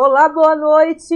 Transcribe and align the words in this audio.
Olá, 0.00 0.28
boa 0.28 0.54
noite. 0.54 1.12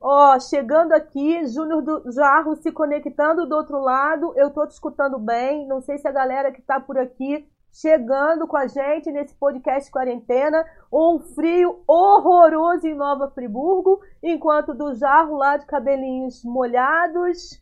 Ó, 0.00 0.38
chegando 0.38 0.92
aqui, 0.92 1.44
Júnior 1.48 1.82
do 1.82 2.12
Jarro 2.12 2.54
se 2.54 2.70
conectando 2.70 3.44
do 3.44 3.56
outro 3.56 3.80
lado. 3.80 4.32
Eu 4.36 4.50
tô 4.50 4.64
te 4.68 4.70
escutando 4.70 5.18
bem. 5.18 5.66
Não 5.66 5.80
sei 5.80 5.98
se 5.98 6.06
a 6.06 6.12
galera 6.12 6.52
que 6.52 6.62
tá 6.62 6.78
por 6.78 6.96
aqui 6.96 7.44
chegando 7.72 8.46
com 8.46 8.56
a 8.56 8.68
gente 8.68 9.10
nesse 9.10 9.34
podcast 9.34 9.90
quarentena, 9.90 10.64
um 10.92 11.18
frio 11.18 11.82
horroroso 11.88 12.86
em 12.86 12.94
Nova 12.94 13.28
Friburgo, 13.30 14.00
enquanto 14.22 14.74
do 14.74 14.94
Jarro 14.94 15.36
lá 15.36 15.56
de 15.56 15.66
cabelinhos 15.66 16.44
molhados, 16.44 17.60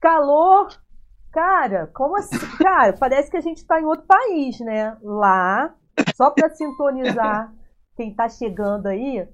calor. 0.00 0.70
Cara, 1.30 1.88
como 1.94 2.16
assim? 2.16 2.36
Cara, 2.58 2.94
parece 2.94 3.30
que 3.30 3.36
a 3.36 3.40
gente 3.40 3.64
tá 3.64 3.80
em 3.80 3.84
outro 3.84 4.06
país, 4.08 4.58
né? 4.58 4.98
Lá, 5.00 5.72
só 6.16 6.32
para 6.32 6.50
sintonizar 6.50 7.54
quem 7.94 8.12
tá 8.12 8.28
chegando 8.28 8.88
aí, 8.88 9.24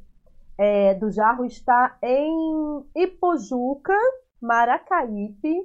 é, 0.61 0.93
do 0.93 1.11
Jarro 1.11 1.47
está 1.47 1.97
em 2.03 2.85
Ipojuca, 2.95 3.95
Maracaípe, 4.39 5.57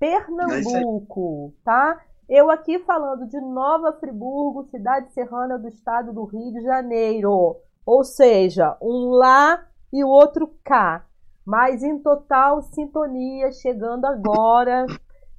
Pernambuco, 0.00 1.52
tá? 1.62 2.00
Eu 2.26 2.50
aqui 2.50 2.78
falando 2.78 3.28
de 3.28 3.38
Nova 3.42 3.92
Friburgo, 3.92 4.70
cidade 4.70 5.12
serrana 5.12 5.58
do 5.58 5.68
estado 5.68 6.14
do 6.14 6.24
Rio 6.24 6.50
de 6.50 6.62
Janeiro. 6.62 7.56
Ou 7.84 8.04
seja, 8.04 8.74
um 8.80 9.10
lá 9.10 9.66
e 9.92 10.02
o 10.02 10.08
outro 10.08 10.50
cá. 10.64 11.04
Mas 11.44 11.82
em 11.82 11.98
total 11.98 12.62
sintonia, 12.62 13.52
chegando 13.52 14.06
agora. 14.06 14.86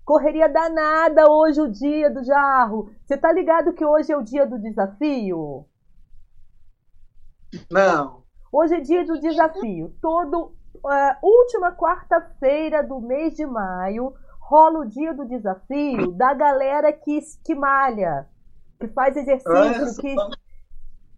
Correria 0.06 0.48
danada 0.48 1.32
hoje 1.32 1.60
o 1.60 1.72
dia 1.72 2.12
do 2.12 2.24
Jarro. 2.24 2.92
Você 3.04 3.18
tá 3.18 3.32
ligado 3.32 3.74
que 3.74 3.84
hoje 3.84 4.12
é 4.12 4.18
o 4.18 4.22
dia 4.22 4.46
do 4.46 4.60
desafio? 4.60 5.66
Não. 7.72 8.23
Hoje 8.54 8.76
é 8.76 8.80
dia 8.82 9.04
do 9.04 9.20
desafio. 9.20 9.96
Todo 10.00 10.54
uh, 10.76 11.28
última 11.28 11.72
quarta-feira 11.72 12.84
do 12.84 13.02
mês 13.02 13.34
de 13.34 13.48
maio 13.48 14.14
rola 14.40 14.82
o 14.82 14.86
dia 14.86 15.12
do 15.12 15.26
desafio 15.26 16.12
da 16.12 16.36
galera 16.36 16.94
que, 16.94 17.20
que 17.44 17.56
malha, 17.56 18.28
que 18.80 18.88
faz 18.90 19.18
exercício, 19.18 20.00
que 20.00 20.16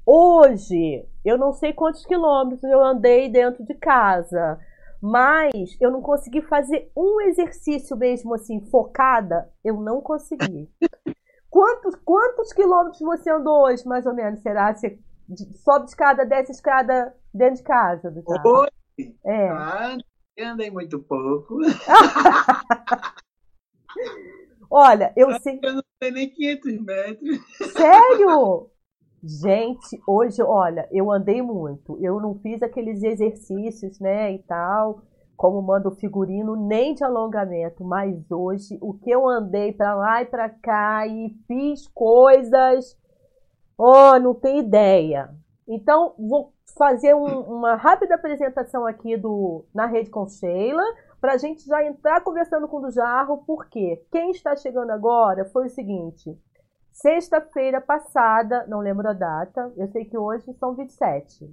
hoje 0.05 1.05
eu 1.25 1.37
não 1.37 1.51
sei 1.51 1.73
quantos 1.73 2.05
quilômetros 2.05 2.63
eu 2.71 2.81
andei 2.81 3.27
dentro 3.27 3.65
de 3.65 3.73
casa, 3.73 4.57
mas 5.01 5.51
eu 5.81 5.91
não 5.91 6.01
consegui 6.01 6.41
fazer 6.41 6.89
um 6.95 7.19
exercício 7.19 7.97
mesmo 7.97 8.33
assim 8.33 8.61
focada, 8.71 9.51
eu 9.61 9.75
não 9.81 9.99
consegui. 9.99 10.71
Quantos, 11.49 11.95
quantos 12.03 12.51
quilômetros 12.51 12.99
você 12.99 13.29
andou 13.29 13.63
hoje, 13.63 13.87
mais 13.87 14.05
ou 14.05 14.13
menos? 14.13 14.41
Será? 14.41 14.75
Você 14.75 14.99
sobe 15.63 15.85
escada, 15.85 16.25
desce 16.25 16.51
escada 16.51 17.15
dentro 17.33 17.55
de 17.55 17.63
casa? 17.63 18.11
Do 18.11 18.23
Oi! 18.27 18.67
É. 19.25 19.49
Ah, 19.49 19.97
andei 20.39 20.71
muito 20.71 20.99
pouco. 20.99 21.59
Olha, 24.69 25.13
eu 25.15 25.31
sei. 25.39 25.59
Eu 25.63 25.75
não 25.75 25.83
sei 26.01 26.11
nem 26.11 26.29
500 26.29 26.81
metros. 26.81 27.39
Sério? 27.71 28.69
Gente, 29.23 29.99
hoje, 30.07 30.41
olha, 30.43 30.87
eu 30.91 31.11
andei 31.11 31.41
muito. 31.41 31.97
Eu 31.99 32.19
não 32.19 32.35
fiz 32.39 32.61
aqueles 32.61 33.01
exercícios, 33.01 33.99
né, 33.99 34.33
e 34.33 34.39
tal, 34.43 35.01
como 35.35 35.61
manda 35.61 35.89
o 35.89 35.95
figurino, 35.95 36.55
nem 36.55 36.93
de 36.93 37.03
alongamento. 37.03 37.83
Mas 37.83 38.29
hoje, 38.29 38.77
o 38.81 38.93
que 38.93 39.09
eu 39.09 39.27
andei 39.27 39.73
para 39.73 39.95
lá 39.95 40.21
e 40.21 40.25
para 40.25 40.49
cá 40.49 41.07
e 41.07 41.35
fiz 41.47 41.87
coisas, 41.87 42.95
oh, 43.77 44.19
não 44.19 44.33
tem 44.33 44.59
ideia. 44.59 45.29
Então, 45.67 46.13
vou 46.17 46.53
fazer 46.77 47.13
um, 47.13 47.41
uma 47.41 47.75
rápida 47.75 48.15
apresentação 48.15 48.85
aqui 48.85 49.17
do 49.17 49.65
na 49.73 49.85
rede 49.85 50.09
com 50.09 50.27
Sheila, 50.27 50.83
para 51.19 51.33
a 51.33 51.37
gente 51.37 51.65
já 51.65 51.83
entrar 51.83 52.21
conversando 52.21 52.67
com 52.67 52.77
o 52.77 52.91
Jarro, 52.91 53.43
porque 53.47 54.03
quem 54.11 54.31
está 54.31 54.55
chegando 54.55 54.91
agora 54.91 55.45
foi 55.45 55.67
o 55.67 55.69
seguinte: 55.69 56.37
sexta-feira 56.91 57.81
passada, 57.81 58.65
não 58.67 58.79
lembro 58.79 59.07
a 59.07 59.13
data, 59.13 59.71
eu 59.75 59.87
sei 59.87 60.05
que 60.05 60.17
hoje 60.17 60.53
são 60.53 60.75
27. 60.75 61.49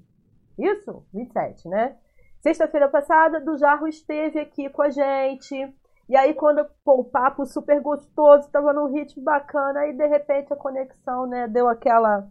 Isso? 0.58 1.04
27, 1.14 1.68
né? 1.68 1.96
Sexta-feira 2.40 2.88
passada, 2.88 3.40
do 3.40 3.56
Jarro 3.56 3.86
esteve 3.86 4.40
aqui 4.40 4.68
com 4.68 4.82
a 4.82 4.90
gente. 4.90 5.72
E 6.12 6.16
aí, 6.16 6.34
quando 6.34 6.62
pô, 6.84 7.00
o 7.00 7.04
papo 7.04 7.46
super 7.46 7.80
gostoso, 7.80 8.44
estava 8.44 8.70
num 8.70 8.92
ritmo 8.92 9.22
bacana, 9.22 9.80
aí 9.80 9.94
de 9.94 10.06
repente 10.06 10.52
a 10.52 10.56
conexão, 10.56 11.26
né, 11.26 11.48
deu 11.48 11.66
aquela. 11.66 12.28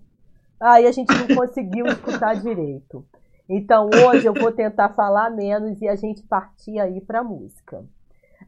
Aí 0.59 0.85
a 0.85 0.91
gente 0.91 1.09
não 1.09 1.25
conseguiu 1.35 1.87
escutar 1.87 2.35
direito. 2.35 3.03
Então 3.49 3.89
hoje 4.07 4.27
eu 4.27 4.35
vou 4.35 4.51
tentar 4.51 4.89
falar 4.89 5.31
menos 5.31 5.81
e 5.81 5.87
a 5.87 5.95
gente 5.95 6.21
partir 6.21 6.79
aí 6.79 7.01
para 7.01 7.23
música. 7.23 7.83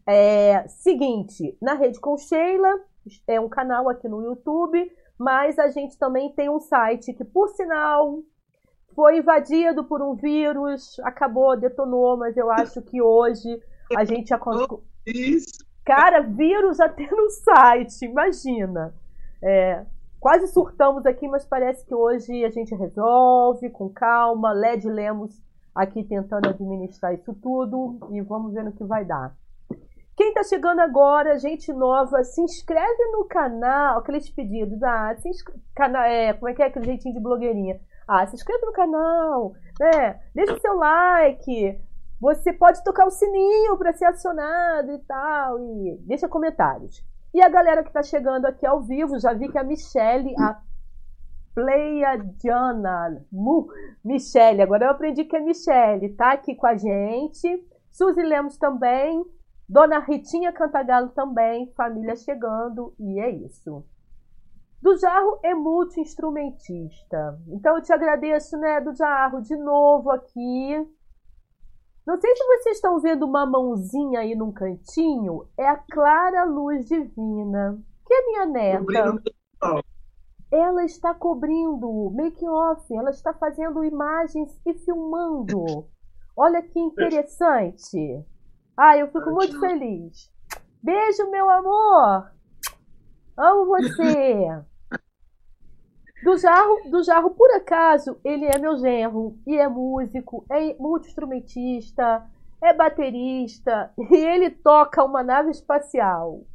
É, 0.06 0.68
seguinte, 0.68 1.58
na 1.60 1.74
Rede 1.74 2.00
com 2.00 2.16
Sheila 2.16 2.80
é 3.26 3.40
um 3.40 3.50
canal 3.50 3.90
aqui 3.90 4.08
no 4.08 4.22
YouTube, 4.22 4.88
mas 5.18 5.58
a 5.58 5.68
gente 5.70 5.98
também 5.98 6.32
tem 6.34 6.48
um 6.48 6.60
site 6.60 7.12
que, 7.12 7.26
por 7.26 7.50
sinal, 7.50 8.20
foi 8.94 9.18
invadido 9.18 9.84
por 9.84 10.00
um 10.00 10.14
vírus, 10.14 11.00
acabou, 11.00 11.58
detonou, 11.58 12.18
mas 12.18 12.38
eu 12.38 12.52
acho 12.52 12.84
que 12.84 13.02
hoje 13.02 13.60
a 13.96 14.06
gente 14.06 14.28
já 14.30 14.38
Isso. 15.06 15.66
Cara, 15.86 16.22
vírus 16.22 16.80
até 16.80 17.10
no 17.10 17.30
site, 17.30 18.06
imagina. 18.06 18.94
É, 19.42 19.86
Quase 20.24 20.48
surtamos 20.48 21.06
aqui, 21.06 21.28
mas 21.28 21.44
parece 21.44 21.86
que 21.86 21.94
hoje 21.94 22.46
a 22.46 22.50
gente 22.50 22.74
resolve 22.74 23.70
com 23.70 23.90
calma. 23.90 24.54
Led 24.54 24.88
Lemos 24.88 25.38
aqui 25.76 26.02
tentando 26.02 26.48
administrar 26.48 27.14
isso 27.14 27.34
tudo 27.34 28.00
e 28.10 28.22
vamos 28.22 28.54
ver 28.54 28.64
no 28.64 28.72
que 28.72 28.86
vai 28.86 29.04
dar. 29.04 29.36
Quem 30.16 30.30
está 30.30 30.42
chegando 30.44 30.80
agora, 30.80 31.38
gente 31.38 31.74
nova, 31.74 32.24
se 32.24 32.40
inscreve 32.42 33.04
no 33.12 33.26
canal, 33.26 34.00
aqueles 34.00 34.30
pedidos, 34.30 34.82
ah, 34.82 35.14
se 35.18 35.28
inscreve, 35.28 35.62
canal, 35.76 36.04
é, 36.04 36.32
como 36.32 36.48
é 36.48 36.54
que 36.54 36.64
é 36.64 36.68
aquele 36.68 36.86
jeitinho 36.86 37.16
de 37.16 37.20
blogueirinha? 37.20 37.82
Ah, 38.08 38.26
se 38.26 38.36
inscreve 38.36 38.66
no 38.66 38.72
canal, 38.72 39.52
né? 39.78 40.22
Deixa 40.34 40.54
o 40.54 40.62
seu 40.62 40.78
like, 40.78 41.82
você 42.24 42.54
pode 42.54 42.82
tocar 42.86 43.06
o 43.06 43.12
sininho 43.12 43.78
para 43.78 43.92
ser 43.92 44.06
acionado 44.06 44.94
e 44.94 45.00
tal, 45.00 45.60
e 45.60 45.98
deixa 46.06 46.26
comentários. 46.26 47.04
E 47.34 47.42
a 47.42 47.50
galera 47.50 47.84
que 47.84 47.90
está 47.90 48.02
chegando 48.02 48.46
aqui 48.46 48.66
ao 48.66 48.82
vivo, 48.82 49.20
já 49.20 49.34
vi 49.34 49.50
que 49.50 49.58
a 49.58 49.64
Michelle, 49.64 50.34
a 50.40 50.58
Pleiadiana, 51.54 53.26
Mu, 53.30 53.68
Michelle, 54.06 54.62
agora 54.62 54.86
eu 54.86 54.92
aprendi 54.92 55.26
que 55.26 55.36
é 55.36 55.42
Michelle, 55.42 56.16
tá 56.16 56.32
aqui 56.32 56.56
com 56.56 56.66
a 56.66 56.78
gente. 56.78 57.68
Suzy 57.92 58.22
Lemos 58.22 58.56
também, 58.58 59.22
Dona 59.68 60.00
Ritinha 60.00 60.54
Cantagalo 60.54 61.10
também, 61.10 61.74
família 61.76 62.16
chegando, 62.16 62.94
e 62.98 63.20
é 63.20 63.32
isso. 63.32 63.84
Do 64.82 64.98
Jarro 64.98 65.40
é 65.44 65.54
multi-instrumentista. 65.54 67.38
Então 67.50 67.76
eu 67.76 67.84
te 67.84 67.92
agradeço, 67.92 68.58
né, 68.58 68.80
do 68.80 68.96
Jarro, 68.96 69.42
de 69.42 69.58
novo 69.58 70.10
aqui. 70.10 70.88
Não 72.06 72.20
sei 72.20 72.36
se 72.36 72.46
vocês 72.46 72.76
estão 72.76 73.00
vendo 73.00 73.26
uma 73.26 73.46
mãozinha 73.46 74.20
aí 74.20 74.36
num 74.36 74.52
cantinho. 74.52 75.48
É 75.58 75.68
a 75.68 75.78
Clara 75.78 76.44
Luz 76.44 76.86
Divina, 76.86 77.82
que 78.06 78.14
é 78.14 78.26
minha 78.26 78.46
neta. 78.46 79.24
Ela 80.52 80.84
está 80.84 81.14
cobrindo 81.14 82.12
make 82.12 82.48
off, 82.48 82.94
ela 82.94 83.10
está 83.10 83.34
fazendo 83.34 83.84
imagens 83.84 84.60
e 84.66 84.74
filmando. 84.74 85.88
Olha 86.36 86.62
que 86.62 86.80
interessante. 86.80 88.24
Ah, 88.78 88.98
eu 88.98 89.08
fico 89.08 89.32
muito 89.32 89.60
feliz. 89.60 90.32
Beijo, 90.82 91.30
meu 91.32 91.50
amor. 91.50 92.32
Amo 93.38 93.66
você. 93.66 94.64
Do 96.24 96.38
Jarro, 96.38 96.90
do 96.90 97.04
Jarro, 97.04 97.32
por 97.32 97.52
acaso, 97.52 98.18
ele 98.24 98.46
é 98.46 98.58
meu 98.58 98.78
genro 98.78 99.38
e 99.46 99.58
é 99.58 99.68
músico, 99.68 100.46
é 100.50 100.74
multi-instrumentista, 100.76 102.24
é 102.62 102.74
baterista 102.74 103.92
e 103.98 104.16
ele 104.16 104.50
toca 104.50 105.04
uma 105.04 105.22
nave 105.22 105.52
espacial. 105.52 106.46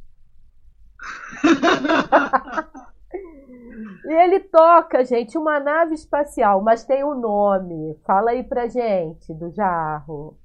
e 4.05 4.11
ele 4.11 4.39
toca, 4.39 5.05
gente, 5.05 5.37
uma 5.37 5.59
nave 5.59 5.93
espacial, 5.93 6.63
mas 6.63 6.83
tem 6.83 7.03
um 7.03 7.13
nome. 7.13 7.95
Fala 8.05 8.31
aí 8.31 8.43
pra 8.43 8.67
gente, 8.67 9.31
do 9.35 9.51
Jarro. 9.51 10.35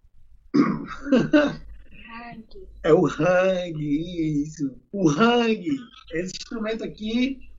É 2.83 2.93
o 2.93 3.07
hang, 3.07 4.43
isso. 4.43 4.79
O 4.93 5.09
hang, 5.09 5.65
esse 6.13 6.37
instrumento 6.37 6.85
aqui 6.85 7.54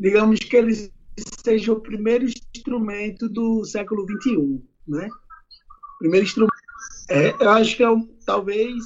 digamos 0.00 0.38
que 0.40 0.56
ele 0.56 0.90
seja 1.44 1.72
o 1.72 1.80
primeiro 1.80 2.24
instrumento 2.24 3.28
do 3.28 3.64
século 3.64 4.06
XXI, 4.06 4.62
né? 4.88 5.08
Primeiro 5.98 6.24
instrumento. 6.24 6.54
É, 7.10 7.30
eu 7.40 7.50
acho 7.50 7.76
que 7.76 7.82
é 7.82 7.90
um, 7.90 8.06
talvez 8.24 8.82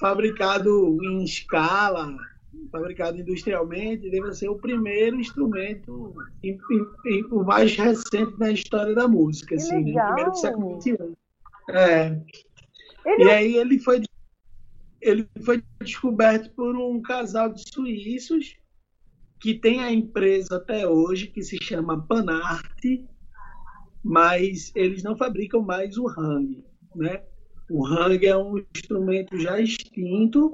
fabricado 0.00 0.98
em 1.02 1.22
escala 1.22 2.16
fabricado 2.72 3.18
industrialmente, 3.18 4.10
deve 4.10 4.32
ser 4.34 4.48
o 4.48 4.58
primeiro 4.58 5.18
instrumento 5.18 6.14
e, 6.42 6.50
e, 6.50 7.10
e 7.10 7.24
o 7.30 7.44
mais 7.44 7.74
recente 7.76 8.38
na 8.38 8.50
história 8.50 8.94
da 8.94 9.08
música, 9.08 9.48
Que 9.48 9.54
assim, 9.54 9.92
né? 9.92 10.04
primeiro 10.06 10.30
do 10.30 10.36
século 10.36 10.80
XXI. 10.80 10.96
É. 11.70 12.20
Ele 13.06 13.24
E 13.24 13.30
aí 13.30 13.56
ele 13.56 13.78
foi, 13.78 14.02
ele 15.00 15.28
foi 15.44 15.62
descoberto 15.80 16.50
por 16.54 16.76
um 16.76 17.00
casal 17.00 17.52
de 17.52 17.62
suíços 17.72 18.56
que 19.40 19.54
tem 19.54 19.80
a 19.80 19.90
empresa 19.90 20.56
até 20.56 20.86
hoje, 20.86 21.28
que 21.28 21.42
se 21.42 21.56
chama 21.62 22.06
Panarte, 22.06 23.06
mas 24.04 24.70
eles 24.74 25.02
não 25.02 25.16
fabricam 25.16 25.62
mais 25.62 25.96
o 25.96 26.06
hang, 26.06 26.62
né? 26.94 27.22
O 27.70 27.86
hang 27.86 28.26
é 28.26 28.36
um 28.36 28.58
instrumento 28.74 29.38
já 29.38 29.60
extinto, 29.60 30.52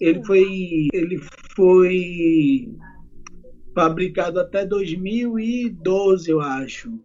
é 0.00 0.08
ele 0.08 0.24
foi, 0.24 0.88
ele 0.92 1.18
foi 1.54 2.76
fabricado 3.74 4.40
até 4.40 4.66
2012, 4.66 6.30
eu 6.30 6.40
acho. 6.40 6.98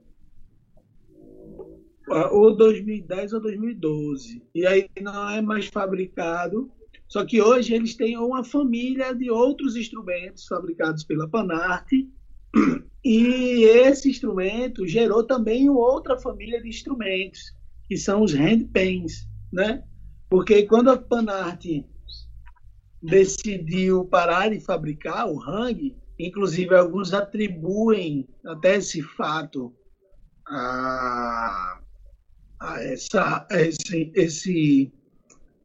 Ou 2.32 2.56
2010 2.56 3.34
ou 3.34 3.42
2012. 3.42 4.44
E 4.54 4.68
aí 4.68 4.90
não 5.02 5.30
é 5.30 5.42
mais 5.42 5.68
fabricado. 5.68 6.72
Só 7.08 7.26
que 7.26 7.42
hoje 7.42 7.74
eles 7.74 7.96
têm 7.96 8.18
uma 8.18 8.44
família 8.44 9.14
de 9.14 9.30
outros 9.30 9.76
instrumentos 9.76 10.46
fabricados 10.46 11.04
pela 11.04 11.28
Panarte. 11.28 12.10
E 13.06 13.66
esse 13.66 14.10
instrumento 14.10 14.88
gerou 14.88 15.26
também 15.26 15.70
outra 15.70 16.18
família 16.18 16.62
de 16.62 16.70
instrumentos, 16.70 17.54
que 17.86 17.98
são 17.98 18.24
os 18.24 18.34
handpans, 18.34 19.28
né? 19.52 19.84
Porque 20.30 20.64
quando 20.64 20.90
a 20.90 20.98
Panarte 20.98 21.86
decidiu 23.02 24.06
parar 24.06 24.50
de 24.50 24.62
fabricar 24.62 25.28
o 25.28 25.38
hang, 25.42 25.98
inclusive 26.18 26.74
alguns 26.74 27.14
atribuem 27.14 28.28
até 28.46 28.78
esse 28.78 29.02
fato 29.02 29.76
a, 30.48 31.82
a 32.60 32.84
essa, 32.84 33.46
esse, 33.52 34.12
esse, 34.16 34.94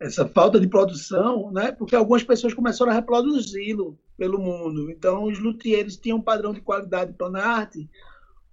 essa 0.00 0.28
falta 0.28 0.60
de 0.60 0.68
produção, 0.68 1.50
né? 1.50 1.72
porque 1.72 1.96
algumas 1.96 2.22
pessoas 2.22 2.54
começaram 2.54 2.92
a 2.92 2.94
reproduzi-lo 2.94 3.98
pelo 4.16 4.38
mundo. 4.38 4.90
Então, 4.90 5.24
os 5.24 5.38
luthiers 5.38 5.96
tinham 5.96 6.18
um 6.18 6.22
padrão 6.22 6.52
de 6.52 6.60
qualidade 6.60 7.12
panarte, 7.14 7.88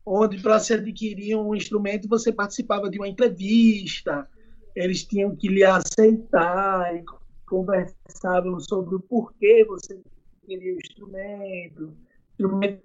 onde 0.05 0.41
para 0.41 0.59
se 0.59 0.73
adquirir 0.73 1.35
um 1.35 1.55
instrumento 1.55 2.07
você 2.07 2.31
participava 2.31 2.89
de 2.89 2.97
uma 2.97 3.07
entrevista, 3.07 4.27
eles 4.75 5.03
tinham 5.03 5.35
que 5.35 5.47
lhe 5.47 5.63
aceitar 5.63 6.95
e 6.95 7.03
conversavam 7.45 8.59
sobre 8.59 8.95
o 8.95 8.99
porquê 8.99 9.63
você 9.65 9.99
queria 10.45 10.73
o 10.73 10.77
instrumento. 10.77 11.83
O 11.85 11.93
instrumento 12.31 12.83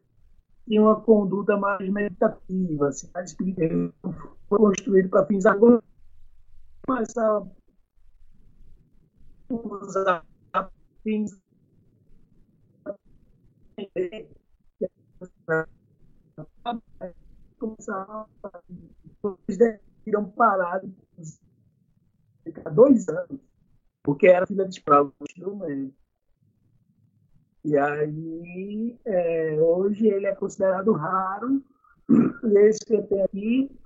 tinha 0.66 0.82
uma 0.82 1.00
conduta 1.00 1.56
mais 1.56 1.88
meditativa, 1.88 2.88
assim, 2.88 3.10
mais 3.12 3.30
espiritual. 3.30 3.92
Foi 4.48 4.58
construído 4.58 5.08
para 5.08 5.26
fins 5.26 5.46
agora, 5.46 5.82
mas 6.86 7.16
a 7.16 7.42
usar 9.54 10.24
fins 11.02 11.40
começaram 17.58 18.26
eles 19.48 19.58
decidiram 19.58 20.30
parar 20.30 20.82
ficar 22.44 22.70
dois 22.70 23.08
anos 23.08 23.40
porque 24.02 24.26
era 24.26 24.46
filha 24.46 24.64
de 24.64 24.76
escravo 24.76 25.12
do 25.18 25.24
instrumento. 25.28 25.94
E 27.62 27.76
aí, 27.76 28.98
é, 29.04 29.60
hoje 29.60 30.06
ele 30.08 30.26
é 30.26 30.34
considerado 30.34 30.92
raro, 30.92 31.62
e 32.08 32.58
esse 32.66 32.80
que 32.80 33.02
tenho 33.02 33.24
aqui 33.24 33.78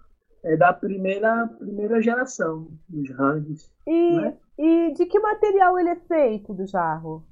é 0.45 0.57
da 0.57 0.73
primeira, 0.73 1.49
primeira 1.49 2.01
geração 2.01 2.69
dos 2.89 3.11
hangs. 3.11 3.71
E, 3.87 4.17
né? 4.17 4.39
E 4.59 4.93
de 4.95 5.07
que 5.07 5.19
material 5.19 5.79
ele 5.79 5.91
é 5.91 5.97
feito 5.97 6.53
do 6.55 6.67
jarro? 6.67 7.25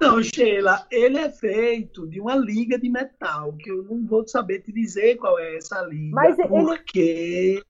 Não, 0.00 0.22
Sheila, 0.22 0.86
ele 0.90 1.18
é 1.18 1.30
feito 1.30 2.06
de 2.06 2.20
uma 2.20 2.34
liga 2.36 2.78
de 2.78 2.88
metal, 2.90 3.52
que 3.54 3.70
eu 3.70 3.82
não 3.84 4.04
vou 4.06 4.26
saber 4.26 4.60
te 4.60 4.72
dizer 4.72 5.16
qual 5.16 5.38
é 5.38 5.56
essa 5.56 5.80
liga, 5.82 6.14
Mas 6.14 6.38
ele- 6.38 6.48
porque 6.48 7.62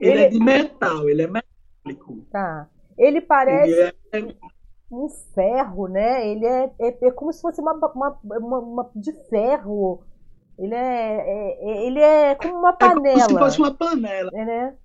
ele, 0.00 0.10
Ele- 0.12 0.20
é 0.24 0.28
de 0.28 0.38
metal, 0.38 1.08
ele 1.08 1.22
é 1.22 1.26
metálico. 1.26 2.24
Tá. 2.30 2.68
Ele 2.96 3.20
parece 3.20 3.72
Ele 3.72 3.80
é, 4.22 4.34
um 4.90 5.08
ferro, 5.08 5.88
né? 5.88 6.28
Ele 6.28 6.46
é, 6.46 6.70
é, 6.80 7.06
é 7.06 7.10
como 7.10 7.32
se 7.32 7.40
fosse 7.40 7.60
uma, 7.60 7.72
uma, 7.74 8.20
uma- 8.22 8.58
uma- 8.60 8.90
de 8.94 9.12
ferro. 9.28 10.04
Ele 10.56 10.74
é, 10.74 10.78
é- 10.78 11.58
é- 11.70 11.86
ele 11.86 11.98
é 12.00 12.34
como 12.36 12.54
uma 12.58 12.70
é 12.70 12.76
como 12.76 13.02
panela, 13.02 13.20
se 13.28 13.38
fosse 13.38 13.58
uma 13.58 13.74
panela. 13.74 14.30
é, 14.32 14.44
né? 14.44 14.76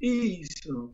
Isso, 0.00 0.92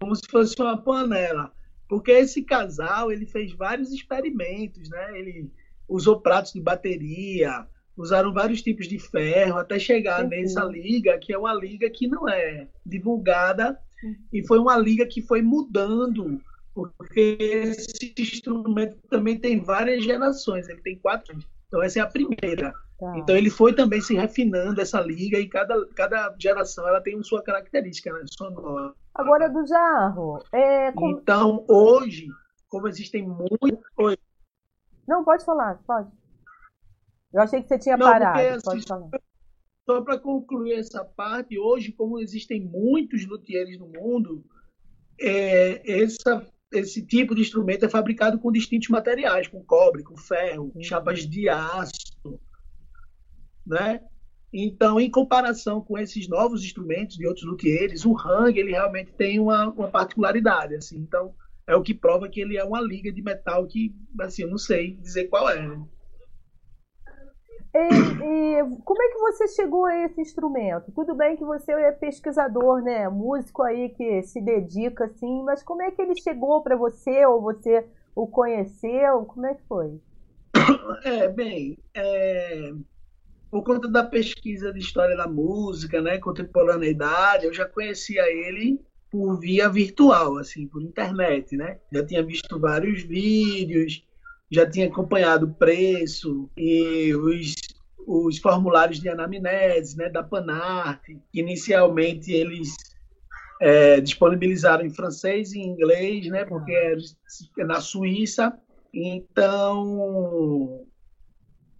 como 0.00 0.14
se 0.14 0.22
fosse 0.30 0.54
uma 0.60 0.76
panela. 0.76 1.52
Porque 1.88 2.10
esse 2.10 2.42
casal, 2.42 3.12
ele 3.12 3.26
fez 3.26 3.52
vários 3.52 3.92
experimentos, 3.92 4.88
né? 4.88 5.18
Ele 5.18 5.50
usou 5.88 6.20
pratos 6.20 6.52
de 6.52 6.60
bateria, 6.60 7.66
usaram 7.96 8.32
vários 8.32 8.62
tipos 8.62 8.88
de 8.88 8.98
ferro 8.98 9.58
até 9.58 9.78
chegar 9.78 10.22
Uhum. 10.22 10.30
nessa 10.30 10.64
liga, 10.64 11.18
que 11.18 11.32
é 11.32 11.38
uma 11.38 11.54
liga 11.54 11.88
que 11.90 12.06
não 12.06 12.28
é 12.28 12.68
divulgada 12.84 13.78
Uhum. 14.02 14.16
e 14.32 14.46
foi 14.46 14.58
uma 14.58 14.76
liga 14.76 15.06
que 15.06 15.22
foi 15.22 15.42
mudando, 15.42 16.40
porque 16.74 17.36
esse 17.38 18.12
instrumento 18.18 18.96
também 19.08 19.38
tem 19.38 19.60
várias 19.60 20.02
gerações, 20.02 20.68
ele 20.68 20.80
tem 20.80 20.98
quatro, 20.98 21.38
então 21.68 21.82
essa 21.82 22.00
é 22.00 22.02
a 22.02 22.06
primeira. 22.06 22.72
Tá. 22.98 23.18
Então 23.18 23.36
ele 23.36 23.50
foi 23.50 23.72
também 23.72 24.00
se 24.00 24.14
refinando 24.14 24.80
essa 24.80 25.00
liga 25.00 25.38
e 25.38 25.48
cada, 25.48 25.86
cada 25.94 26.34
geração 26.38 26.86
ela 26.88 27.00
tem 27.00 27.20
sua 27.22 27.42
característica 27.42 28.12
né, 28.12 28.24
sonora. 28.38 28.92
Agora 29.14 29.48
do 29.48 29.64
jarro, 29.66 30.42
é, 30.52 30.88
Então 30.88 31.64
hoje, 31.68 32.26
como 32.68 32.88
existem 32.88 33.22
muitos. 33.26 34.18
Não 35.06 35.24
pode 35.24 35.44
falar, 35.44 35.80
pode. 35.86 36.10
Eu 37.32 37.42
achei 37.42 37.62
que 37.62 37.68
você 37.68 37.78
tinha 37.78 37.96
Não, 37.96 38.06
parado, 38.06 38.32
porque, 38.32 38.48
assim, 38.48 38.64
pode 38.64 38.86
falar. 38.86 39.10
Só 39.86 40.00
para 40.02 40.18
concluir 40.18 40.74
essa 40.78 41.04
parte, 41.04 41.58
hoje, 41.58 41.92
como 41.92 42.18
existem 42.18 42.60
muitos 42.60 43.26
luthiers 43.26 43.78
no 43.78 43.86
mundo, 43.86 44.44
é, 45.20 46.02
essa, 46.02 46.46
esse 46.72 47.04
tipo 47.04 47.34
de 47.34 47.42
instrumento 47.42 47.84
é 47.84 47.88
fabricado 47.88 48.38
com 48.38 48.50
distintos 48.50 48.88
materiais, 48.88 49.46
com 49.46 49.62
cobre, 49.64 50.02
com 50.02 50.16
ferro, 50.16 50.72
Uhum. 50.74 50.82
chapas 50.82 51.20
de 51.26 51.48
aço, 51.48 52.40
né? 53.66 54.00
Então, 54.56 55.00
em 55.00 55.10
comparação 55.10 55.80
com 55.80 55.98
esses 55.98 56.28
novos 56.28 56.62
instrumentos 56.64 57.16
de 57.16 57.26
outros 57.26 57.44
luthiers, 57.44 58.04
o 58.04 58.16
hang 58.16 58.56
ele 58.56 58.70
realmente 58.70 59.12
tem 59.12 59.40
uma, 59.40 59.68
uma 59.70 59.88
particularidade, 59.88 60.76
assim. 60.76 60.96
Então, 60.96 61.34
é 61.66 61.74
o 61.74 61.82
que 61.82 61.92
prova 61.92 62.28
que 62.28 62.40
ele 62.40 62.56
é 62.56 62.62
uma 62.62 62.80
liga 62.80 63.10
de 63.10 63.20
metal 63.20 63.66
que, 63.66 63.92
assim, 64.20 64.42
eu 64.42 64.48
não 64.48 64.56
sei 64.58 64.92
dizer 64.92 65.24
qual 65.24 65.50
é. 65.50 65.60
né? 65.60 65.84
E, 67.74 67.78
e 67.78 68.76
como 68.84 69.02
é 69.02 69.08
que 69.08 69.18
você 69.18 69.48
chegou 69.48 69.86
a 69.86 70.04
esse 70.04 70.20
instrumento? 70.20 70.92
Tudo 70.92 71.16
bem 71.16 71.36
que 71.36 71.44
você 71.44 71.72
é 71.72 71.90
pesquisador, 71.90 72.80
né? 72.80 73.08
Músico 73.08 73.60
aí 73.64 73.88
que 73.88 74.22
se 74.22 74.40
dedica 74.40 75.06
assim, 75.06 75.42
mas 75.42 75.64
como 75.64 75.82
é 75.82 75.90
que 75.90 76.00
ele 76.00 76.14
chegou 76.14 76.62
para 76.62 76.76
você 76.76 77.26
ou 77.26 77.42
você 77.42 77.84
o 78.14 78.28
conheceu? 78.28 79.24
Como 79.24 79.46
é 79.46 79.54
que 79.56 79.62
foi? 79.64 80.00
É, 81.04 81.28
bem, 81.28 81.76
é, 81.92 82.72
por 83.54 83.62
conta 83.62 83.86
da 83.86 84.02
pesquisa 84.02 84.72
de 84.72 84.80
história 84.80 85.16
da 85.16 85.28
música, 85.28 86.02
né, 86.02 86.18
contemporaneidade, 86.18 87.46
eu 87.46 87.54
já 87.54 87.64
conhecia 87.64 88.22
ele 88.28 88.80
por 89.08 89.38
via 89.38 89.68
virtual, 89.68 90.38
assim, 90.38 90.66
por 90.66 90.82
internet, 90.82 91.56
né? 91.56 91.78
Já 91.92 92.04
tinha 92.04 92.20
visto 92.20 92.58
vários 92.58 93.04
vídeos, 93.04 94.04
já 94.50 94.68
tinha 94.68 94.88
acompanhado 94.88 95.46
o 95.46 95.54
preço 95.54 96.50
e 96.56 97.14
os, 97.14 97.54
os 98.04 98.38
formulários 98.38 98.98
de 98.98 99.08
anamnese, 99.08 99.96
né, 99.96 100.08
da 100.08 100.24
Panarte. 100.24 101.16
Inicialmente 101.32 102.32
eles 102.32 102.74
é, 103.60 104.00
disponibilizaram 104.00 104.84
em 104.84 104.90
francês 104.90 105.52
e 105.52 105.60
em 105.60 105.68
inglês, 105.68 106.26
né, 106.26 106.44
porque 106.44 106.72
é 106.72 107.64
na 107.64 107.80
Suíça. 107.80 108.52
Então, 108.92 110.88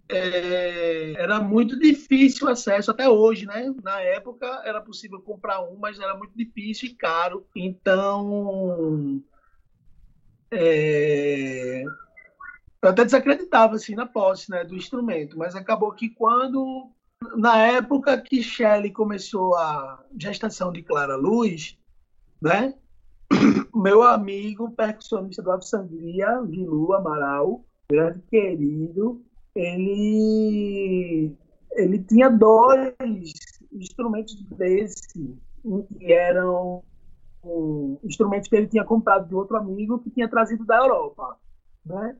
é, 0.07 1.13
era 1.13 1.39
muito 1.41 1.77
difícil 1.79 2.47
o 2.47 2.51
acesso 2.51 2.91
até 2.91 3.09
hoje, 3.09 3.45
né? 3.45 3.73
Na 3.83 3.99
época 4.01 4.61
era 4.63 4.79
possível 4.79 5.21
comprar 5.21 5.61
um, 5.61 5.77
mas 5.77 5.99
era 5.99 6.15
muito 6.15 6.33
difícil 6.35 6.89
e 6.89 6.93
caro. 6.93 7.45
Então, 7.55 9.21
é, 10.51 11.83
eu 12.81 12.89
até 12.89 13.03
desacreditava 13.03 13.75
assim 13.75 13.95
na 13.95 14.05
posse, 14.05 14.51
né, 14.51 14.63
do 14.63 14.75
instrumento, 14.75 15.37
mas 15.37 15.55
acabou 15.55 15.91
que 15.91 16.09
quando 16.09 16.91
na 17.35 17.57
época 17.57 18.21
que 18.21 18.43
Shelley 18.43 18.91
começou 18.91 19.55
a 19.55 20.03
gestação 20.17 20.71
de 20.71 20.83
Clara 20.83 21.15
Luz, 21.15 21.77
né? 22.41 22.75
meu 23.73 24.03
amigo 24.03 24.69
percussionista 24.71 25.41
do 25.41 25.51
Ave 25.51 25.65
Sangria, 25.65 26.41
Vilu 26.43 26.93
Amaral, 26.93 27.65
grande 27.89 28.21
querido, 28.29 29.25
ele, 29.55 31.35
ele 31.71 31.99
tinha 31.99 32.29
dois 32.29 32.93
instrumentos 33.71 34.35
desse, 34.51 35.37
que 35.87 36.11
eram 36.11 36.83
um, 37.43 37.97
instrumentos 38.03 38.49
que 38.49 38.55
ele 38.55 38.67
tinha 38.67 38.83
comprado 38.83 39.27
de 39.27 39.35
outro 39.35 39.55
amigo 39.57 39.99
que 39.99 40.09
tinha 40.09 40.27
trazido 40.27 40.65
da 40.65 40.77
Europa, 40.77 41.37
né? 41.85 42.15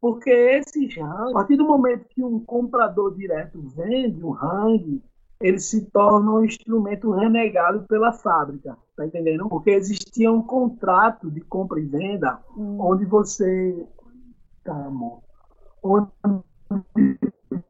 Porque 0.00 0.30
esse 0.30 0.86
hang, 1.00 1.30
a 1.30 1.32
partir 1.32 1.56
do 1.56 1.66
momento 1.66 2.08
que 2.08 2.22
um 2.22 2.38
comprador 2.38 3.14
direto 3.16 3.60
vende 3.74 4.24
um 4.24 4.32
hang, 4.32 5.02
ele 5.40 5.58
se 5.58 5.86
torna 5.86 6.32
um 6.32 6.44
instrumento 6.44 7.10
renegado 7.10 7.84
pela 7.88 8.12
fábrica, 8.12 8.76
tá 8.96 9.06
entendendo? 9.06 9.48
Porque 9.48 9.70
existia 9.70 10.30
um 10.30 10.42
contrato 10.42 11.30
de 11.30 11.40
compra 11.40 11.80
e 11.80 11.84
venda 11.84 12.38
hum. 12.56 12.76
onde 12.80 13.04
você, 13.04 13.86
tá, 14.64 14.86
amor, 14.86 15.20
onde 15.82 16.08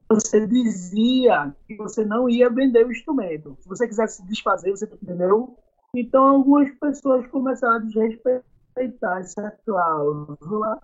você 0.09 0.47
dizia 0.47 1.55
que 1.67 1.77
você 1.77 2.05
não 2.05 2.29
ia 2.29 2.49
vender 2.51 2.87
o 2.87 2.91
instrumento. 2.91 3.57
Se 3.61 3.69
você 3.69 3.87
quisesse 3.87 4.17
se 4.17 4.27
desfazer, 4.27 4.71
você 4.71 4.89
entendeu? 5.03 5.57
Então 5.95 6.25
algumas 6.25 6.71
pessoas 6.79 7.27
começaram 7.29 7.77
a 7.77 7.81
desrespeitar 7.81 9.19
essa 9.19 9.53
cláusula. 9.65 10.81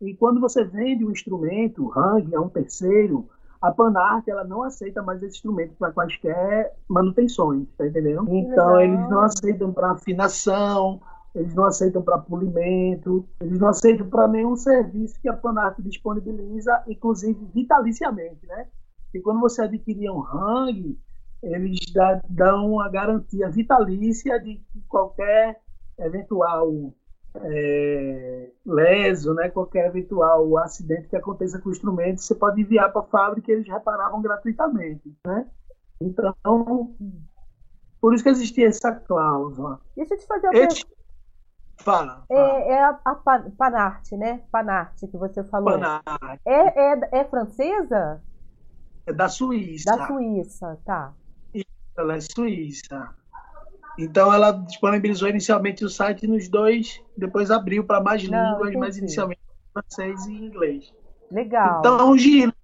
E 0.00 0.14
quando 0.14 0.40
você 0.40 0.64
vende 0.64 1.04
um 1.04 1.10
instrumento, 1.10 1.92
hang, 1.96 2.34
a 2.34 2.40
um 2.40 2.48
terceiro, 2.48 3.28
a 3.60 3.70
Panart 3.70 4.26
ela 4.26 4.42
não 4.42 4.64
aceita 4.64 5.02
mais 5.02 5.22
esse 5.22 5.36
instrumento 5.36 5.74
para 5.78 5.92
quaisquer 5.92 6.74
manutenções, 6.88 7.68
tá 7.78 7.86
entendendo? 7.86 8.26
Então 8.34 8.80
eles 8.80 9.08
não 9.08 9.20
aceitam 9.20 9.72
para 9.72 9.92
afinação, 9.92 11.00
eles 11.34 11.54
não 11.54 11.64
aceitam 11.64 12.02
para 12.02 12.18
polimento, 12.18 13.26
eles 13.40 13.58
não 13.58 13.68
aceitam 13.68 14.08
para 14.08 14.28
nenhum 14.28 14.54
serviço 14.54 15.20
que 15.20 15.28
a 15.28 15.36
Panart 15.36 15.78
disponibiliza, 15.80 16.82
inclusive 16.86 17.38
vitaliciamente, 17.54 18.46
né? 18.46 18.66
E 19.14 19.20
quando 19.20 19.40
você 19.40 19.62
adquirir 19.62 20.10
um 20.10 20.22
hang, 20.22 20.98
eles 21.42 21.78
dão 22.28 22.80
a 22.80 22.88
garantia 22.88 23.50
vitalícia 23.50 24.38
de 24.38 24.56
que 24.56 24.80
qualquer 24.88 25.60
eventual 25.98 26.94
é, 27.34 28.50
leso, 28.64 29.34
né, 29.34 29.48
qualquer 29.48 29.86
eventual 29.86 30.58
acidente 30.58 31.08
que 31.08 31.16
aconteça 31.16 31.58
com 31.58 31.68
o 31.68 31.72
instrumento, 31.72 32.20
você 32.20 32.34
pode 32.34 32.60
enviar 32.60 32.92
para 32.92 33.02
a 33.02 33.04
fábrica 33.04 33.50
e 33.50 33.54
eles 33.54 33.68
reparavam 33.68 34.20
gratuitamente. 34.20 35.14
Né? 35.26 35.46
Então, 36.00 36.94
por 38.00 38.14
isso 38.14 38.22
que 38.22 38.30
existia 38.30 38.68
essa 38.68 38.92
cláusula. 38.92 39.80
Deixa 39.96 40.14
eu 40.14 40.18
te 40.18 40.26
fazer 40.26 40.48
uma 40.48 40.58
Esse... 40.58 40.84
Fala. 41.82 42.24
É, 42.28 42.34
fala. 42.34 42.58
É, 42.58 42.68
é 42.70 42.84
a, 42.84 43.00
a 43.04 43.14
Panarte, 43.56 44.16
né? 44.16 44.42
Panarte 44.50 45.06
que 45.06 45.16
você 45.16 45.42
falou. 45.44 45.72
Panarte. 45.72 46.40
É, 46.44 46.92
é, 46.92 47.20
é 47.20 47.24
francesa? 47.24 48.22
É 49.06 49.12
da 49.12 49.28
Suíça. 49.28 49.96
Da 49.96 50.06
Suíça, 50.06 50.78
tá. 50.84 51.12
Ela 51.96 52.16
é 52.16 52.20
suíça. 52.20 53.10
Então 53.98 54.32
ela 54.32 54.52
disponibilizou 54.52 55.28
inicialmente 55.28 55.84
o 55.84 55.88
site 55.90 56.26
nos 56.26 56.48
dois, 56.48 57.02
depois 57.16 57.50
abriu 57.50 57.84
para 57.84 58.00
mais 58.00 58.26
Não, 58.26 58.52
línguas, 58.52 58.68
entendi. 58.70 58.78
mas 58.78 58.96
inicialmente 58.96 59.40
francês 59.72 60.26
e 60.26 60.32
inglês. 60.32 60.92
Legal. 61.30 61.80
Então, 61.80 62.16
gira. 62.16 62.54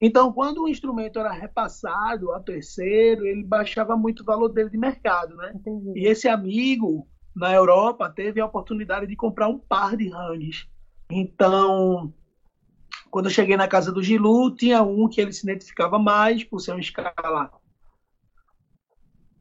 Então, 0.00 0.32
quando 0.32 0.62
o 0.62 0.68
instrumento 0.68 1.18
era 1.18 1.30
repassado 1.30 2.32
a 2.32 2.40
terceiro, 2.40 3.26
ele 3.26 3.44
baixava 3.44 3.96
muito 3.96 4.20
o 4.20 4.24
valor 4.24 4.48
dele 4.48 4.70
de 4.70 4.78
mercado, 4.78 5.36
né? 5.36 5.52
Entendi. 5.54 5.92
E 5.94 6.06
esse 6.06 6.26
amigo 6.26 7.06
na 7.40 7.54
Europa 7.54 8.08
teve 8.10 8.38
a 8.38 8.44
oportunidade 8.44 9.06
de 9.06 9.16
comprar 9.16 9.48
um 9.48 9.58
par 9.58 9.96
de 9.96 10.12
hangs. 10.12 10.68
Então, 11.10 12.12
quando 13.10 13.26
eu 13.26 13.30
cheguei 13.30 13.56
na 13.56 13.66
casa 13.66 13.90
do 13.90 14.02
Gilu, 14.02 14.54
tinha 14.54 14.82
um 14.82 15.08
que 15.08 15.22
ele 15.22 15.32
se 15.32 15.42
identificava 15.44 15.98
mais 15.98 16.44
por 16.44 16.60
ser 16.60 16.72
uma 16.72 16.80
escala 16.80 17.50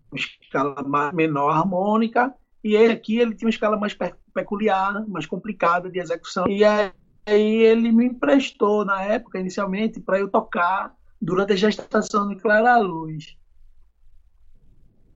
uma 0.09 0.17
escala 0.17 1.11
menor 1.13 1.49
harmônica, 1.49 2.33
e 2.63 2.75
aqui 2.77 3.19
ele 3.19 3.35
tinha 3.35 3.47
uma 3.47 3.51
escala 3.51 3.77
mais 3.77 3.95
peculiar, 4.33 5.05
mais 5.07 5.25
complicada 5.25 5.89
de 5.89 5.99
execução. 5.99 6.47
E 6.47 6.63
aí 6.63 6.91
ele 7.27 7.91
me 7.91 8.05
emprestou 8.05 8.83
na 8.85 9.03
época, 9.03 9.39
inicialmente, 9.39 9.99
para 9.99 10.19
eu 10.19 10.29
tocar 10.29 10.95
durante 11.21 11.51
a 11.51 11.55
gestação 11.57 12.29
de 12.29 12.37
Clara 12.37 12.77
Luz. 12.77 13.37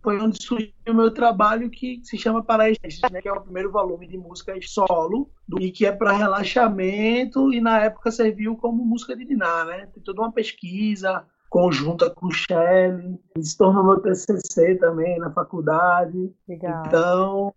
Foi 0.03 0.19
onde 0.19 0.43
surgiu 0.43 0.73
o 0.89 0.93
meu 0.93 1.11
trabalho 1.11 1.69
que 1.69 2.01
se 2.03 2.17
chama 2.17 2.43
Paraísos, 2.43 2.99
né, 3.09 3.21
que 3.21 3.29
é 3.29 3.31
o 3.31 3.39
primeiro 3.39 3.71
volume 3.71 4.05
de 4.05 4.17
músicas 4.17 4.69
solo, 4.69 5.29
e 5.59 5.71
que 5.71 5.85
é 5.85 5.93
para 5.93 6.11
relaxamento, 6.11 7.53
e 7.53 7.61
na 7.61 7.79
época 7.79 8.11
serviu 8.11 8.57
como 8.57 8.83
música 8.83 9.15
de 9.15 9.23
dinar, 9.23 9.65
né? 9.65 9.87
Tem 9.93 10.03
toda 10.03 10.21
uma 10.21 10.31
pesquisa, 10.31 11.25
conjunta 11.49 12.09
com 12.09 12.27
o 12.27 12.31
Shelley, 12.31 13.17
se 13.39 13.57
tornou 13.57 13.83
meu 13.83 14.01
TCC 14.01 14.75
também 14.75 15.17
na 15.19 15.31
faculdade. 15.31 16.33
Legal. 16.47 16.83
Então, 16.85 17.55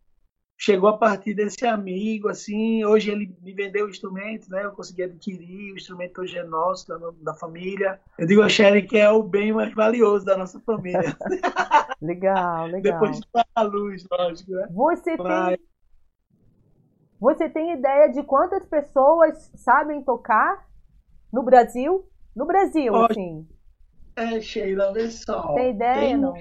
chegou 0.57 0.89
a 0.89 0.97
partir 0.97 1.35
desse 1.35 1.67
amigo, 1.67 2.29
assim, 2.29 2.85
hoje 2.85 3.11
ele 3.11 3.37
me 3.43 3.53
vendeu 3.53 3.87
o 3.87 3.91
instrumento, 3.91 4.49
né? 4.51 4.65
Eu 4.65 4.73
consegui 4.73 5.03
adquirir, 5.03 5.73
o 5.73 5.77
instrumento 5.77 6.23
hoje 6.23 6.39
é 6.39 6.45
nosso, 6.45 6.89
da, 6.89 6.99
da 7.21 7.35
família. 7.35 8.01
Eu 8.19 8.27
digo 8.27 8.43
a 8.43 8.49
Shelly 8.49 8.83
que 8.83 8.97
é 8.97 9.11
o 9.11 9.23
bem 9.23 9.53
mais 9.53 9.75
valioso 9.75 10.25
da 10.25 10.37
nossa 10.37 10.59
família. 10.61 11.17
legal, 12.01 12.67
legal. 12.73 13.01
Depois 13.01 13.21
de 13.21 13.27
a 13.55 13.63
luz, 13.63 14.07
lógico, 14.11 14.53
né? 14.53 14.69
Você 14.71 15.17
Mas... 15.17 15.57
tem... 15.57 15.67
Você 17.19 17.49
tem 17.49 17.73
ideia 17.73 18.09
de 18.09 18.23
quantas 18.23 18.67
pessoas 18.67 19.51
sabem 19.55 20.03
tocar 20.03 20.67
no 21.33 21.43
Brasil? 21.43 22.07
No 22.35 22.45
Brasil, 22.45 22.95
assim. 22.95 23.49
É, 24.15 24.39
Sheila, 24.39 24.93
vê 24.93 25.11
só. 25.11 25.55
Tem 25.55 25.71
ideia, 25.71 26.01
Tem 26.01 26.17
não? 26.17 26.35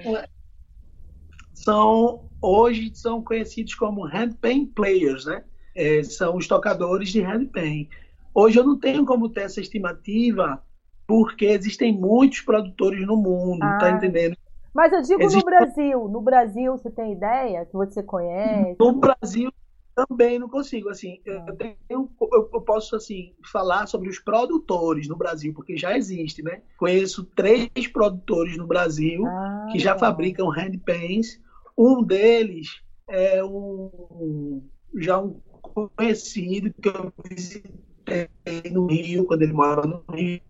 São, 1.54 2.28
hoje 2.40 2.90
são 2.94 3.22
conhecidos 3.22 3.74
como 3.74 4.06
handpan 4.06 4.66
players, 4.66 5.24
né? 5.24 5.44
É, 5.74 6.02
são 6.02 6.36
os 6.36 6.48
tocadores 6.48 7.10
de 7.10 7.20
handpan. 7.20 7.86
Hoje 8.34 8.58
eu 8.58 8.64
não 8.64 8.78
tenho 8.78 9.04
como 9.04 9.28
ter 9.28 9.42
essa 9.42 9.60
estimativa, 9.60 10.62
porque 11.06 11.46
existem 11.46 11.92
muitos 11.92 12.40
produtores 12.40 13.06
no 13.06 13.16
mundo, 13.16 13.60
tá 13.60 13.76
ah. 13.76 13.78
tá 13.78 13.90
entendendo? 13.90 14.36
Mas 14.74 14.92
eu 14.92 15.00
digo 15.00 15.22
Existe... 15.22 15.38
no 15.38 15.44
Brasil. 15.44 16.08
No 16.08 16.20
Brasil, 16.20 16.72
você 16.76 16.90
tem 16.90 17.12
ideia? 17.12 17.64
Que 17.64 17.72
você 17.72 18.02
conhece? 18.02 18.76
No 18.78 18.92
Brasil, 18.92 19.50
também 19.94 20.38
não 20.38 20.50
consigo. 20.50 20.90
Assim, 20.90 21.18
eu, 21.24 21.40
ah. 21.40 21.52
tenho, 21.56 21.76
eu, 21.88 22.10
eu, 22.52 22.60
posso 22.60 22.94
assim 22.94 23.32
falar 23.50 23.86
sobre 23.86 24.10
os 24.10 24.18
produtores 24.18 25.08
no 25.08 25.16
Brasil, 25.16 25.54
porque 25.54 25.78
já 25.78 25.96
existe, 25.96 26.42
né? 26.42 26.60
Conheço 26.76 27.24
três 27.24 27.70
produtores 27.90 28.58
no 28.58 28.66
Brasil 28.66 29.26
ah, 29.26 29.68
que 29.72 29.78
já 29.78 29.94
legal. 29.94 30.10
fabricam 30.10 30.48
handpans. 30.50 31.40
Um 31.76 32.02
deles 32.02 32.80
é 33.08 33.44
um 33.44 34.62
já 34.96 35.18
um 35.18 35.40
conhecido 35.60 36.72
que 36.80 36.88
eu 36.88 37.12
visitei 37.28 38.28
no 38.72 38.86
Rio 38.86 39.26
quando 39.26 39.42
ele 39.42 39.52
morava 39.52 39.86
no 39.86 40.04
Rio. 40.14 40.40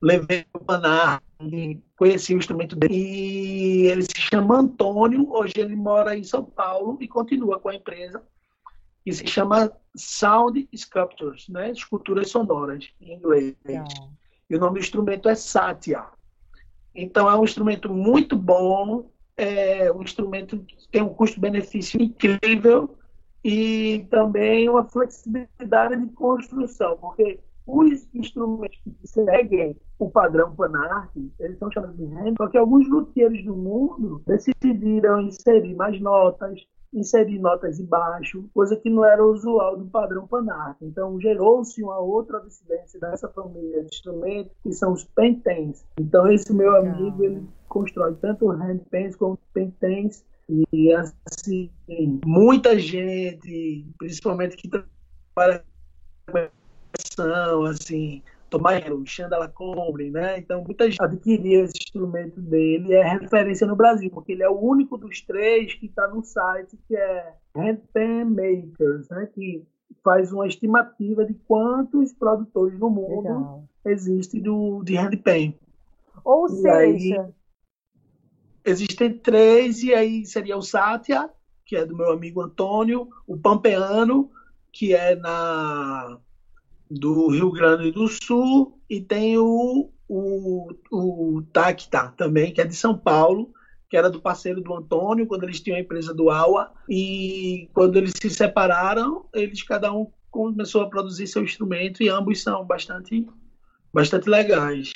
Levei 0.00 0.44
o 0.52 0.58
Panar, 0.58 1.22
conheci 1.96 2.34
o 2.34 2.38
instrumento 2.38 2.74
dele. 2.74 2.94
E 2.94 3.86
ele 3.86 4.02
se 4.02 4.16
chama 4.16 4.58
Antônio, 4.58 5.30
hoje 5.30 5.54
ele 5.58 5.76
mora 5.76 6.16
em 6.16 6.24
São 6.24 6.44
Paulo 6.44 6.98
e 7.00 7.06
continua 7.06 7.60
com 7.60 7.68
a 7.68 7.74
empresa 7.74 8.22
que 9.04 9.12
se 9.12 9.26
chama 9.26 9.72
Sound 9.96 10.68
Sculptures, 10.74 11.48
né? 11.48 11.70
esculturas 11.70 12.30
sonoras, 12.30 12.88
em 13.00 13.14
inglês. 13.14 13.56
E 14.48 14.56
o 14.56 14.58
nome 14.58 14.74
do 14.74 14.80
instrumento 14.80 15.28
é 15.28 15.34
Satya. 15.34 16.04
Então 16.94 17.28
é 17.28 17.36
um 17.36 17.44
instrumento 17.44 17.92
muito 17.92 18.36
bom, 18.36 19.10
é 19.36 19.92
um 19.92 20.02
instrumento 20.02 20.58
que 20.58 20.88
tem 20.88 21.02
um 21.02 21.08
custo-benefício 21.08 22.00
incrível 22.00 22.96
e 23.44 24.06
também 24.10 24.68
uma 24.68 24.84
flexibilidade 24.84 25.96
de 25.96 26.12
construção, 26.12 26.96
porque 26.98 27.40
os 27.66 28.08
instrumentos 28.14 28.78
que 28.84 29.06
seguem 29.06 29.76
o 29.98 30.10
padrão 30.10 30.54
Panart, 30.54 31.10
eles 31.38 31.58
são 31.58 31.70
chamados 31.70 31.96
de 31.96 32.04
hand, 32.04 32.34
só 32.36 32.48
que 32.48 32.58
alguns 32.58 32.88
luthiers 32.88 33.44
do 33.44 33.54
mundo 33.54 34.22
decidiram 34.26 35.20
inserir 35.20 35.74
mais 35.74 36.00
notas, 36.00 36.60
inserir 36.92 37.38
notas 37.38 37.78
de 37.78 37.84
baixo, 37.84 38.44
coisa 38.52 38.76
que 38.76 38.90
não 38.90 39.04
era 39.04 39.24
usual 39.24 39.76
do 39.76 39.86
padrão 39.86 40.26
Panart. 40.26 40.76
Então, 40.82 41.18
gerou-se 41.20 41.82
uma 41.82 41.98
outra 41.98 42.40
dissidência 42.40 43.00
dessa 43.00 43.28
família 43.28 43.82
de 43.82 43.94
instrumentos, 43.94 44.52
que 44.62 44.72
são 44.72 44.92
os 44.92 45.04
pentens. 45.04 45.84
Então, 45.98 46.30
esse 46.30 46.52
meu 46.52 46.76
amigo, 46.76 47.24
ele 47.24 47.46
constrói 47.68 48.14
tanto 48.20 48.48
handpens 48.48 49.16
como 49.16 49.38
pentens, 49.54 50.24
e, 50.72 50.92
assim, 50.92 51.70
muita 52.26 52.78
gente, 52.78 53.86
principalmente 53.96 54.56
que 54.56 54.68
trabalha 54.68 55.64
com 56.26 57.64
assim, 57.64 58.22
Tomaiero, 58.52 59.02
Xandala 59.06 59.48
Combre, 59.48 60.10
né? 60.10 60.38
Então, 60.38 60.62
muita 60.62 60.84
gente 60.88 61.02
adquiria 61.02 61.62
esse 61.62 61.78
instrumento 61.82 62.40
dele, 62.40 62.92
é 62.92 63.02
referência 63.02 63.66
no 63.66 63.74
Brasil, 63.74 64.10
porque 64.10 64.32
ele 64.32 64.42
é 64.42 64.48
o 64.48 64.60
único 64.60 64.98
dos 64.98 65.22
três 65.22 65.74
que 65.74 65.86
está 65.86 66.06
no 66.06 66.22
site 66.22 66.78
que 66.86 66.94
é 66.94 67.34
Handpan 67.56 68.26
Makers, 68.26 69.08
né? 69.08 69.28
Que 69.34 69.66
faz 70.04 70.32
uma 70.32 70.46
estimativa 70.46 71.24
de 71.24 71.34
quantos 71.46 72.12
produtores 72.12 72.78
no 72.78 72.90
mundo 72.90 73.22
Legal. 73.22 73.64
existem 73.86 74.42
do, 74.42 74.82
de 74.84 74.96
handpan. 74.96 75.54
Ou 76.24 76.46
e 76.46 76.50
seja... 76.50 77.22
Aí, 77.22 77.34
existem 78.64 79.12
três, 79.12 79.82
e 79.82 79.94
aí 79.94 80.26
seria 80.26 80.56
o 80.56 80.62
Satya, 80.62 81.30
que 81.64 81.76
é 81.76 81.86
do 81.86 81.96
meu 81.96 82.10
amigo 82.10 82.42
Antônio, 82.42 83.08
o 83.26 83.38
Pampeano, 83.38 84.30
que 84.72 84.94
é 84.94 85.16
na 85.16 86.18
do 86.98 87.30
Rio 87.30 87.50
Grande 87.50 87.90
do 87.90 88.06
Sul, 88.08 88.78
e 88.88 89.00
tem 89.00 89.38
o, 89.38 89.90
o, 90.08 90.68
o 90.90 91.42
Tacta 91.52 92.12
também, 92.16 92.52
que 92.52 92.60
é 92.60 92.64
de 92.64 92.74
São 92.74 92.96
Paulo, 92.96 93.50
que 93.88 93.96
era 93.96 94.10
do 94.10 94.20
parceiro 94.20 94.60
do 94.60 94.74
Antônio, 94.74 95.26
quando 95.26 95.44
eles 95.44 95.60
tinham 95.60 95.76
a 95.76 95.80
empresa 95.80 96.14
do 96.14 96.30
Aua, 96.30 96.72
e 96.88 97.68
quando 97.74 97.96
eles 97.96 98.12
se 98.20 98.30
separaram, 98.30 99.26
eles 99.34 99.62
cada 99.62 99.92
um 99.92 100.06
começou 100.30 100.82
a 100.82 100.88
produzir 100.88 101.26
seu 101.26 101.42
instrumento, 101.42 102.02
e 102.02 102.08
ambos 102.08 102.42
são 102.42 102.64
bastante, 102.64 103.26
bastante 103.92 104.28
legais. 104.30 104.92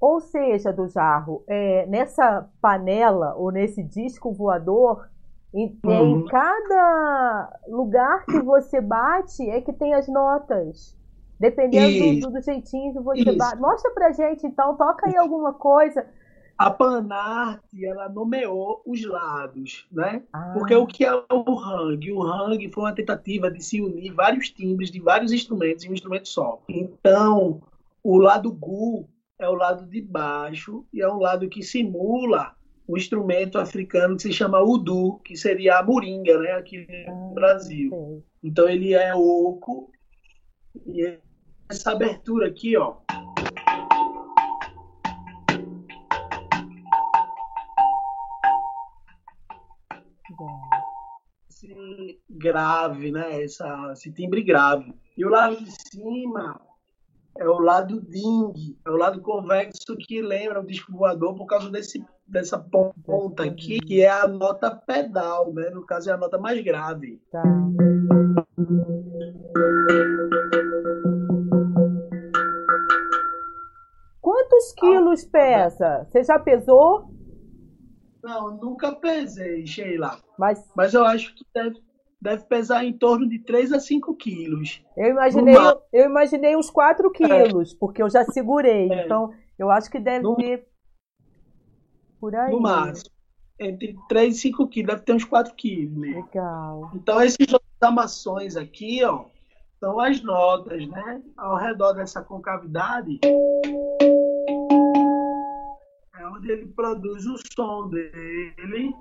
Ou 0.00 0.20
seja, 0.20 0.72
do 0.72 0.88
Jarro, 0.88 1.44
é, 1.46 1.86
nessa 1.86 2.48
panela 2.60 3.34
ou 3.36 3.50
nesse 3.50 3.82
disco 3.82 4.32
voador, 4.32 5.08
em, 5.52 5.78
uhum. 5.84 6.20
em 6.20 6.26
cada 6.26 7.60
lugar 7.68 8.24
que 8.24 8.40
você 8.40 8.80
bate 8.80 9.48
é 9.48 9.60
que 9.60 9.72
tem 9.72 9.94
as 9.94 10.08
notas. 10.08 10.96
Dependendo 11.40 12.26
do, 12.26 12.32
do, 12.34 12.42
jeitinho 12.42 12.92
que 12.92 13.00
você 13.00 13.32
bate. 13.32 13.58
Mostra 13.58 13.90
pra 13.92 14.12
gente, 14.12 14.46
então, 14.46 14.76
toca 14.76 15.08
aí 15.08 15.16
alguma 15.16 15.54
coisa. 15.54 16.06
A 16.58 16.70
Panarte, 16.70 17.82
ela 17.82 18.10
nomeou 18.10 18.82
os 18.84 19.02
lados, 19.06 19.88
né? 19.90 20.22
Ah. 20.30 20.52
Porque 20.52 20.74
o 20.74 20.86
que 20.86 21.06
é 21.06 21.14
o 21.14 21.58
hang? 21.58 22.12
O 22.12 22.22
hang 22.22 22.70
foi 22.70 22.84
uma 22.84 22.94
tentativa 22.94 23.50
de 23.50 23.64
se 23.64 23.80
unir 23.80 24.12
vários 24.12 24.50
timbres 24.50 24.90
de 24.90 25.00
vários 25.00 25.32
instrumentos 25.32 25.82
em 25.82 25.88
um 25.88 25.94
instrumento 25.94 26.28
só. 26.28 26.62
Então, 26.68 27.62
o 28.04 28.18
lado 28.18 28.52
gu 28.52 29.08
é 29.38 29.48
o 29.48 29.54
lado 29.54 29.86
de 29.86 30.02
baixo 30.02 30.84
e 30.92 31.00
é 31.00 31.08
um 31.10 31.18
lado 31.18 31.48
que 31.48 31.62
simula 31.62 32.54
o 32.86 32.98
instrumento 32.98 33.58
africano 33.58 34.16
que 34.16 34.22
se 34.22 34.32
chama 34.32 34.60
udu, 34.60 35.18
que 35.24 35.36
seria 35.36 35.78
a 35.78 35.82
moringa, 35.82 36.38
né, 36.38 36.52
aqui 36.52 36.86
no 37.06 37.30
ah, 37.30 37.34
Brasil. 37.34 38.22
Então 38.42 38.68
ele 38.68 38.92
é 38.92 39.14
oco 39.14 39.90
e 40.86 41.18
essa 41.70 41.92
abertura 41.92 42.48
aqui, 42.48 42.76
ó. 42.76 42.96
Esse 51.48 52.20
grave, 52.28 53.12
né? 53.12 53.42
Essa, 53.42 53.90
esse 53.92 54.12
timbre 54.12 54.42
grave. 54.42 54.92
E 55.16 55.24
o 55.24 55.28
lado 55.28 55.56
de 55.56 55.70
cima 55.70 56.60
é 57.38 57.48
o 57.48 57.58
lado 57.60 58.00
ding, 58.00 58.76
é 58.84 58.90
o 58.90 58.96
lado 58.96 59.20
convexo 59.20 59.96
que 59.96 60.20
lembra 60.20 60.60
o 60.60 60.66
disco 60.66 60.92
voador 60.92 61.34
por 61.36 61.46
causa 61.46 61.70
desse, 61.70 62.04
dessa 62.26 62.58
ponta 62.58 63.44
aqui, 63.44 63.78
que 63.78 64.02
é 64.02 64.10
a 64.10 64.26
nota 64.26 64.74
pedal, 64.74 65.52
né? 65.52 65.70
No 65.70 65.86
caso 65.86 66.10
é 66.10 66.12
a 66.12 66.16
nota 66.16 66.36
mais 66.38 66.62
grave. 66.64 67.20
Tá. 67.30 67.42
Quantos 74.60 74.72
quilos 74.74 75.24
pesa? 75.24 76.04
Você 76.04 76.22
já 76.22 76.38
pesou? 76.38 77.08
Não, 78.22 78.50
nunca 78.50 78.94
pesei, 78.94 79.66
Sheila. 79.66 80.18
Mas, 80.38 80.70
Mas 80.76 80.92
eu 80.92 81.02
acho 81.02 81.34
que 81.34 81.44
deve, 81.54 81.80
deve 82.20 82.44
pesar 82.44 82.84
em 82.84 82.92
torno 82.92 83.26
de 83.26 83.38
3 83.38 83.72
a 83.72 83.80
5 83.80 84.14
quilos. 84.16 84.84
Eu 84.94 85.08
imaginei, 85.08 85.54
eu 85.90 86.04
imaginei 86.04 86.54
uns 86.54 86.68
4 86.68 87.08
é. 87.08 87.10
quilos, 87.10 87.72
é. 87.72 87.76
porque 87.78 88.02
eu 88.02 88.10
já 88.10 88.22
segurei. 88.26 88.92
É. 88.92 89.06
Então, 89.06 89.32
eu 89.58 89.70
acho 89.70 89.90
que 89.90 89.98
deve 89.98 90.24
no, 90.24 90.36
ter 90.36 90.66
por 92.20 92.36
aí. 92.36 92.52
No 92.52 92.60
máximo. 92.60 93.10
Entre 93.58 93.96
3 94.10 94.36
e 94.36 94.38
5 94.40 94.68
quilos, 94.68 94.88
deve 94.90 95.02
ter 95.06 95.14
uns 95.14 95.24
4 95.24 95.54
quilos. 95.54 95.96
Né? 95.96 96.08
Legal. 96.16 96.90
Então, 96.94 97.22
esses 97.22 97.46
amações 97.80 98.56
aqui, 98.56 99.02
ó, 99.04 99.24
são 99.78 99.98
as 99.98 100.22
notas, 100.22 100.86
né? 100.86 101.22
Ao 101.38 101.56
redor 101.56 101.94
dessa 101.94 102.22
concavidade 102.22 103.18
é 106.18 106.26
onde 106.26 106.50
ele 106.50 106.66
produz 106.66 107.26
o 107.26 107.36
som 107.54 107.88
dele. 107.88 108.94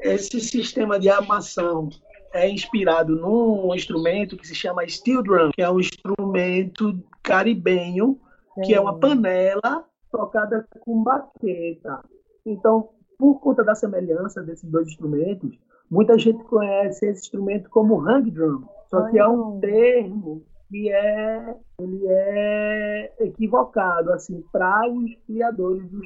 Esse 0.00 0.40
sistema 0.40 0.98
de 0.98 1.08
armação 1.08 1.88
é 2.32 2.48
inspirado 2.48 3.16
num 3.16 3.74
instrumento 3.74 4.36
que 4.36 4.46
se 4.46 4.54
chama 4.54 4.86
steel 4.88 5.22
drum, 5.22 5.50
que 5.52 5.62
é 5.62 5.70
um 5.70 5.80
instrumento 5.80 7.02
caribenho, 7.22 8.20
que 8.64 8.74
é 8.74 8.80
uma 8.80 8.98
panela 8.98 9.84
tocada 10.10 10.66
com 10.80 11.02
baqueta. 11.02 12.02
Então, 12.44 12.90
por 13.18 13.40
conta 13.40 13.64
da 13.64 13.74
semelhança 13.74 14.42
desses 14.42 14.70
dois 14.70 14.88
instrumentos, 14.88 15.58
muita 15.90 16.18
gente 16.18 16.42
conhece 16.44 17.06
esse 17.06 17.22
instrumento 17.22 17.70
como 17.70 18.00
hang 18.00 18.30
drum, 18.30 18.64
só 18.88 19.08
que 19.10 19.18
é 19.18 19.26
um 19.26 19.58
termo 19.58 20.44
que 20.68 20.90
é 20.90 21.56
ele 21.80 22.06
é 22.06 23.12
equivocado 23.20 24.12
assim 24.12 24.44
para 24.52 24.86
os 24.88 25.14
criadores 25.26 25.88
do 25.88 26.02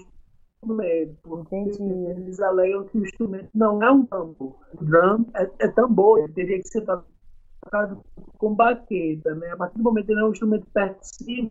instrumento, 0.63 1.17
porque 1.23 1.55
eles 1.57 2.41
alegam 2.41 2.85
que 2.85 2.99
o 2.99 3.05
instrumento 3.05 3.49
não 3.55 3.83
é 3.83 3.91
um 3.91 4.07
tambor. 4.07 4.55
O 4.75 4.85
drum 4.85 5.27
é, 5.35 5.51
é 5.59 5.69
tambor, 5.69 6.21
ele 6.21 6.33
teria 6.33 6.59
que 6.59 6.69
ser 6.69 6.83
tocado 6.83 8.03
com 8.39 8.55
baqueta, 8.55 9.35
né? 9.35 9.51
A 9.51 9.57
partir 9.57 9.79
do 9.79 9.85
momento 9.85 10.07
que 10.07 10.13
ele 10.13 10.21
é 10.21 10.25
um 10.25 10.31
instrumento 10.31 10.67
percussivo, 10.73 11.51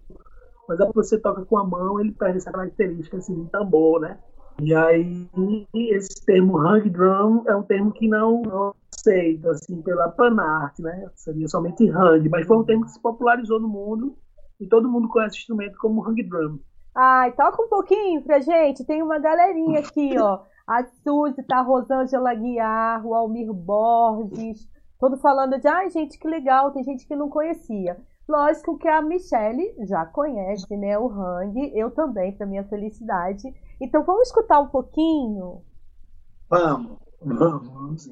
mas 0.67 0.79
é 0.79 0.91
você 0.93 1.19
toca 1.19 1.45
com 1.45 1.57
a 1.57 1.67
mão, 1.67 1.99
ele 1.99 2.13
perde 2.13 2.37
essa 2.37 2.51
característica 2.51 3.17
assim, 3.17 3.43
de 3.43 3.49
tambor, 3.49 3.99
né? 3.99 4.17
E 4.61 4.75
aí, 4.75 5.27
esse 5.73 6.23
termo 6.25 6.57
hang 6.57 6.87
drum 6.89 7.43
é 7.47 7.55
um 7.55 7.63
termo 7.63 7.91
que 7.91 8.07
não, 8.07 8.41
não 8.41 8.75
aceito, 8.93 9.49
assim, 9.49 9.81
pela 9.81 10.09
Panart, 10.09 10.77
né? 10.79 11.09
Seria 11.15 11.47
somente 11.47 11.89
hang, 11.89 12.27
mas 12.29 12.45
foi 12.45 12.57
um 12.57 12.63
termo 12.63 12.85
que 12.85 12.91
se 12.91 13.01
popularizou 13.01 13.59
no 13.59 13.67
mundo 13.67 14.15
e 14.59 14.67
todo 14.67 14.89
mundo 14.89 15.07
conhece 15.07 15.37
o 15.37 15.39
instrumento 15.39 15.77
como 15.79 16.07
hang 16.07 16.21
drum. 16.23 16.59
Ai, 16.93 17.31
toca 17.31 17.61
um 17.63 17.69
pouquinho 17.69 18.21
pra 18.21 18.39
gente. 18.39 18.85
Tem 18.85 19.01
uma 19.01 19.19
galerinha 19.19 19.79
aqui, 19.79 20.17
ó. 20.19 20.41
A 20.67 20.83
Suzy, 20.83 21.43
tá? 21.43 21.59
A 21.59 21.61
Rosângela 21.61 22.33
Guiar, 22.33 23.05
o 23.05 23.13
Almir 23.13 23.51
Borges. 23.53 24.69
Todo 24.99 25.17
falando 25.17 25.59
de, 25.59 25.67
ai, 25.67 25.89
gente, 25.89 26.19
que 26.19 26.27
legal. 26.27 26.71
Tem 26.71 26.83
gente 26.83 27.07
que 27.07 27.15
não 27.15 27.29
conhecia. 27.29 27.97
Lógico 28.27 28.77
que 28.77 28.87
a 28.87 29.01
Michelle 29.01 29.73
já 29.87 30.05
conhece, 30.05 30.77
né? 30.77 30.97
O 30.97 31.09
Hang. 31.09 31.71
Eu 31.75 31.91
também, 31.91 32.35
pra 32.35 32.45
minha 32.45 32.63
felicidade. 32.65 33.43
Então, 33.79 34.03
vamos 34.03 34.27
escutar 34.27 34.59
um 34.59 34.67
pouquinho? 34.67 35.61
Vamos, 36.49 36.97
vamos, 37.21 38.09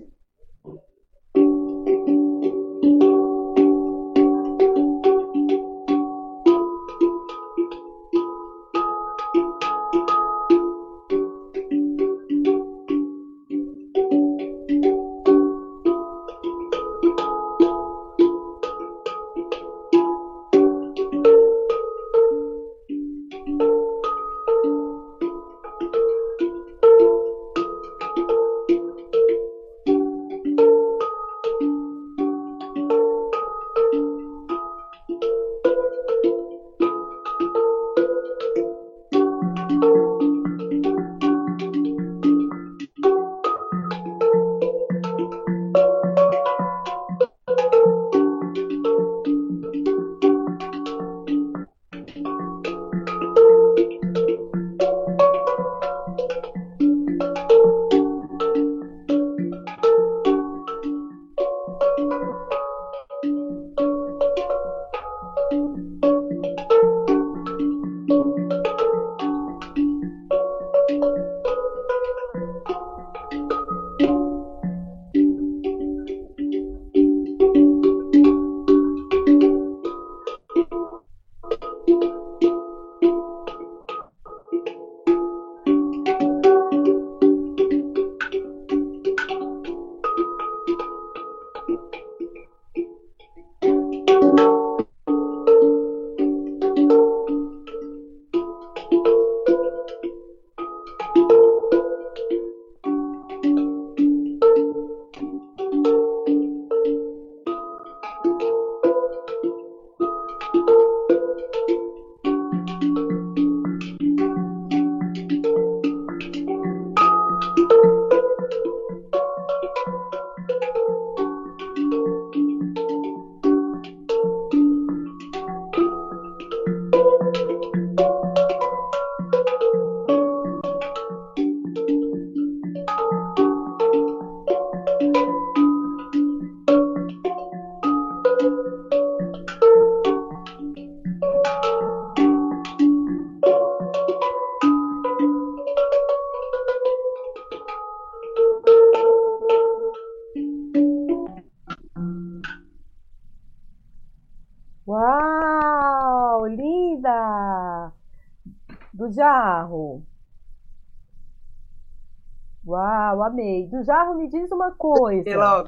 amei. 163.39 163.67
Do 163.67 163.83
Jarro, 163.83 164.15
me 164.15 164.27
diz 164.27 164.51
uma 164.51 164.71
coisa. 164.71 165.65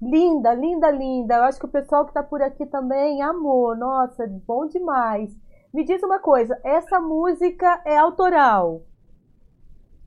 Linda, 0.00 0.52
linda, 0.52 0.90
linda. 0.90 1.36
Eu 1.36 1.44
acho 1.44 1.58
que 1.58 1.64
o 1.64 1.70
pessoal 1.70 2.04
que 2.04 2.10
está 2.10 2.22
por 2.22 2.42
aqui 2.42 2.66
também 2.66 3.22
amou. 3.22 3.74
Nossa, 3.74 4.26
bom 4.46 4.66
demais. 4.66 5.34
Me 5.72 5.84
diz 5.84 6.02
uma 6.02 6.18
coisa, 6.18 6.58
essa 6.62 7.00
música 7.00 7.82
é 7.84 7.96
autoral? 7.96 8.82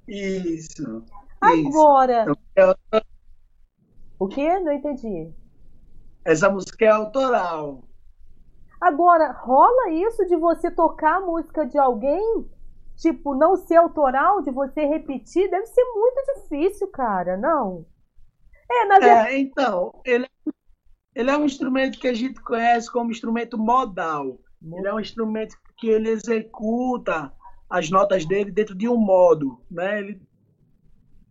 Isso. 0.08 1.04
Agora. 1.42 2.26
Isso. 2.26 3.04
O 4.18 4.28
que? 4.28 4.60
Não 4.60 4.72
entendi. 4.72 5.32
Essa 6.26 6.50
música 6.50 6.86
é 6.86 6.90
autoral. 6.90 7.84
Agora, 8.82 9.32
rola 9.32 9.92
isso 9.92 10.26
de 10.26 10.36
você 10.36 10.72
tocar 10.72 11.18
a 11.18 11.22
música 11.22 11.66
de 11.66 11.78
alguém? 11.78 12.50
Tipo, 13.00 13.34
não 13.34 13.56
ser 13.56 13.78
autoral, 13.78 14.42
de 14.42 14.52
você 14.52 14.86
repetir? 14.86 15.50
Deve 15.50 15.66
ser 15.68 15.84
muito 15.86 16.42
difícil, 16.42 16.88
cara, 16.90 17.38
não? 17.38 17.86
É, 18.70 18.86
na 18.86 19.00
verdade. 19.00 19.30
É, 19.30 19.40
então, 19.40 20.02
ele, 20.06 20.28
ele 21.16 21.32
é 21.32 21.38
um 21.38 21.46
instrumento 21.46 21.98
que 21.98 22.08
a 22.08 22.14
gente 22.14 22.42
conhece 22.42 22.92
como 22.92 23.12
instrumento 23.12 23.58
modal. 23.58 24.38
Ele 24.62 24.88
é 24.88 24.94
um 24.94 25.00
instrumento 25.00 25.56
que 25.78 25.88
ele 25.88 26.10
executa 26.10 27.32
as 27.70 27.90
notas 27.90 28.26
dele 28.26 28.52
dentro 28.52 28.76
de 28.76 28.90
um 28.90 28.98
modo, 28.98 29.62
né? 29.72 30.00
Ele 30.00 30.22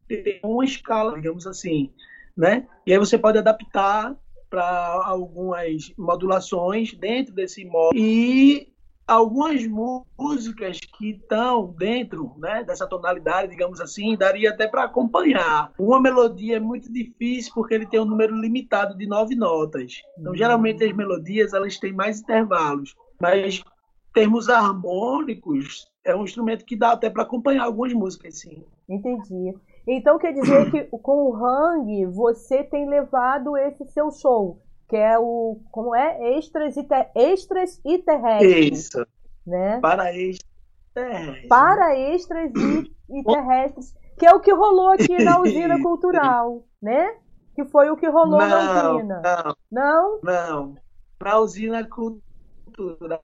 tem 0.08 0.40
uma 0.42 0.64
escala, 0.64 1.14
digamos 1.14 1.46
assim, 1.46 1.92
né? 2.34 2.66
E 2.86 2.92
aí 2.92 2.98
você 2.98 3.18
pode 3.18 3.36
adaptar 3.36 4.16
para 4.48 5.02
algumas 5.04 5.92
modulações 5.98 6.94
dentro 6.94 7.34
desse 7.34 7.64
modo 7.66 7.94
e 7.94 8.72
algumas 9.08 9.66
músicas 9.66 10.78
que 10.78 11.12
estão 11.12 11.74
dentro 11.78 12.34
né, 12.36 12.62
dessa 12.62 12.86
tonalidade, 12.86 13.50
digamos 13.50 13.80
assim, 13.80 14.14
daria 14.16 14.50
até 14.50 14.68
para 14.68 14.84
acompanhar. 14.84 15.72
Uma 15.78 16.00
melodia 16.00 16.58
é 16.58 16.60
muito 16.60 16.92
difícil 16.92 17.52
porque 17.54 17.74
ele 17.74 17.86
tem 17.86 17.98
um 17.98 18.04
número 18.04 18.36
limitado 18.36 18.96
de 18.96 19.06
nove 19.06 19.34
notas. 19.34 20.02
Então, 20.18 20.36
geralmente 20.36 20.84
as 20.84 20.94
melodias 20.94 21.54
elas 21.54 21.78
têm 21.78 21.92
mais 21.92 22.20
intervalos, 22.20 22.94
mas 23.20 23.64
termos 24.12 24.50
harmônicos 24.50 25.88
é 26.04 26.14
um 26.14 26.24
instrumento 26.24 26.64
que 26.64 26.76
dá 26.76 26.92
até 26.92 27.08
para 27.08 27.22
acompanhar 27.22 27.64
algumas 27.64 27.94
músicas, 27.94 28.40
sim. 28.40 28.62
Entendi. 28.88 29.54
Então 29.86 30.18
quer 30.18 30.32
dizer 30.32 30.70
que 30.70 30.84
com 30.98 31.30
o 31.30 31.34
Hang 31.34 32.04
você 32.06 32.62
tem 32.62 32.86
levado 32.88 33.56
esse 33.56 33.86
seu 33.86 34.10
show, 34.10 34.60
que 34.88 34.96
é 34.96 35.18
o 35.18 35.60
como 35.70 35.94
é 35.94 36.36
extras 36.36 36.76
e 36.76 36.86
extras 37.14 37.80
e 37.84 37.98
terrestres. 37.98 38.78
Isso. 38.78 39.06
Né? 39.46 39.78
Para 39.80 40.14
extras. 40.14 40.48
Terrestres. 40.94 41.48
Para 41.48 41.96
extras 41.96 42.50
e, 42.54 42.92
e 43.10 43.22
terrestres, 43.22 43.94
que 44.18 44.26
é 44.26 44.34
o 44.34 44.40
que 44.40 44.52
rolou 44.52 44.88
aqui 44.88 45.22
na 45.22 45.38
usina 45.42 45.80
cultural, 45.80 46.64
né? 46.82 47.16
Que 47.54 47.64
foi 47.64 47.90
o 47.90 47.96
que 47.96 48.08
rolou 48.08 48.40
não, 48.40 48.48
na 48.48 48.92
usina. 48.92 49.22
Não. 49.22 49.56
Não? 49.70 50.20
Não. 50.22 50.74
Na 51.22 51.38
usina 51.38 51.88
cultural 51.88 53.20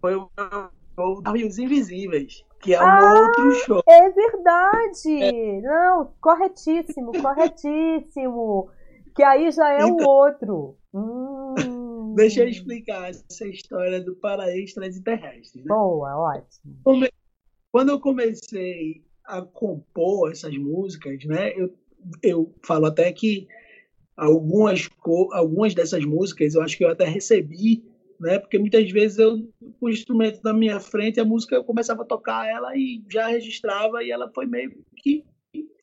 foi 0.00 0.14
o 0.16 0.30
Rios 1.32 1.58
Invisíveis 1.58 2.44
que 2.62 2.74
é 2.74 2.80
um 2.80 2.86
ah, 2.86 3.20
outro 3.20 3.50
show. 3.56 3.82
É 3.86 4.08
verdade! 4.10 5.22
É. 5.22 5.60
Não, 5.60 6.12
corretíssimo, 6.20 7.10
corretíssimo. 7.20 8.70
Que 9.14 9.22
aí 9.22 9.50
já 9.50 9.70
é 9.72 9.84
o 9.84 9.88
então, 9.88 10.06
outro. 10.06 10.76
Hum. 10.94 12.14
Deixa 12.14 12.42
eu 12.42 12.48
explicar 12.48 13.08
essa 13.08 13.46
história 13.46 13.98
do 13.98 14.14
para-extras 14.14 14.94
e 14.94 15.02
terrestres. 15.02 15.64
Né? 15.64 15.68
Boa, 15.68 16.14
ótimo. 16.18 17.08
Quando 17.70 17.88
eu 17.88 17.98
comecei 17.98 19.02
a 19.24 19.40
compor 19.40 20.30
essas 20.30 20.54
músicas, 20.58 21.24
né, 21.24 21.50
eu, 21.56 21.74
eu 22.22 22.54
falo 22.62 22.84
até 22.84 23.10
que 23.10 23.48
algumas, 24.14 24.90
algumas 25.32 25.74
dessas 25.74 26.04
músicas 26.04 26.54
eu 26.54 26.60
acho 26.60 26.76
que 26.76 26.84
eu 26.84 26.90
até 26.90 27.06
recebi 27.06 27.82
né? 28.22 28.38
Porque 28.38 28.56
muitas 28.56 28.88
vezes 28.90 29.18
eu 29.18 29.48
o 29.80 29.90
instrumento 29.90 30.40
na 30.44 30.54
minha 30.54 30.78
frente, 30.78 31.18
a 31.18 31.24
música 31.24 31.56
eu 31.56 31.64
começava 31.64 32.02
a 32.02 32.06
tocar 32.06 32.48
ela 32.48 32.74
e 32.76 33.02
já 33.10 33.26
registrava 33.26 34.02
e 34.04 34.12
ela 34.12 34.30
foi 34.32 34.46
meio 34.46 34.72
que 34.96 35.24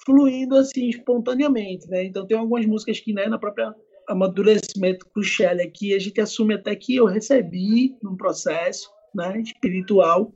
fluindo 0.10 0.58
assim 0.58 0.90
espontaneamente, 0.90 1.88
né? 1.88 2.04
Então 2.04 2.26
tem 2.26 2.36
algumas 2.36 2.66
músicas 2.66 3.00
que 3.00 3.14
né, 3.14 3.28
na 3.28 3.38
própria 3.38 3.76
amadurecimento 4.08 5.06
com 5.14 5.22
Shelley 5.22 5.68
aqui 5.68 5.94
a 5.94 6.00
gente 6.00 6.20
assume 6.20 6.56
até 6.56 6.76
que 6.76 6.96
eu 6.96 7.06
recebi 7.06 7.96
num 8.02 8.18
processo, 8.18 8.90
né, 9.14 9.40
espiritual. 9.40 10.34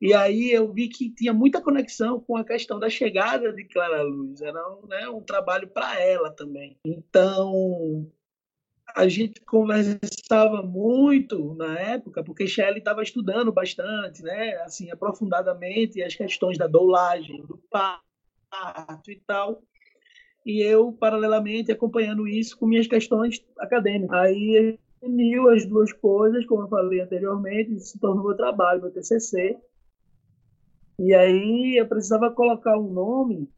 E 0.00 0.14
aí 0.14 0.52
eu 0.52 0.72
vi 0.72 0.88
que 0.88 1.10
tinha 1.10 1.32
muita 1.32 1.60
conexão 1.60 2.20
com 2.20 2.36
a 2.36 2.44
questão 2.44 2.78
da 2.78 2.88
chegada 2.88 3.52
de 3.52 3.64
Clara 3.64 4.00
Luz, 4.02 4.40
era 4.40 4.60
um, 4.70 4.86
né, 4.86 5.08
um 5.08 5.20
trabalho 5.20 5.66
para 5.66 6.00
ela 6.00 6.30
também. 6.30 6.76
Então, 6.86 8.08
a 8.94 9.08
gente 9.08 9.40
conversava 9.40 10.62
muito 10.62 11.52
na 11.54 11.78
época, 11.80 12.22
porque 12.22 12.46
Shelley 12.46 12.78
estava 12.78 13.02
estudando 13.02 13.52
bastante, 13.52 14.22
né, 14.22 14.54
assim, 14.62 14.88
aprofundadamente 14.90 16.00
as 16.00 16.14
questões 16.14 16.56
da 16.56 16.68
doulagem, 16.68 17.44
do 17.44 17.58
parto 17.68 18.09
e 19.08 19.16
tal. 19.26 19.62
E 20.44 20.62
eu, 20.62 20.92
paralelamente, 20.92 21.70
acompanhando 21.70 22.26
isso 22.26 22.58
com 22.58 22.66
minhas 22.66 22.86
questões 22.86 23.44
acadêmicas. 23.58 24.18
Aí 24.18 24.78
uniu 25.02 25.48
as 25.50 25.66
duas 25.66 25.92
coisas, 25.92 26.46
como 26.46 26.62
eu 26.62 26.68
falei 26.68 27.00
anteriormente, 27.00 27.80
se 27.80 27.98
tornou 27.98 28.24
meu 28.24 28.36
trabalho, 28.36 28.82
meu 28.82 28.90
TCC. 28.90 29.58
E 30.98 31.14
aí 31.14 31.76
eu 31.78 31.88
precisava 31.88 32.30
colocar 32.30 32.78
um 32.78 32.92
nome 32.92 33.48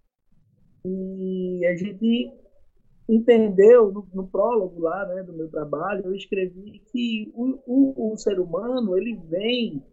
e 0.85 1.65
a 1.67 1.77
gente 1.77 2.33
entendeu 3.09 3.93
no, 3.93 4.09
no, 4.15 4.29
prólogo 4.29 4.81
lá 4.81 5.07
né, 5.07 5.23
do 5.23 5.33
meu 5.33 5.49
trabalho, 5.51 6.07
eu 6.07 6.15
escrevi 6.15 6.81
que 6.91 7.33
o, 7.35 7.59
o, 7.67 8.13
o 8.13 8.17
ser 8.17 8.39
humano 8.39 8.97
ele 8.97 9.17
vem 9.29 9.85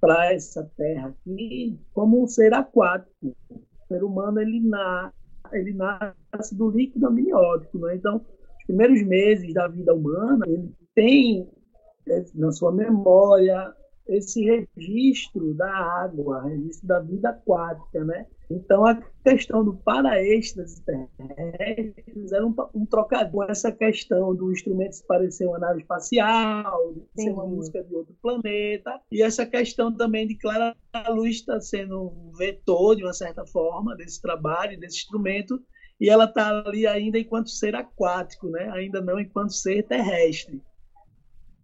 para 0.00 0.32
essa 0.32 0.68
terra 0.76 1.08
aqui 1.08 1.78
como 1.92 2.22
um 2.22 2.26
ser 2.26 2.52
aquático. 2.52 3.36
Ser 3.92 4.02
humano 4.02 4.40
ele, 4.40 4.60
na, 4.60 5.12
ele 5.52 5.74
nasce 5.74 6.56
do 6.56 6.70
líquido 6.70 7.06
amniótico. 7.06 7.78
Né? 7.78 7.96
Então, 7.96 8.16
os 8.16 8.66
primeiros 8.66 9.02
meses 9.02 9.52
da 9.52 9.68
vida 9.68 9.94
humana, 9.94 10.46
ele 10.48 10.72
tem 10.94 11.46
é, 12.08 12.24
na 12.34 12.50
sua 12.52 12.72
memória 12.72 13.74
esse 14.06 14.66
registro 14.76 15.54
da 15.54 15.70
água, 15.70 16.42
registro 16.44 16.86
da 16.86 17.00
vida 17.00 17.30
aquática, 17.30 18.04
né? 18.04 18.26
Então, 18.50 18.84
a 18.84 19.00
questão 19.24 19.64
do 19.64 19.74
para-êxtase 19.74 20.82
terrestres 20.82 22.32
era 22.32 22.46
um, 22.46 22.54
um 22.74 22.84
trocadilho 22.84 23.42
essa 23.44 23.72
questão 23.72 24.34
do 24.34 24.52
instrumento 24.52 24.92
se 24.92 25.06
parecer 25.06 25.46
uma 25.46 25.58
nave 25.58 25.80
espacial, 25.80 26.92
de 26.92 27.22
ser 27.22 27.30
uma 27.30 27.46
música 27.46 27.82
de 27.82 27.94
outro 27.94 28.14
planeta, 28.20 29.00
e 29.10 29.22
essa 29.22 29.46
questão 29.46 29.94
também 29.94 30.26
de 30.26 30.36
Clara 30.36 30.76
Luz 31.08 31.36
está 31.36 31.60
sendo 31.60 32.08
um 32.08 32.32
vetor, 32.36 32.96
de 32.96 33.04
uma 33.04 33.12
certa 33.14 33.46
forma, 33.46 33.96
desse 33.96 34.20
trabalho, 34.20 34.78
desse 34.78 34.98
instrumento, 34.98 35.62
e 36.00 36.10
ela 36.10 36.24
está 36.24 36.62
ali 36.66 36.86
ainda 36.86 37.18
enquanto 37.18 37.48
ser 37.48 37.74
aquático, 37.74 38.48
né? 38.48 38.68
ainda 38.72 39.00
não 39.00 39.20
enquanto 39.20 39.52
ser 39.52 39.84
terrestre. 39.84 40.60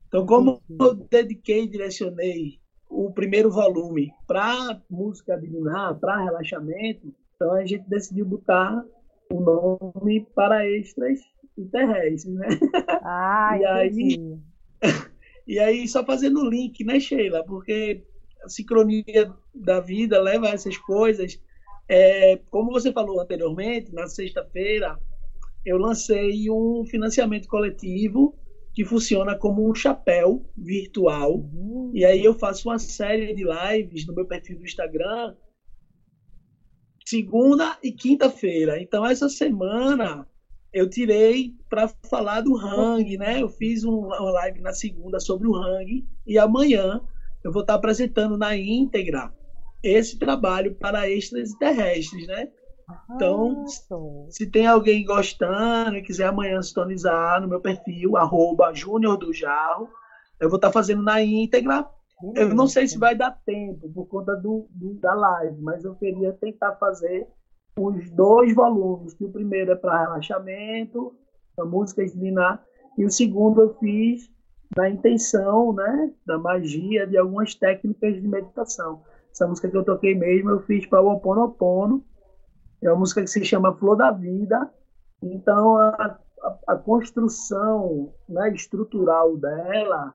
Então, 0.08 0.26
como 0.26 0.60
eu 0.80 0.94
dediquei, 0.94 1.68
direcionei 1.68 2.58
o 2.88 3.12
primeiro 3.12 3.50
volume 3.50 4.10
para 4.26 4.82
música 4.90 5.34
adivinhar, 5.34 5.98
para 5.98 6.24
relaxamento, 6.24 7.14
então 7.36 7.52
a 7.52 7.64
gente 7.64 7.88
decidiu 7.88 8.24
botar 8.24 8.84
o 9.30 9.40
nome 9.40 10.26
para 10.34 10.66
extras 10.66 11.20
e 11.56 11.64
terrestres, 11.66 12.34
né? 12.34 12.48
Ah, 13.02 13.56
e 13.60 13.64
aí 13.66 14.38
E 15.48 15.58
aí, 15.58 15.88
só 15.88 16.04
fazendo 16.04 16.42
o 16.42 16.48
link, 16.48 16.84
né, 16.84 17.00
Sheila? 17.00 17.42
Porque 17.42 18.04
a 18.44 18.50
sincronia 18.50 19.32
da 19.54 19.80
vida 19.80 20.20
leva 20.20 20.46
a 20.46 20.50
essas 20.50 20.76
coisas. 20.76 21.40
É, 21.88 22.36
como 22.50 22.70
você 22.70 22.92
falou 22.92 23.18
anteriormente, 23.18 23.90
na 23.94 24.06
sexta-feira, 24.06 24.98
eu 25.64 25.78
lancei 25.78 26.50
um 26.50 26.84
financiamento 26.84 27.48
coletivo 27.48 28.38
que 28.72 28.84
funciona 28.84 29.36
como 29.36 29.68
um 29.68 29.74
chapéu 29.74 30.44
virtual. 30.56 31.34
Uhum. 31.34 31.90
E 31.94 32.04
aí 32.04 32.24
eu 32.24 32.34
faço 32.34 32.68
uma 32.68 32.78
série 32.78 33.34
de 33.34 33.44
lives 33.44 34.06
no 34.06 34.14
meu 34.14 34.26
perfil 34.26 34.58
do 34.58 34.64
Instagram, 34.64 35.34
segunda 37.04 37.78
e 37.82 37.90
quinta-feira. 37.90 38.80
Então 38.80 39.04
essa 39.04 39.28
semana 39.28 40.26
eu 40.72 40.88
tirei 40.88 41.54
para 41.68 41.88
falar 42.08 42.42
do 42.42 42.56
Hang, 42.56 43.16
né? 43.16 43.42
Eu 43.42 43.48
fiz 43.48 43.84
um, 43.84 43.98
uma 43.98 44.30
live 44.32 44.60
na 44.60 44.72
segunda 44.72 45.18
sobre 45.18 45.48
o 45.48 45.56
Hang 45.56 46.06
e 46.26 46.38
amanhã 46.38 47.00
eu 47.42 47.50
vou 47.50 47.62
estar 47.62 47.74
apresentando 47.74 48.36
na 48.36 48.56
íntegra 48.56 49.32
esse 49.82 50.18
trabalho 50.18 50.74
para 50.74 51.08
extras 51.08 51.54
terrestres, 51.54 52.26
né? 52.26 52.48
Então, 53.10 53.64
ah, 53.66 54.30
se 54.30 54.46
tem 54.50 54.66
alguém 54.66 55.04
gostando 55.04 55.96
e 55.96 56.02
quiser 56.02 56.28
amanhã 56.28 56.62
sintonizar 56.62 57.40
no 57.40 57.48
meu 57.48 57.60
perfil, 57.60 58.16
arroba 58.16 58.72
Júnior 58.72 59.18
do 59.18 59.32
Jarro, 59.32 59.88
eu 60.40 60.48
vou 60.48 60.56
estar 60.56 60.70
fazendo 60.70 61.02
na 61.02 61.22
íntegra 61.22 61.86
Eu 62.34 62.54
não 62.54 62.66
sei 62.66 62.86
se 62.86 62.98
vai 62.98 63.14
dar 63.14 63.30
tempo 63.44 63.88
por 63.92 64.06
conta 64.06 64.34
do, 64.36 64.66
do, 64.70 64.94
da 64.94 65.14
live, 65.14 65.60
mas 65.60 65.84
eu 65.84 65.94
queria 65.96 66.32
tentar 66.32 66.74
fazer 66.76 67.28
os 67.78 68.10
dois 68.10 68.54
volumes. 68.54 69.14
Que 69.14 69.24
o 69.24 69.30
primeiro 69.30 69.72
é 69.72 69.76
para 69.76 70.00
relaxamento, 70.00 71.14
a 71.58 71.64
música 71.64 72.02
Slinar, 72.02 72.64
e 72.96 73.04
o 73.04 73.10
segundo 73.10 73.60
eu 73.62 73.74
fiz 73.78 74.30
na 74.76 74.88
intenção, 74.88 75.72
né, 75.72 76.12
da 76.26 76.38
magia 76.38 77.06
de 77.06 77.16
algumas 77.16 77.54
técnicas 77.54 78.20
de 78.20 78.26
meditação. 78.26 79.02
Essa 79.30 79.46
música 79.46 79.68
que 79.68 79.76
eu 79.76 79.84
toquei 79.84 80.14
mesmo 80.14 80.50
eu 80.50 80.60
fiz 80.62 80.86
para 80.86 81.00
o 81.00 81.12
Oponopono. 81.12 82.04
É 82.82 82.90
uma 82.90 83.00
música 83.00 83.20
que 83.20 83.28
se 83.28 83.44
chama 83.44 83.74
Flor 83.76 83.96
da 83.96 84.10
Vida. 84.10 84.70
Então 85.22 85.76
a, 85.76 86.18
a, 86.42 86.58
a 86.68 86.76
construção 86.76 88.12
né, 88.28 88.50
estrutural 88.52 89.36
dela 89.36 90.14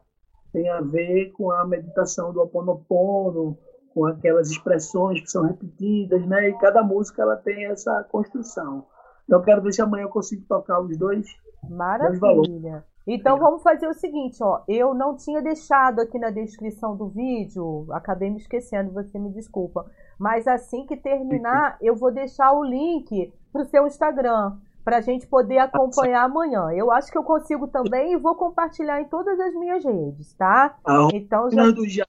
tem 0.52 0.70
a 0.70 0.82
ver 0.82 1.32
com 1.32 1.52
a 1.52 1.66
meditação 1.66 2.32
do 2.32 2.40
Ho 2.40 2.44
Oponopono, 2.44 3.58
com 3.94 4.06
aquelas 4.06 4.50
expressões 4.50 5.22
que 5.22 5.30
são 5.30 5.44
repetidas, 5.44 6.26
né? 6.28 6.50
E 6.50 6.58
cada 6.58 6.84
música 6.84 7.22
ela 7.22 7.36
tem 7.36 7.66
essa 7.66 8.04
construção. 8.04 8.86
Então 9.26 9.42
quero 9.42 9.62
ver 9.62 9.74
se 9.74 9.82
amanhã 9.82 10.04
eu 10.04 10.10
consigo 10.10 10.46
tocar 10.48 10.80
os 10.80 10.98
dois. 10.98 11.26
Maravilha. 11.70 12.84
então 13.08 13.38
vamos 13.38 13.64
fazer 13.64 13.88
o 13.88 13.94
seguinte, 13.94 14.44
ó. 14.44 14.64
Eu 14.68 14.94
não 14.94 15.16
tinha 15.16 15.42
deixado 15.42 16.00
aqui 16.00 16.20
na 16.20 16.30
descrição 16.30 16.96
do 16.96 17.08
vídeo, 17.08 17.88
acabei 17.92 18.30
me 18.30 18.38
esquecendo, 18.38 18.92
você 18.92 19.18
me 19.18 19.32
desculpa. 19.32 19.86
Mas 20.20 20.48
assim 20.48 20.86
que 20.86 20.96
terminar, 20.96 21.78
eu 21.82 21.96
vou 21.96 22.12
deixar 22.12 22.52
o 22.54 22.64
link 22.64 23.32
para 23.52 23.62
o 23.62 23.66
seu 23.66 23.88
Instagram 23.88 24.58
para 24.84 24.98
a 24.98 25.02
gente 25.02 25.26
poder 25.28 25.60
acompanhar 25.60 26.24
amanhã. 26.24 26.70
Eu 26.74 26.92
acho 26.92 27.12
que 27.12 27.18
eu 27.18 27.24
consigo 27.24 27.68
também 27.68 28.14
e 28.14 28.18
vou 28.18 28.36
compartilhar 28.36 29.02
em 29.02 29.06
todas 29.06 29.40
as 29.40 29.54
minhas 29.54 29.84
redes, 29.84 30.34
tá? 30.34 30.78
então 31.14 31.50
já... 31.50 32.06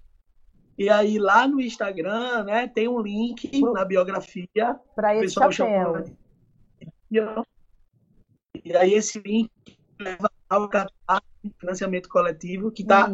E 0.76 0.90
aí 0.90 1.18
lá 1.18 1.46
no 1.46 1.60
Instagram, 1.60 2.42
né, 2.44 2.66
tem 2.66 2.88
um 2.88 3.00
link 3.00 3.60
na 3.72 3.84
biografia 3.84 4.76
para 4.96 5.14
esse 5.14 5.34
chapéu. 5.34 6.04
E 8.64 8.76
aí 8.76 8.94
esse 8.94 9.20
link 9.20 9.50
leva 10.00 10.28
ao 10.48 10.68
financiamento 11.58 12.08
coletivo 12.08 12.70
que 12.70 12.82
está 12.82 13.10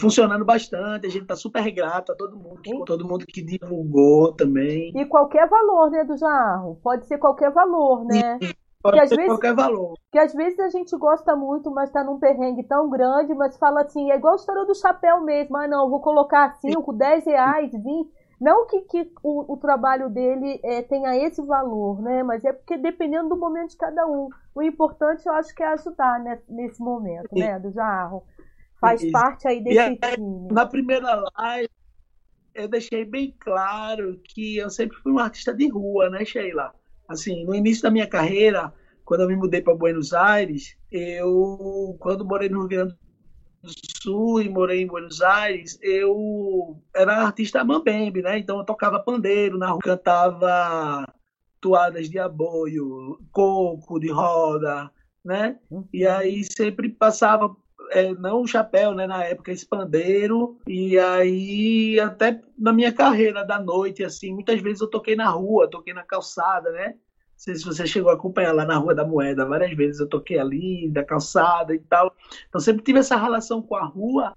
funcionando 0.00 0.44
bastante. 0.44 1.06
A 1.06 1.10
gente 1.10 1.22
está 1.22 1.36
super 1.36 1.70
grato 1.70 2.12
a 2.12 2.14
todo 2.14 2.36
mundo, 2.36 2.60
que, 2.62 2.84
todo 2.84 3.06
mundo 3.06 3.26
que 3.26 3.42
divulgou 3.42 4.32
também. 4.32 4.92
E 4.94 5.04
qualquer 5.06 5.48
valor, 5.48 5.90
né, 5.90 6.04
do 6.04 6.16
Jarro? 6.16 6.78
Pode 6.82 7.06
ser 7.06 7.18
qualquer 7.18 7.50
valor, 7.50 8.04
né? 8.04 8.38
Pode 8.82 8.96
que 8.96 9.02
às 9.02 9.10
vezes, 9.10 9.26
qualquer 9.26 9.54
valor. 9.54 9.94
Que 10.10 10.18
às 10.18 10.32
vezes 10.32 10.58
a 10.58 10.70
gente 10.70 10.96
gosta 10.96 11.36
muito, 11.36 11.70
mas 11.70 11.90
está 11.90 12.02
num 12.02 12.18
perrengue 12.18 12.62
tão 12.62 12.88
grande, 12.88 13.34
mas 13.34 13.58
fala 13.58 13.82
assim, 13.82 14.10
é 14.10 14.16
igual 14.16 14.32
a 14.32 14.36
história 14.36 14.64
do 14.64 14.74
chapéu 14.74 15.20
mesmo. 15.20 15.56
Ah, 15.56 15.68
não, 15.68 15.90
vou 15.90 16.00
colocar 16.00 16.58
5, 16.60 16.92
10 16.92 17.26
reais, 17.26 17.72
20. 17.72 18.19
Não 18.40 18.66
que, 18.66 18.80
que 18.82 19.12
o, 19.22 19.52
o 19.52 19.56
trabalho 19.58 20.08
dele 20.08 20.58
é, 20.64 20.80
tenha 20.80 21.14
esse 21.14 21.42
valor, 21.42 22.00
né? 22.00 22.22
Mas 22.22 22.42
é 22.42 22.52
porque 22.52 22.78
dependendo 22.78 23.28
do 23.28 23.36
momento 23.36 23.70
de 23.70 23.76
cada 23.76 24.06
um. 24.06 24.30
O 24.54 24.62
importante, 24.62 25.26
eu 25.26 25.34
acho 25.34 25.54
que 25.54 25.62
é 25.62 25.66
ajudar 25.68 26.18
né, 26.20 26.40
nesse 26.48 26.80
momento, 26.80 27.28
né, 27.32 27.58
do 27.58 27.70
Jarro. 27.70 28.24
Faz 28.80 29.08
parte 29.10 29.46
aí 29.46 29.62
desse 29.62 29.78
aí, 29.78 29.96
time. 29.96 30.48
Na 30.50 30.64
primeira 30.64 31.22
live, 31.38 31.68
eu 32.54 32.66
deixei 32.66 33.04
bem 33.04 33.36
claro 33.38 34.18
que 34.24 34.56
eu 34.56 34.70
sempre 34.70 34.96
fui 34.96 35.12
um 35.12 35.18
artista 35.18 35.52
de 35.52 35.68
rua, 35.68 36.08
né, 36.08 36.24
Sheila? 36.24 36.74
Assim, 37.06 37.44
no 37.44 37.54
início 37.54 37.82
da 37.82 37.90
minha 37.90 38.08
carreira, 38.08 38.72
quando 39.04 39.20
eu 39.20 39.28
me 39.28 39.36
mudei 39.36 39.60
para 39.60 39.74
Buenos 39.74 40.14
Aires, 40.14 40.78
eu, 40.90 41.94
quando 42.00 42.24
morei 42.24 42.48
no 42.48 42.60
Rio 42.60 42.68
Grande 42.68 42.98
do 43.62 43.70
Sul 44.02 44.40
e 44.40 44.48
morei 44.48 44.82
em 44.82 44.86
Buenos 44.86 45.20
Aires, 45.20 45.78
eu 45.82 46.80
era 46.94 47.22
artista 47.22 47.62
mambembe, 47.64 48.22
né? 48.22 48.38
Então 48.38 48.58
eu 48.58 48.64
tocava 48.64 49.00
pandeiro 49.00 49.58
na 49.58 49.70
rua, 49.70 49.80
cantava 49.82 51.06
toadas 51.60 52.08
de 52.08 52.18
aboio, 52.18 53.18
coco 53.30 53.98
de 54.00 54.10
roda, 54.10 54.90
né? 55.24 55.58
E 55.92 56.06
aí 56.06 56.42
sempre 56.44 56.88
passava 56.88 57.54
é, 57.90 58.14
não 58.14 58.42
o 58.42 58.46
chapéu, 58.46 58.94
né, 58.94 59.06
na 59.06 59.24
época, 59.24 59.52
esse 59.52 59.66
pandeiro, 59.66 60.58
e 60.66 60.98
aí 60.98 61.98
até 62.00 62.40
na 62.56 62.72
minha 62.72 62.92
carreira 62.92 63.44
da 63.44 63.58
noite, 63.58 64.04
assim, 64.04 64.32
muitas 64.32 64.60
vezes 64.60 64.80
eu 64.80 64.88
toquei 64.88 65.16
na 65.16 65.28
rua, 65.28 65.68
toquei 65.68 65.92
na 65.92 66.04
calçada, 66.04 66.70
né, 66.70 66.94
sei 67.40 67.54
se 67.54 67.64
você 67.64 67.86
chegou 67.86 68.10
a 68.10 68.14
acompanhar 68.14 68.52
lá 68.52 68.66
na 68.66 68.76
Rua 68.76 68.94
da 68.94 69.02
Moeda, 69.02 69.46
várias 69.46 69.74
vezes 69.74 69.98
eu 69.98 70.06
toquei 70.06 70.38
ali, 70.38 70.90
da 70.90 71.02
calçada 71.02 71.74
e 71.74 71.78
tal, 71.78 72.14
então 72.46 72.60
sempre 72.60 72.84
tive 72.84 72.98
essa 72.98 73.16
relação 73.16 73.62
com 73.62 73.76
a 73.76 73.84
rua, 73.84 74.36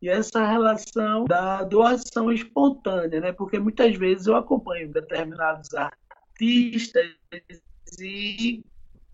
e 0.00 0.08
essa 0.08 0.46
relação 0.46 1.24
da 1.24 1.64
doação 1.64 2.30
espontânea, 2.30 3.20
né, 3.20 3.32
porque 3.32 3.58
muitas 3.58 3.96
vezes 3.96 4.28
eu 4.28 4.36
acompanho 4.36 4.88
determinados 4.92 5.74
artistas 5.74 7.10
e 7.98 8.62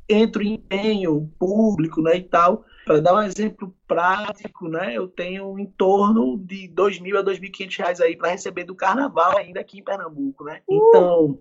entro 0.06 0.42
em 0.42 0.56
empenho 0.56 1.32
público, 1.38 2.02
né, 2.02 2.18
e 2.18 2.22
tal, 2.24 2.66
para 2.84 3.00
dar 3.00 3.14
um 3.14 3.22
exemplo 3.22 3.74
prático, 3.88 4.68
né, 4.68 4.92
eu 4.92 5.08
tenho 5.08 5.58
em 5.58 5.64
torno 5.64 6.37
de 6.37 6.68
2.000 6.68 7.16
a 7.16 7.24
2.500 7.24 7.78
reais 7.78 8.00
aí 8.02 8.14
para 8.18 8.32
receber 8.32 8.64
do 8.64 8.74
carnaval 8.74 9.38
ainda 9.38 9.60
aqui 9.60 9.78
em 9.78 9.82
Pernambuco, 9.82 10.44
né? 10.44 10.60
Uh! 10.68 10.74
Então, 10.76 11.38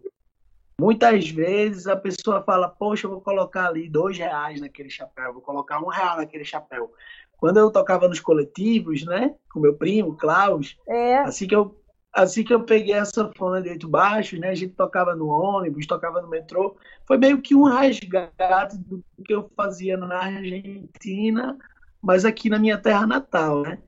muitas 0.79 1.29
vezes 1.29 1.87
a 1.87 1.95
pessoa 1.95 2.41
fala, 2.43 2.67
poxa, 2.67 3.07
eu 3.07 3.11
vou 3.11 3.21
colocar 3.21 3.67
ali 3.67 3.89
dois 3.89 4.17
reais 4.17 4.59
naquele 4.59 4.89
chapéu, 4.89 5.33
vou 5.33 5.41
colocar 5.41 5.79
um 5.79 5.87
real 5.87 6.17
naquele 6.17 6.45
chapéu. 6.45 6.91
Quando 7.37 7.57
eu 7.57 7.71
tocava 7.71 8.07
nos 8.07 8.19
coletivos, 8.19 9.03
né, 9.05 9.35
com 9.51 9.59
meu 9.59 9.75
primo, 9.75 10.15
Klaus, 10.15 10.77
é. 10.87 11.17
assim 11.19 11.47
que 11.47 11.55
eu 11.55 11.77
assim 12.13 12.43
que 12.43 12.53
eu 12.53 12.63
peguei 12.63 12.93
essa 12.93 13.31
fona 13.35 13.59
de 13.59 13.69
oito 13.69 13.89
baixos, 13.89 14.39
né, 14.39 14.49
a 14.49 14.55
gente 14.55 14.75
tocava 14.75 15.15
no 15.15 15.27
ônibus, 15.27 15.87
tocava 15.87 16.21
no 16.21 16.29
metrô, 16.29 16.77
foi 17.07 17.17
meio 17.17 17.41
que 17.41 17.55
um 17.55 17.63
resgate 17.63 18.77
do 18.77 19.03
que 19.25 19.33
eu 19.33 19.49
fazia 19.57 19.97
na 19.97 20.19
Argentina, 20.19 21.57
mas 21.99 22.23
aqui 22.23 22.49
na 22.49 22.59
minha 22.59 22.77
terra 22.77 23.07
natal, 23.07 23.63
né? 23.63 23.79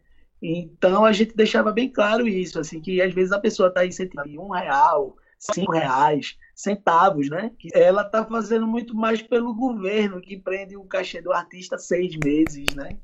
Então 0.42 1.06
a 1.06 1.12
gente 1.12 1.36
deixava 1.36 1.72
bem 1.72 1.88
claro 1.90 2.28
isso, 2.28 2.60
assim, 2.60 2.82
que 2.82 3.02
às 3.02 3.14
vezes 3.14 3.32
a 3.32 3.40
pessoa 3.40 3.70
está 3.70 3.86
incentivando 3.86 4.42
um 4.42 4.50
real, 4.50 5.16
cinco 5.38 5.72
reais, 5.72 6.36
centavos, 6.56 7.30
né? 7.30 7.52
Ela 7.74 8.02
está 8.04 8.24
fazendo 8.24 8.66
muito 8.66 8.96
mais 8.96 9.22
pelo 9.22 9.54
governo 9.54 10.22
que 10.22 10.38
prende 10.38 10.78
o 10.78 10.86
cachê 10.86 11.22
do 11.22 11.34
artista 11.34 11.78
seis 11.78 12.16
meses, 12.24 12.74
né? 12.74 12.98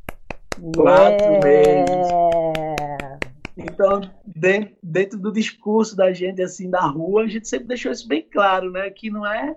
Quatro 0.75 1.27
yeah. 1.27 1.45
meses. 1.45 2.07
Então, 3.57 4.01
dentro 4.81 5.19
do 5.19 5.31
discurso 5.31 5.95
da 5.95 6.13
gente, 6.13 6.41
assim, 6.41 6.69
da 6.69 6.81
rua, 6.81 7.23
a 7.23 7.27
gente 7.27 7.47
sempre 7.47 7.67
deixou 7.67 7.91
isso 7.91 8.07
bem 8.07 8.25
claro, 8.31 8.71
né? 8.71 8.89
Que 8.89 9.09
não 9.09 9.25
é 9.25 9.55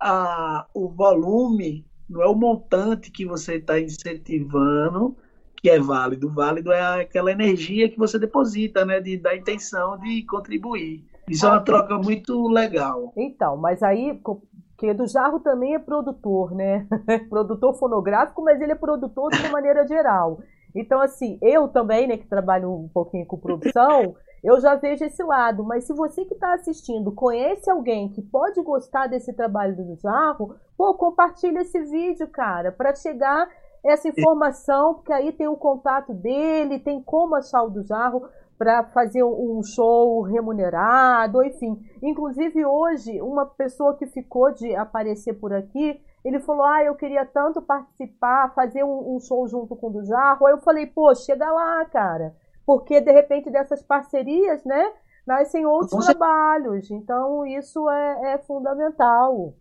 a, 0.00 0.66
o 0.72 0.88
volume, 0.88 1.86
não 2.08 2.22
é 2.22 2.26
o 2.26 2.34
montante 2.34 3.10
que 3.10 3.26
você 3.26 3.56
está 3.56 3.78
incentivando 3.78 5.16
que 5.64 5.70
é 5.70 5.80
válido. 5.80 6.28
Válido 6.28 6.70
é 6.70 7.00
aquela 7.00 7.32
energia 7.32 7.88
que 7.88 7.98
você 7.98 8.18
deposita, 8.18 8.84
né? 8.84 9.00
De, 9.00 9.16
da 9.16 9.34
intenção 9.34 9.98
de 9.98 10.22
contribuir. 10.24 11.02
Isso 11.28 11.46
é 11.46 11.48
uma 11.48 11.60
troca 11.60 11.96
muito 11.98 12.48
legal. 12.48 13.12
Então, 13.16 13.56
mas 13.56 13.82
aí, 13.82 14.20
porque 14.22 14.92
do 14.92 15.06
Jarro 15.06 15.40
também 15.40 15.74
é 15.74 15.78
produtor, 15.78 16.54
né? 16.54 16.86
produtor 17.30 17.74
fonográfico, 17.74 18.42
mas 18.42 18.60
ele 18.60 18.72
é 18.72 18.76
produtor 18.76 19.30
de 19.30 19.40
uma 19.40 19.50
maneira 19.50 19.86
geral. 19.86 20.38
Então, 20.74 21.00
assim, 21.00 21.38
eu 21.40 21.68
também, 21.68 22.06
né, 22.06 22.16
que 22.16 22.26
trabalho 22.26 22.70
um 22.70 22.88
pouquinho 22.88 23.24
com 23.26 23.38
produção, 23.38 24.16
eu 24.42 24.60
já 24.60 24.74
vejo 24.74 25.04
esse 25.04 25.22
lado. 25.22 25.64
Mas 25.64 25.84
se 25.84 25.94
você 25.94 26.24
que 26.24 26.34
está 26.34 26.54
assistindo 26.54 27.12
conhece 27.12 27.70
alguém 27.70 28.08
que 28.10 28.20
pode 28.20 28.60
gostar 28.62 29.06
desse 29.06 29.32
trabalho 29.32 29.76
do 29.76 29.96
Jarro, 29.96 30.56
pô, 30.76 30.92
compartilha 30.94 31.60
esse 31.60 31.80
vídeo, 31.84 32.26
cara, 32.28 32.72
para 32.72 32.94
chegar 32.94 33.48
essa 33.84 34.08
informação, 34.08 34.94
porque 34.94 35.12
aí 35.12 35.30
tem 35.30 35.46
o 35.46 35.56
contato 35.56 36.12
dele, 36.12 36.78
tem 36.78 37.00
como 37.02 37.34
achar 37.34 37.62
o 37.62 37.70
do 37.70 37.84
Jarro 37.86 38.24
para 38.58 38.84
fazer 38.84 39.22
um 39.22 39.62
show 39.62 40.22
remunerado, 40.22 41.42
enfim. 41.42 41.78
Inclusive 42.02 42.64
hoje, 42.64 43.20
uma 43.20 43.46
pessoa 43.46 43.96
que 43.96 44.06
ficou 44.06 44.52
de 44.52 44.74
aparecer 44.74 45.34
por 45.34 45.52
aqui, 45.52 46.00
ele 46.24 46.40
falou: 46.40 46.64
Ah, 46.64 46.82
eu 46.82 46.94
queria 46.94 47.26
tanto 47.26 47.60
participar, 47.60 48.54
fazer 48.54 48.84
um, 48.84 49.16
um 49.16 49.20
show 49.20 49.46
junto 49.48 49.76
com 49.76 49.88
o 49.88 49.92
do 49.92 50.04
Jarro. 50.04 50.46
Aí 50.46 50.52
eu 50.52 50.60
falei: 50.60 50.86
Pô, 50.86 51.14
chega 51.14 51.50
lá, 51.50 51.84
cara. 51.86 52.34
Porque 52.64 53.00
de 53.00 53.12
repente 53.12 53.50
dessas 53.50 53.82
parcerias, 53.82 54.64
né, 54.64 54.92
nascem 55.26 55.66
outros 55.66 56.06
trabalhos. 56.06 56.90
Então 56.90 57.44
isso 57.46 57.88
é, 57.90 58.34
é 58.34 58.38
fundamental. 58.38 59.54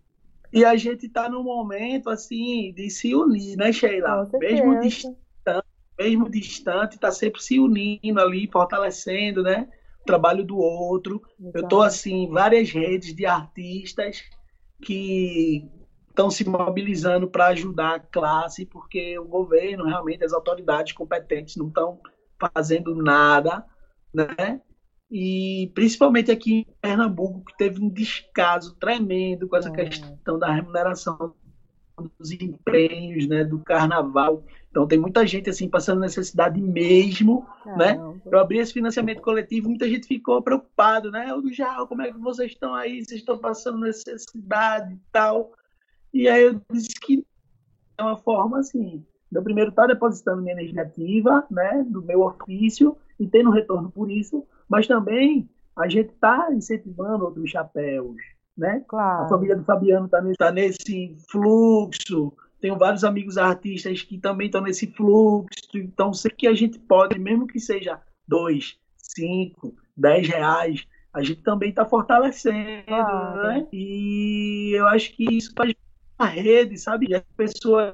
E 0.53 0.63
a 0.63 0.75
gente 0.75 1.08
está 1.08 1.27
num 1.27 1.43
momento 1.43 2.10
assim 2.10 2.71
de 2.75 2.89
se 2.89 3.15
unir, 3.15 3.58
né, 3.58 3.71
Sheila? 3.71 4.29
Mesmo 4.39 4.79
distante, 4.79 5.17
mesmo 5.99 6.29
distante, 6.29 6.95
está 6.95 7.12
sempre 7.12 7.41
se 7.41 7.60
unindo 7.60 8.19
ali, 8.19 8.49
fortalecendo, 8.51 9.43
né? 9.43 9.67
O 10.01 10.06
trabalho 10.06 10.43
do 10.43 10.58
outro. 10.58 11.21
Exato. 11.39 11.58
Eu 11.58 11.63
estou 11.63 11.82
assim, 11.82 12.29
várias 12.29 12.69
redes 12.71 13.15
de 13.15 13.25
artistas 13.25 14.23
que 14.82 15.69
estão 16.10 16.29
se 16.29 16.47
mobilizando 16.47 17.27
para 17.27 17.47
ajudar 17.47 17.95
a 17.95 17.99
classe, 17.99 18.65
porque 18.65 19.17
o 19.17 19.25
governo, 19.25 19.86
realmente, 19.86 20.23
as 20.23 20.34
autoridades 20.34 20.93
competentes 20.93 21.56
não 21.56 21.67
estão 21.67 21.99
fazendo 22.39 22.93
nada 22.95 23.65
né? 24.13 24.62
E 25.10 25.71
principalmente 25.73 26.32
aqui 26.32 26.60
em 26.60 26.65
Pernambuco, 26.82 27.43
que 27.45 27.58
teve 27.58 27.84
um 27.84 27.89
descaso 27.89 28.75
tremendo 28.75 29.47
com 29.47 29.58
essa 29.58 29.69
é. 29.69 29.71
questão 29.71 30.38
da 30.38 30.51
remuneração 30.51 31.36
dos 32.19 32.32
empenhos, 32.32 33.27
né, 33.27 33.43
do 33.43 33.60
carnaval. 33.60 34.43
Então 34.69 34.88
tem 34.88 34.97
muita 34.97 35.25
gente 35.27 35.49
assim 35.49 35.69
passando 35.69 36.01
necessidade 36.01 36.60
mesmo, 36.60 37.45
né? 37.77 37.95
Eu 38.25 38.39
abri 38.39 38.58
esse 38.58 38.73
financiamento 38.73 39.21
coletivo, 39.21 39.69
muita 39.69 39.88
gente 39.88 40.08
ficou 40.08 40.41
preocupado, 40.41 41.12
né? 41.12 41.27
Do 41.27 41.53
Jarro, 41.53 41.88
como 41.88 42.01
é 42.01 42.12
que 42.12 42.17
vocês 42.17 42.51
estão 42.51 42.73
aí? 42.73 43.03
Vocês 43.03 43.19
estão 43.19 43.38
passando 43.38 43.79
necessidade 43.79 44.95
e 44.95 44.99
tal? 45.12 45.51
E 46.12 46.27
aí 46.27 46.43
eu 46.43 46.62
disse 46.71 46.95
que 46.99 47.25
é 47.97 48.03
uma 48.03 48.17
forma 48.17 48.60
assim, 48.60 49.06
eu 49.32 49.43
primeiro 49.43 49.69
estar 49.69 49.84
tá 49.84 49.93
depositando 49.93 50.41
minha 50.41 50.53
energia 50.53 50.82
ativa, 50.82 51.45
né, 51.49 51.86
do 51.88 52.01
meu 52.01 52.21
ofício 52.21 52.97
e 53.19 53.27
tendo 53.27 53.51
retorno 53.51 53.91
por 53.91 54.10
isso, 54.10 54.43
mas 54.67 54.88
também 54.88 55.49
a 55.75 55.88
gente 55.88 56.12
está 56.12 56.49
incentivando 56.51 57.25
outros 57.25 57.49
chapéus, 57.49 58.17
né? 58.58 58.84
Claro. 58.88 59.26
A 59.26 59.30
família 59.30 59.56
do 59.56 59.63
Fabiano 59.63 60.06
está 60.06 60.22
nesse, 60.22 60.38
tá 60.38 60.52
nesse 60.52 61.16
fluxo, 61.30 62.34
tenho 62.62 62.78
vários 62.78 63.04
amigos 63.04 63.38
artistas 63.38 64.02
que 64.02 64.18
também 64.18 64.46
estão 64.48 64.62
nesse 64.62 64.88
fluxo, 64.88 65.76
então 65.76 66.13
sei 66.13 66.32
que 66.32 66.48
a 66.48 66.54
gente 66.54 66.80
pode, 66.80 67.20
mesmo 67.20 67.48
que 67.48 67.60
seja 67.60 68.00
dois, 68.28 68.78
cinco, 68.98 69.76
dez 69.98 70.28
reais, 70.28 70.88
a 71.13 71.22
gente 71.22 71.42
também 71.42 71.70
está 71.70 71.86
fortalecendo, 71.86 72.86
claro. 72.88 73.44
né? 73.44 73.68
E 73.72 74.72
eu 74.76 74.88
acho 74.88 75.13
que 75.13 75.26
isso 75.36 75.54
faz 75.56 75.74
a 76.18 76.26
rede, 76.26 76.78
sabe? 76.78 77.13
As 77.13 77.22
pessoas 77.36 77.94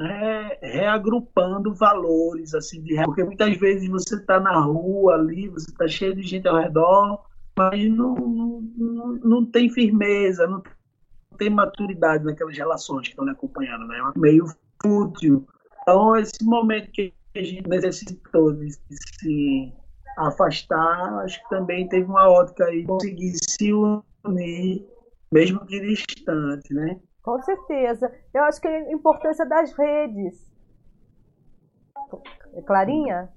re, 0.00 0.58
reagrupando 0.62 1.74
valores, 1.74 2.54
assim, 2.54 2.82
de, 2.82 3.02
porque 3.04 3.24
muitas 3.24 3.56
vezes 3.56 3.88
você 3.88 4.14
está 4.16 4.40
na 4.40 4.58
rua 4.60 5.14
ali, 5.14 5.48
você 5.48 5.70
está 5.70 5.86
cheio 5.86 6.14
de 6.14 6.22
gente 6.22 6.48
ao 6.48 6.56
redor, 6.56 7.27
mas 7.58 7.90
não, 7.90 8.14
não, 8.14 9.12
não 9.24 9.44
tem 9.44 9.68
firmeza, 9.68 10.46
não 10.46 10.62
tem 11.36 11.50
maturidade 11.50 12.24
naquelas 12.24 12.56
relações 12.56 13.02
que 13.02 13.08
estão 13.10 13.24
lhe 13.24 13.32
acompanhando, 13.32 13.84
né? 13.88 13.98
É 13.98 14.18
meio 14.18 14.44
fútil. 14.80 15.44
Então, 15.82 16.16
esse 16.16 16.44
momento 16.44 16.92
que 16.92 17.12
a 17.34 17.42
gente 17.42 17.68
necessitou 17.68 18.52
de 18.52 18.70
se 18.72 19.72
afastar, 20.16 21.18
acho 21.24 21.42
que 21.42 21.48
também 21.48 21.88
teve 21.88 22.06
uma 22.06 22.30
ótica 22.30 22.64
aí, 22.64 22.84
conseguir 22.84 23.32
se 23.42 23.72
unir, 23.72 24.86
mesmo 25.32 25.66
que 25.66 25.80
distante, 25.80 26.72
né? 26.72 27.00
Com 27.22 27.42
certeza. 27.42 28.12
Eu 28.32 28.44
acho 28.44 28.60
que 28.60 28.68
a 28.68 28.92
importância 28.92 29.44
das 29.44 29.72
redes. 29.72 30.48
Clarinha? 32.66 33.28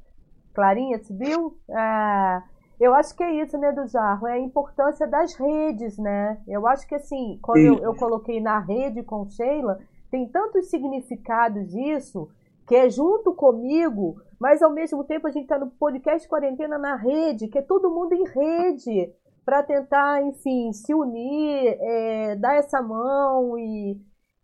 Clarinha, 0.53 0.99
você 0.99 1.13
viu? 1.13 1.59
Ah, 1.71 2.43
eu 2.81 2.93
acho 2.95 3.15
que 3.15 3.23
é 3.23 3.41
isso, 3.41 3.57
né, 3.57 3.71
do 3.71 3.87
Jarro? 3.87 4.27
É 4.27 4.33
a 4.33 4.39
importância 4.39 5.07
das 5.07 5.35
redes, 5.35 5.97
né? 5.97 6.41
Eu 6.47 6.67
acho 6.67 6.87
que, 6.87 6.95
assim, 6.95 7.37
quando 7.41 7.59
eu, 7.59 7.77
eu 7.77 7.95
coloquei 7.95 8.41
na 8.41 8.59
rede 8.59 9.03
com 9.03 9.29
Sheila, 9.29 9.79
tem 10.09 10.27
tantos 10.27 10.69
significados 10.69 11.73
isso, 11.73 12.27
que 12.67 12.75
é 12.75 12.89
junto 12.89 13.33
comigo, 13.33 14.21
mas 14.39 14.61
ao 14.61 14.71
mesmo 14.71 15.03
tempo 15.03 15.27
a 15.27 15.31
gente 15.31 15.43
está 15.43 15.59
no 15.59 15.69
podcast 15.71 16.27
Quarentena 16.27 16.77
na 16.77 16.95
rede, 16.95 17.47
que 17.47 17.59
é 17.59 17.61
todo 17.61 17.91
mundo 17.91 18.13
em 18.13 18.25
rede 18.27 19.13
para 19.45 19.63
tentar, 19.63 20.23
enfim, 20.23 20.71
se 20.73 20.93
unir, 20.93 21.77
é, 21.79 22.35
dar 22.35 22.55
essa 22.55 22.81
mão 22.81 23.57
e, 23.57 23.99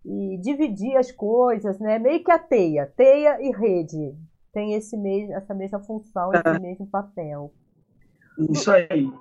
e, 0.06 0.38
dividir 0.38 0.96
as 0.98 1.12
coisas, 1.12 1.80
né? 1.80 2.00
Meio 2.00 2.24
que 2.24 2.32
a 2.32 2.40
teia, 2.40 2.92
teia 2.96 3.42
e 3.42 3.52
rede 3.52 4.16
tem 4.58 4.74
esse 4.74 4.98
mesmo, 4.98 5.34
essa 5.34 5.54
mesma 5.54 5.80
função, 5.80 6.32
esse 6.34 6.48
é. 6.48 6.60
mesmo 6.60 6.88
papel. 6.88 7.52
Isso 8.52 8.72
aí. 8.72 9.12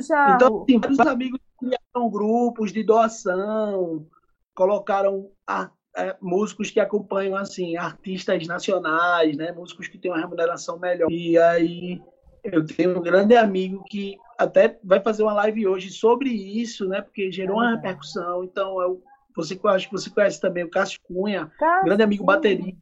Já... 0.00 0.34
Então, 0.34 0.62
assim, 0.62 0.78
vários 0.78 0.98
amigos 1.00 1.40
criaram 1.58 2.10
grupos 2.10 2.72
de 2.72 2.82
doação, 2.82 4.06
colocaram 4.54 5.30
a, 5.46 5.70
é, 5.96 6.16
músicos 6.20 6.70
que 6.70 6.80
acompanham 6.80 7.36
assim 7.36 7.76
artistas 7.76 8.46
nacionais, 8.46 9.36
né? 9.36 9.52
Músicos 9.52 9.88
que 9.88 9.98
têm 9.98 10.10
uma 10.10 10.20
remuneração 10.20 10.78
melhor. 10.78 11.10
E 11.10 11.38
aí 11.38 12.00
eu 12.42 12.64
tenho 12.64 12.98
um 12.98 13.02
grande 13.02 13.36
amigo 13.36 13.84
que 13.84 14.16
até 14.38 14.78
vai 14.82 15.00
fazer 15.00 15.22
uma 15.22 15.34
live 15.34 15.66
hoje 15.66 15.90
sobre 15.90 16.30
isso, 16.30 16.88
né? 16.88 17.00
Porque 17.00 17.30
gerou 17.30 17.56
uma 17.56 17.76
repercussão. 17.76 18.42
Então, 18.42 18.80
eu, 18.80 19.02
você, 19.36 19.58
eu 19.62 19.70
acho 19.70 19.88
que 19.88 19.92
você 19.92 20.10
conhece 20.10 20.40
também 20.40 20.64
o 20.64 20.70
Cássio 20.70 21.00
Cunha, 21.04 21.50
Cássio. 21.58 21.84
grande 21.84 22.02
amigo 22.02 22.24
baterista, 22.24 22.80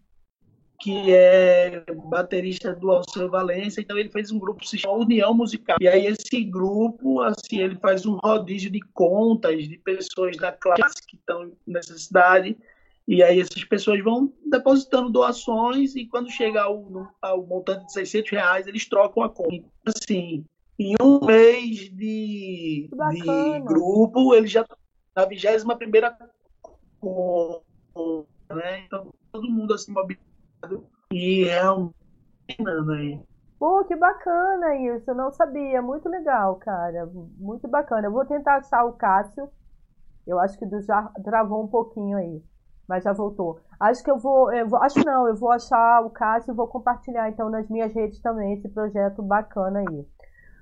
que 0.81 1.12
é 1.12 1.85
baterista 2.09 2.75
do 2.75 2.90
Alceu 2.90 3.31
Valença. 3.31 3.81
Então, 3.81 3.99
ele 3.99 4.09
fez 4.09 4.31
um 4.31 4.38
grupo 4.38 4.61
que 4.61 4.69
se 4.69 4.79
chama 4.79 4.95
União 4.95 5.35
Musical. 5.35 5.77
E 5.81 5.87
aí, 5.87 6.07
esse 6.07 6.43
grupo, 6.45 7.21
assim, 7.21 7.61
ele 7.61 7.77
faz 7.77 8.07
um 8.07 8.16
rodízio 8.16 8.71
de 8.71 8.81
contas 8.95 9.69
de 9.69 9.77
pessoas 9.79 10.37
da 10.37 10.53
classe 10.53 11.07
que 11.07 11.16
estão 11.16 11.53
nessa 11.66 11.97
cidade 11.99 12.57
e 13.11 13.25
aí 13.25 13.40
essas 13.40 13.64
pessoas 13.64 14.01
vão 14.05 14.33
depositando 14.47 15.11
doações 15.11 15.97
e 15.97 16.07
quando 16.07 16.31
chega 16.31 16.62
ao, 16.62 17.12
ao 17.21 17.45
montante 17.45 17.87
de 17.87 17.93
600 17.93 18.31
reais, 18.31 18.66
eles 18.69 18.88
trocam 18.88 19.25
a 19.25 19.29
conta. 19.29 19.57
Então, 19.57 19.93
assim, 19.97 20.45
em 20.79 20.95
um 21.03 21.19
mês 21.27 21.90
de, 21.90 22.88
de 22.88 23.61
grupo, 23.64 24.33
ele 24.33 24.47
já 24.47 24.61
está 24.61 24.77
na 25.16 25.25
21 25.25 25.77
primeira 25.77 26.16
conta, 27.01 27.64
né? 28.55 28.85
Então, 28.87 29.12
todo 29.33 29.51
mundo 29.51 29.75
assim 29.75 29.90
mobilizado 29.90 30.30
e 31.12 31.44
realmente 31.44 31.94
aí. 32.97 33.20
Pô, 33.59 33.84
que 33.84 33.95
bacana 33.95 34.76
isso, 34.76 35.11
eu 35.11 35.14
não 35.14 35.30
sabia, 35.30 35.82
muito 35.82 36.09
legal, 36.09 36.57
cara, 36.57 37.11
muito 37.39 37.68
bacana. 37.68 38.07
Eu 38.07 38.12
vou 38.12 38.24
tentar 38.24 38.57
achar 38.57 38.84
o 38.84 38.95
Cássio, 38.95 39.51
eu 40.26 40.39
acho 40.39 40.59
que 40.59 40.66
já 40.82 41.03
travou 41.22 41.62
um 41.62 41.68
pouquinho 41.68 42.16
aí 42.16 42.43
mas 42.91 43.05
já 43.05 43.12
voltou. 43.12 43.61
Acho 43.78 44.03
que 44.03 44.11
eu 44.11 44.18
vou, 44.18 44.53
eu 44.53 44.68
vou, 44.68 44.82
acho 44.82 44.99
não, 45.07 45.28
eu 45.28 45.37
vou 45.37 45.53
achar 45.53 46.05
o 46.05 46.11
Cássio 46.11 46.53
e 46.53 46.57
vou 46.57 46.66
compartilhar 46.66 47.30
então 47.30 47.49
nas 47.49 47.68
minhas 47.68 47.95
redes 47.95 48.20
também 48.20 48.55
esse 48.55 48.68
projeto 48.68 49.22
bacana 49.22 49.78
aí. 49.78 50.05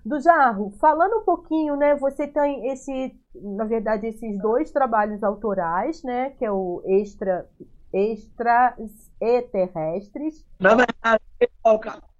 Do 0.04 0.20
Jarro, 0.20 0.70
falando 0.78 1.20
um 1.20 1.24
pouquinho, 1.24 1.74
né, 1.74 1.96
você 1.96 2.26
tem 2.26 2.70
esse, 2.70 3.18
na 3.34 3.64
verdade, 3.64 4.06
esses 4.06 4.38
dois 4.38 4.70
trabalhos 4.70 5.24
autorais, 5.24 6.02
né, 6.04 6.30
que 6.30 6.44
é 6.44 6.52
o 6.52 6.82
Extra 6.84 7.48
Extras 7.92 9.10
e 9.20 9.42
Terrestres. 9.42 10.44
Na 10.58 10.74
verdade, 10.74 11.22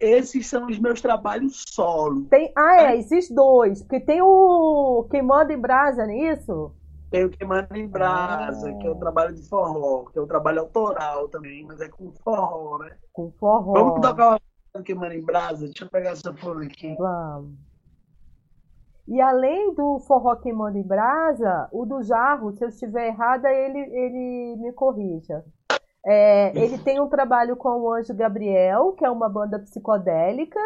esses 0.01 0.47
são 0.47 0.67
os 0.67 0.79
meus 0.79 1.01
trabalhos 1.01 1.65
solo. 1.69 2.25
Tem, 2.27 2.53
ah, 2.57 2.83
é, 2.83 2.99
esses 2.99 3.31
dois, 3.31 3.83
porque 3.83 4.01
tem 4.01 4.21
o 4.23 5.07
Queimando 5.11 5.53
em 5.53 5.59
Brasa, 5.59 6.07
não 6.07 6.13
é 6.13 6.33
isso? 6.33 6.73
Tem 7.11 7.25
o 7.25 7.31
Queimando 7.31 7.75
em 7.75 7.87
Brasa, 7.87 8.71
ah. 8.71 8.75
que 8.75 8.87
é 8.87 8.91
o 8.91 8.97
trabalho 8.97 9.35
de 9.35 9.43
forró, 9.49 10.05
que 10.13 10.19
é 10.19 10.23
o 10.23 10.27
trabalho 10.27 10.61
autoral 10.61 11.29
também, 11.29 11.65
mas 11.65 11.81
é 11.81 11.89
com 11.89 12.13
forró, 12.13 12.79
né? 12.79 12.97
Com 13.13 13.31
forró. 13.33 13.73
Vamos 13.73 14.01
tocar 14.01 14.41
o 14.75 14.83
Queimando 14.83 15.15
em 15.15 15.23
Brasa? 15.23 15.67
Deixa 15.67 15.85
eu 15.85 15.91
pegar 15.91 16.11
essa 16.11 16.35
folha 16.35 16.67
aqui. 16.67 16.95
Vamos. 16.97 17.69
E 19.09 19.23
além 19.23 19.75
do 19.75 19.99
forró 20.01 20.37
queimando 20.37 20.77
em 20.77 20.83
brasa, 20.83 21.67
o 21.73 21.87
do 21.87 22.03
jarro, 22.03 22.53
se 22.53 22.63
eu 22.63 22.69
estiver 22.69 23.07
errada, 23.07 23.51
ele, 23.51 23.79
ele 23.79 24.57
me 24.57 24.71
corrija. 24.71 25.43
É, 26.07 26.57
ele 26.59 26.79
tem 26.79 27.01
um 27.01 27.09
trabalho 27.09 27.57
com 27.57 27.81
o 27.81 27.93
Anjo 27.93 28.15
Gabriel, 28.15 28.93
que 28.93 29.05
é 29.05 29.11
uma 29.11 29.29
banda 29.29 29.59
psicodélica, 29.59 30.61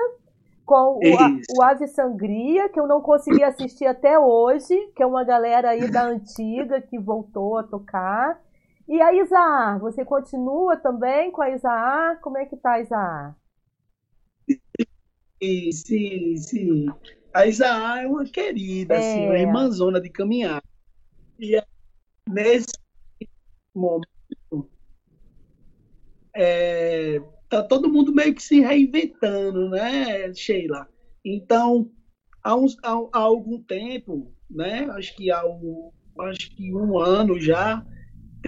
com 0.65 0.99
o, 0.99 1.19
a, 1.19 1.29
o 1.59 1.63
Ave 1.63 1.89
Sangria, 1.89 2.69
que 2.69 2.79
eu 2.79 2.87
não 2.87 3.01
consegui 3.01 3.43
assistir 3.43 3.87
até 3.87 4.19
hoje, 4.19 4.75
que 4.95 5.03
é 5.03 5.07
uma 5.07 5.25
galera 5.25 5.71
aí 5.71 5.91
da 5.91 6.05
antiga 6.05 6.81
que 6.81 6.99
voltou 6.99 7.59
a 7.59 7.63
tocar. 7.63 8.41
E 8.89 9.01
a 9.01 9.13
Isaar, 9.13 9.79
você 9.81 10.05
continua 10.05 10.77
também 10.77 11.31
com 11.31 11.43
a 11.43 11.51
Isaar? 11.51 12.21
Como 12.21 12.39
é 12.39 12.45
que 12.45 12.57
tá 12.57 12.73
a 12.73 12.81
Isaar? 12.81 13.37
Sim, 15.73 16.37
sim. 16.37 16.87
A 17.35 17.47
Isaar 17.47 18.05
é 18.05 18.07
uma 18.07 18.25
querida, 18.25 18.95
é. 18.95 18.99
assim, 18.99 19.27
uma 19.27 19.39
irmãzona 19.39 20.01
de 20.01 20.11
caminhar. 20.11 20.63
E 21.39 21.61
nesse 22.29 22.73
momento, 23.75 24.12
é, 26.35 27.21
tá 27.49 27.63
todo 27.63 27.91
mundo 27.91 28.13
meio 28.13 28.35
que 28.35 28.43
se 28.43 28.61
reinventando, 28.61 29.69
né, 29.71 30.33
Sheila? 30.35 30.89
Então, 31.25 31.91
há, 32.43 32.55
uns, 32.57 32.77
há, 32.83 32.91
há 32.91 33.19
algum 33.19 33.63
tempo, 33.63 34.33
né, 34.51 34.87
acho 34.91 35.15
que 35.17 35.31
há 35.31 35.45
um, 35.47 35.91
acho 36.21 36.55
que 36.55 36.75
um 36.75 36.99
ano 36.99 37.41
já, 37.41 37.85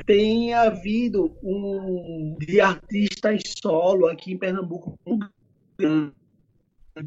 tem 0.06 0.52
havido 0.52 1.36
um 1.42 2.36
de 2.40 2.60
artistas 2.60 3.42
solo 3.62 4.08
aqui 4.08 4.32
em 4.32 4.38
Pernambuco, 4.38 4.98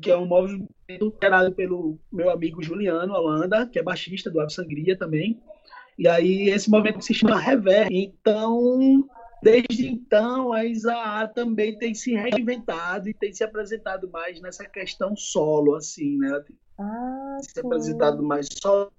que 0.01 0.09
é 0.09 0.17
um 0.17 0.25
movimento 0.25 1.13
gerado 1.21 1.53
pelo 1.53 1.99
meu 2.11 2.29
amigo 2.29 2.63
Juliano 2.63 3.13
Holanda, 3.13 3.67
que 3.67 3.79
é 3.79 3.83
baixista 3.83 4.29
do 4.29 4.39
Ave 4.39 4.53
Sangria 4.53 4.97
também. 4.97 5.39
E 5.97 6.07
aí 6.07 6.49
esse 6.49 6.69
movimento 6.69 7.03
se 7.03 7.13
chama 7.13 7.39
Rever. 7.39 7.87
Então, 7.91 9.07
Desde 9.41 9.87
então, 9.87 10.51
a 10.51 10.65
Isaá 10.65 11.27
também 11.27 11.77
tem 11.77 11.93
se 11.93 12.13
reinventado 12.15 13.07
e 13.07 13.13
tem 13.13 13.33
se 13.33 13.43
apresentado 13.43 14.09
mais 14.09 14.41
nessa 14.41 14.65
questão 14.65 15.15
solo, 15.15 15.75
assim, 15.75 16.17
né? 16.17 16.29
Ela 16.29 16.41
tem 16.41 16.57
Ah, 16.79 17.37
se 17.41 17.59
apresentado 17.59 18.23
mais 18.23 18.47
só 18.61 18.89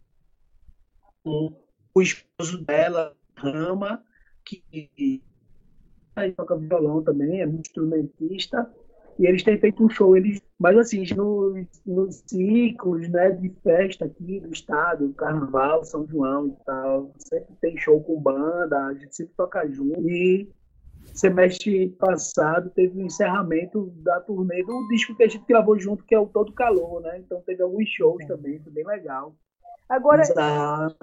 com 1.24 1.52
o 1.94 2.02
esposo 2.02 2.64
dela, 2.64 3.16
Rama, 3.36 4.04
que 4.44 5.22
aí 6.14 6.32
toca 6.32 6.56
violão 6.56 7.02
também, 7.02 7.40
é 7.40 7.46
muito 7.46 7.68
instrumentista, 7.68 8.72
e 9.18 9.26
eles 9.26 9.42
têm 9.42 9.58
feito 9.58 9.84
um 9.84 9.88
show, 9.88 10.16
eles, 10.16 10.40
mas 10.58 10.78
assim, 10.78 11.04
nos, 11.14 11.66
nos 11.84 12.22
ciclos 12.26 13.08
né, 13.08 13.30
de 13.32 13.50
festa 13.62 14.04
aqui 14.04 14.38
do 14.40 14.52
estado, 14.52 15.12
Carnaval, 15.14 15.84
São 15.84 16.06
João 16.06 16.48
e 16.48 16.64
tal, 16.64 17.10
sempre 17.18 17.54
tem 17.60 17.76
show 17.76 18.00
com 18.00 18.20
banda, 18.20 18.86
a 18.86 18.94
gente 18.94 19.16
sempre 19.16 19.34
toca 19.36 19.66
junto, 19.68 20.08
e 20.08 20.48
semestre 21.12 21.88
passado 21.98 22.70
teve 22.70 23.00
o 23.00 23.04
encerramento 23.04 23.92
da 23.96 24.20
turnê 24.20 24.62
do 24.62 24.88
disco 24.88 25.16
que 25.16 25.24
a 25.24 25.28
gente 25.28 25.44
gravou 25.48 25.78
junto, 25.78 26.04
que 26.04 26.14
é 26.14 26.18
o 26.18 26.26
Todo 26.26 26.52
Calor, 26.52 27.00
né? 27.00 27.18
Então 27.18 27.40
teve 27.40 27.62
alguns 27.62 27.88
shows 27.88 28.24
também, 28.26 28.60
foi 28.60 28.72
bem 28.72 28.86
legal. 28.86 29.34
Agora, 29.88 30.22
Exato. 30.22 30.96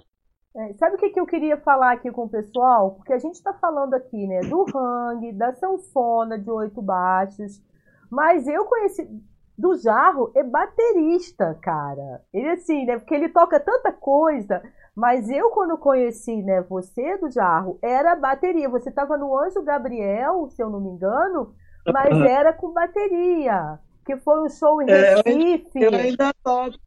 É, 0.56 0.74
sabe 0.76 0.96
o 0.96 0.98
que, 0.98 1.10
que 1.10 1.20
eu 1.20 1.26
queria 1.26 1.58
falar 1.58 1.92
aqui 1.92 2.10
com 2.12 2.24
o 2.24 2.30
pessoal? 2.30 2.92
Porque 2.92 3.12
a 3.12 3.18
gente 3.18 3.34
está 3.34 3.54
falando 3.54 3.94
aqui, 3.94 4.26
né, 4.26 4.40
do 4.40 4.66
hang, 4.74 5.34
da 5.34 5.54
sanfona 5.54 6.40
de 6.40 6.50
oito 6.50 6.82
baixos, 6.82 7.62
mas 8.10 8.48
eu 8.48 8.66
conheci 8.66 9.08
do 9.58 9.76
Jarro 9.78 10.32
é 10.36 10.44
baterista, 10.44 11.58
cara. 11.62 12.22
Ele 12.34 12.50
assim, 12.50 12.86
né, 12.86 12.98
porque 12.98 13.16
ele 13.16 13.30
toca 13.30 13.60
tanta 13.60 13.92
coisa, 13.92 14.62
mas 14.96 15.30
eu 15.30 15.50
quando 15.50 15.78
conheci, 15.78 16.42
né, 16.42 16.62
você 16.62 17.18
do 17.18 17.30
Jarro, 17.32 17.80
era 17.82 18.16
bateria. 18.16 18.70
Você 18.70 18.90
estava 18.90 19.18
no 19.18 19.38
Anjo 19.38 19.64
Gabriel, 19.64 20.50
se 20.50 20.62
eu 20.62 20.70
não 20.70 20.82
me 20.82 20.90
engano, 20.90 21.54
mas 21.86 22.20
era 22.22 22.54
com 22.54 22.74
bateria. 22.74 23.80
Que 24.06 24.18
foi 24.18 24.42
um 24.42 24.50
show 24.50 24.82
em 24.82 24.90
É, 24.90 25.16
Recife. 25.16 25.82
Eu 25.82 25.94
ainda 25.96 26.34
toco 26.44 26.78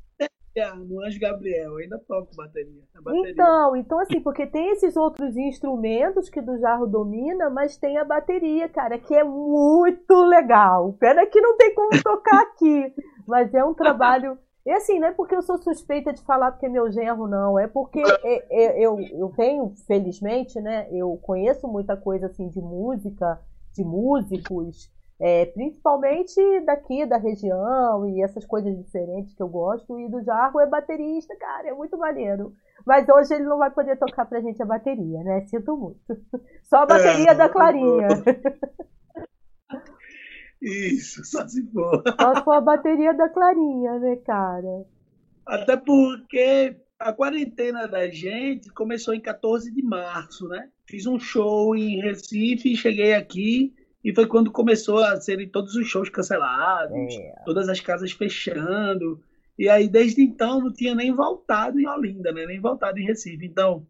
bateria, 0.58 0.74
no 0.74 1.04
Anjo 1.04 1.20
Gabriel, 1.20 1.76
ainda 1.76 1.98
toco 2.06 2.34
bateria. 2.36 2.82
bateria. 3.02 3.30
Então, 3.30 3.76
então 3.76 3.98
assim, 4.00 4.20
porque 4.20 4.46
tem 4.46 4.70
esses 4.70 4.96
outros 4.96 5.36
instrumentos 5.36 6.28
que 6.28 6.40
do 6.40 6.58
Jarro 6.58 6.86
domina, 6.86 7.48
mas 7.50 7.76
tem 7.76 7.96
a 7.98 8.04
bateria, 8.04 8.68
cara, 8.68 8.98
que 8.98 9.14
é 9.14 9.24
muito 9.24 10.14
legal. 10.24 10.92
Pena 10.94 11.26
que 11.26 11.40
não 11.40 11.56
tem 11.56 11.74
como 11.74 12.02
tocar 12.02 12.40
aqui, 12.42 12.92
mas 13.26 13.52
é 13.54 13.64
um 13.64 13.74
trabalho. 13.74 14.38
E 14.66 14.70
assim, 14.70 14.98
não 14.98 15.08
é 15.08 15.12
porque 15.12 15.34
eu 15.34 15.40
sou 15.42 15.56
suspeita 15.58 16.12
de 16.12 16.22
falar 16.22 16.52
porque 16.52 16.66
é 16.66 16.68
meu 16.68 16.90
genro, 16.90 17.26
não. 17.26 17.58
É 17.58 17.66
porque 17.66 18.02
é- 18.22 18.46
é- 18.50 18.78
eu, 18.84 18.98
eu 19.00 19.32
tenho, 19.34 19.72
felizmente, 19.86 20.60
né? 20.60 20.86
Eu 20.92 21.16
conheço 21.22 21.66
muita 21.66 21.96
coisa 21.96 22.26
assim 22.26 22.48
de 22.50 22.60
música, 22.60 23.40
de 23.72 23.82
músicos, 23.82 24.90
é, 25.20 25.46
principalmente 25.46 26.34
daqui 26.64 27.04
da 27.04 27.16
região 27.16 28.08
e 28.08 28.22
essas 28.22 28.46
coisas 28.46 28.76
diferentes 28.76 29.34
que 29.34 29.42
eu 29.42 29.48
gosto. 29.48 29.98
E 29.98 30.08
do 30.08 30.22
Jarro 30.22 30.60
é 30.60 30.66
baterista, 30.66 31.34
cara, 31.36 31.68
é 31.68 31.74
muito 31.74 31.96
maneiro. 31.98 32.54
Mas 32.86 33.08
hoje 33.08 33.34
ele 33.34 33.44
não 33.44 33.58
vai 33.58 33.70
poder 33.70 33.98
tocar 33.98 34.26
pra 34.26 34.40
gente 34.40 34.62
a 34.62 34.66
bateria, 34.66 35.22
né? 35.24 35.44
Sinto 35.46 35.76
muito. 35.76 36.00
Só 36.64 36.78
a 36.78 36.86
bateria 36.86 37.32
É, 37.32 37.34
da 37.34 37.48
Clarinha. 37.48 38.08
Isso, 40.60 41.24
só 41.24 41.46
se 41.46 41.64
for. 41.70 42.02
Só 42.20 42.34
se 42.34 42.42
for 42.42 42.52
a 42.52 42.60
bateria 42.60 43.14
da 43.14 43.28
Clarinha, 43.28 43.98
né, 44.00 44.16
cara? 44.16 44.84
Até 45.46 45.76
porque 45.76 46.76
a 46.98 47.12
quarentena 47.12 47.86
da 47.86 48.08
gente 48.08 48.68
começou 48.72 49.14
em 49.14 49.20
14 49.20 49.72
de 49.72 49.82
março, 49.82 50.48
né? 50.48 50.68
Fiz 50.84 51.06
um 51.06 51.18
show 51.18 51.76
em 51.76 52.00
Recife, 52.00 52.74
cheguei 52.76 53.14
aqui 53.14 53.72
e 54.04 54.14
foi 54.14 54.26
quando 54.26 54.50
começou 54.52 54.98
a 54.98 55.20
serem 55.20 55.48
todos 55.48 55.74
os 55.74 55.86
shows 55.86 56.08
cancelados, 56.08 56.96
É. 57.14 57.34
todas 57.44 57.68
as 57.68 57.80
casas 57.80 58.12
fechando. 58.12 59.20
E 59.58 59.68
aí, 59.68 59.88
desde 59.88 60.22
então, 60.22 60.60
não 60.60 60.72
tinha 60.72 60.94
nem 60.94 61.12
voltado 61.12 61.80
em 61.80 61.86
Olinda, 61.88 62.30
né? 62.32 62.46
Nem 62.46 62.60
voltado 62.60 62.98
em 62.98 63.04
Recife. 63.04 63.44
Então, 63.44 63.84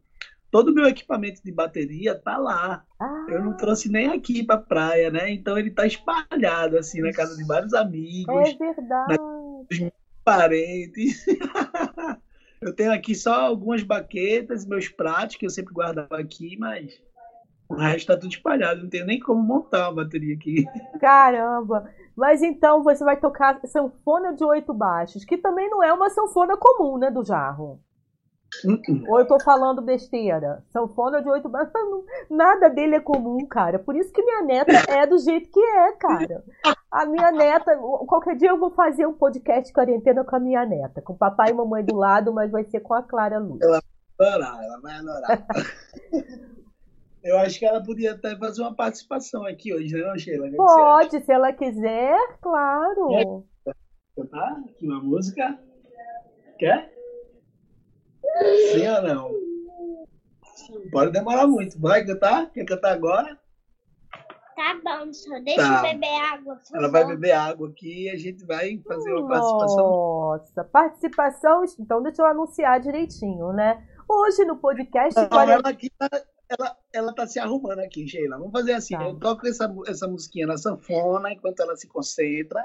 todo 0.50 0.68
o 0.70 0.74
meu 0.74 0.86
equipamento 0.86 1.42
de 1.44 1.52
bateria 1.52 2.14
tá 2.14 2.38
lá. 2.38 2.84
Ah, 2.98 3.26
Eu 3.28 3.44
não 3.44 3.54
trouxe 3.54 3.90
nem 3.90 4.06
aqui 4.08 4.42
pra 4.42 4.56
praia, 4.56 5.10
né? 5.10 5.30
Então 5.30 5.58
ele 5.58 5.70
tá 5.70 5.86
espalhado, 5.86 6.78
assim, 6.78 7.02
na 7.02 7.12
casa 7.12 7.36
de 7.36 7.44
vários 7.46 7.74
amigos, 7.74 8.48
é 8.48 8.54
verdade. 8.56 9.92
parentes. 10.24 11.24
Eu 12.60 12.72
tenho 12.74 12.92
aqui 12.92 13.14
só 13.14 13.34
algumas 13.34 13.84
baquetas, 13.84 14.66
meus 14.66 14.88
pratos, 14.88 15.36
que 15.36 15.46
eu 15.46 15.50
sempre 15.50 15.72
guardava 15.72 16.18
aqui, 16.18 16.56
mas 16.58 17.00
o 17.68 17.74
resto 17.74 18.06
tá 18.06 18.16
tudo 18.16 18.32
espalhado. 18.32 18.82
Não 18.82 18.90
tenho 18.90 19.06
nem 19.06 19.20
como 19.20 19.42
montar 19.42 19.88
uma 19.88 20.04
bateria 20.04 20.34
aqui. 20.34 20.64
Caramba! 21.00 21.88
Mas 22.16 22.42
então 22.42 22.82
você 22.82 23.04
vai 23.04 23.16
tocar 23.16 23.60
sanfona 23.66 24.34
de 24.34 24.44
oito 24.44 24.74
baixos, 24.74 25.24
que 25.24 25.36
também 25.36 25.70
não 25.70 25.82
é 25.82 25.92
uma 25.92 26.10
sanfona 26.10 26.56
comum, 26.56 26.98
né, 26.98 27.10
do 27.10 27.24
Jarro? 27.24 27.80
Ou 29.08 29.20
eu 29.20 29.26
tô 29.26 29.38
falando 29.38 29.82
besteira? 29.82 30.64
Sanfona 30.70 31.22
de 31.22 31.28
oito 31.28 31.48
baixos, 31.48 31.72
nada 32.30 32.68
dele 32.68 32.96
é 32.96 33.00
comum, 33.00 33.46
cara. 33.46 33.78
Por 33.78 33.94
isso 33.94 34.10
que 34.10 34.22
minha 34.22 34.42
neta 34.42 34.72
é 34.90 35.06
do 35.06 35.18
jeito 35.18 35.50
que 35.50 35.60
é, 35.60 35.92
cara. 35.92 36.42
A 36.90 37.04
minha 37.04 37.30
neta, 37.30 37.76
qualquer 38.06 38.34
dia 38.36 38.48
eu 38.48 38.58
vou 38.58 38.70
fazer 38.70 39.06
um 39.06 39.12
podcast 39.12 39.70
quarentena 39.72 40.24
com 40.24 40.34
a 40.34 40.40
minha 40.40 40.64
neta, 40.64 41.02
com 41.02 41.14
papai 41.14 41.50
e 41.50 41.54
mamãe 41.54 41.84
do 41.84 41.94
lado, 41.94 42.32
mas 42.32 42.50
vai 42.50 42.64
ser 42.64 42.80
com 42.80 42.94
a 42.94 43.02
Clara 43.02 43.38
Luz. 43.38 43.60
adorar, 44.18 44.64
ela 44.64 44.80
vai 44.80 44.94
adorar. 44.94 45.46
Eu 47.28 47.38
acho 47.38 47.58
que 47.58 47.66
ela 47.66 47.82
podia 47.82 48.12
até 48.12 48.34
fazer 48.38 48.62
uma 48.62 48.74
participação 48.74 49.44
aqui 49.44 49.74
hoje, 49.74 49.94
né, 49.94 50.00
não, 50.02 50.16
Sheila? 50.18 50.46
Acha? 50.46 50.56
Pode, 50.56 51.20
se 51.24 51.30
ela 51.32 51.52
quiser, 51.52 52.16
claro. 52.40 53.44
cantar 54.16 54.52
aqui 54.66 54.86
uma 54.86 55.02
música? 55.02 55.58
Quer? 56.58 56.90
Sim 58.72 58.88
ou 58.88 59.02
não? 59.02 59.30
Pode 60.90 61.12
demorar 61.12 61.46
muito. 61.46 61.78
Vai 61.78 62.04
cantar? 62.04 62.50
Quer 62.50 62.64
cantar 62.64 62.92
agora? 62.92 63.38
Tá 64.56 64.74
bom, 64.82 65.12
só 65.12 65.38
deixa 65.40 65.60
Tá. 65.62 65.76
eu 65.86 65.92
beber 65.92 66.20
água. 66.32 66.56
por 66.56 66.76
Ela 66.78 66.88
vai 66.90 67.06
beber 67.06 67.32
água 67.32 67.68
aqui 67.68 68.04
e 68.06 68.10
a 68.10 68.16
gente 68.16 68.44
vai 68.46 68.76
fazer 68.86 69.12
uma 69.12 69.28
participação. 69.28 69.84
Nossa, 69.90 70.64
participação. 70.64 71.62
Então, 71.78 72.02
deixa 72.02 72.22
eu 72.22 72.26
anunciar 72.26 72.80
direitinho, 72.80 73.52
né? 73.52 73.86
Hoje 74.08 74.44
no 74.46 74.56
podcast. 74.56 75.14
Não, 75.20 75.28
quarenta- 75.28 75.52
ela, 75.60 75.68
aqui 75.68 75.90
tá, 75.90 76.08
ela, 76.48 76.76
ela 76.92 77.14
tá 77.14 77.26
se 77.26 77.38
arrumando 77.38 77.80
aqui, 77.80 78.06
Sheila. 78.06 78.38
Vamos 78.38 78.52
fazer 78.52 78.72
assim: 78.72 78.96
Tá. 78.96 79.04
eu 79.04 79.18
toco 79.18 79.46
essa, 79.46 79.72
essa 79.86 80.08
musiquinha 80.08 80.46
na 80.46 80.56
sanfona 80.56 81.32
enquanto 81.32 81.60
ela 81.60 81.76
se 81.76 81.86
concentra. 81.86 82.64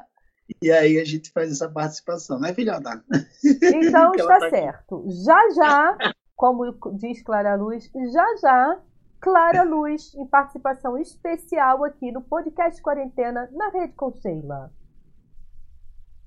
E 0.62 0.72
aí 0.72 1.00
a 1.00 1.06
gente 1.06 1.32
faz 1.32 1.52
essa 1.52 1.70
participação, 1.70 2.40
né, 2.40 2.54
filhota? 2.54 3.04
Então 3.44 4.14
está 4.16 4.40
tá 4.40 4.50
certo. 4.50 5.06
Já 5.26 5.50
já, 5.52 5.98
como 6.36 6.72
diz 6.98 7.24
Clara 7.24 7.56
Luz, 7.56 7.90
já 8.12 8.36
já, 8.42 8.82
Clara 9.22 9.64
Luz 9.64 10.14
em 10.16 10.28
participação 10.28 10.98
especial 10.98 11.84
aqui 11.86 12.12
no 12.12 12.22
podcast 12.22 12.82
Quarentena 12.82 13.50
na 13.54 13.70
Rede 13.70 13.94
com 13.94 14.14
Sheila. 14.14 14.72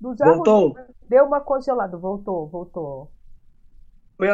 Do 0.01 0.15
Voltou? 0.15 0.75
Deu 1.07 1.25
uma 1.25 1.41
congelada. 1.41 1.97
Voltou, 1.97 2.47
voltou. 2.47 3.11
Foi 4.15 4.27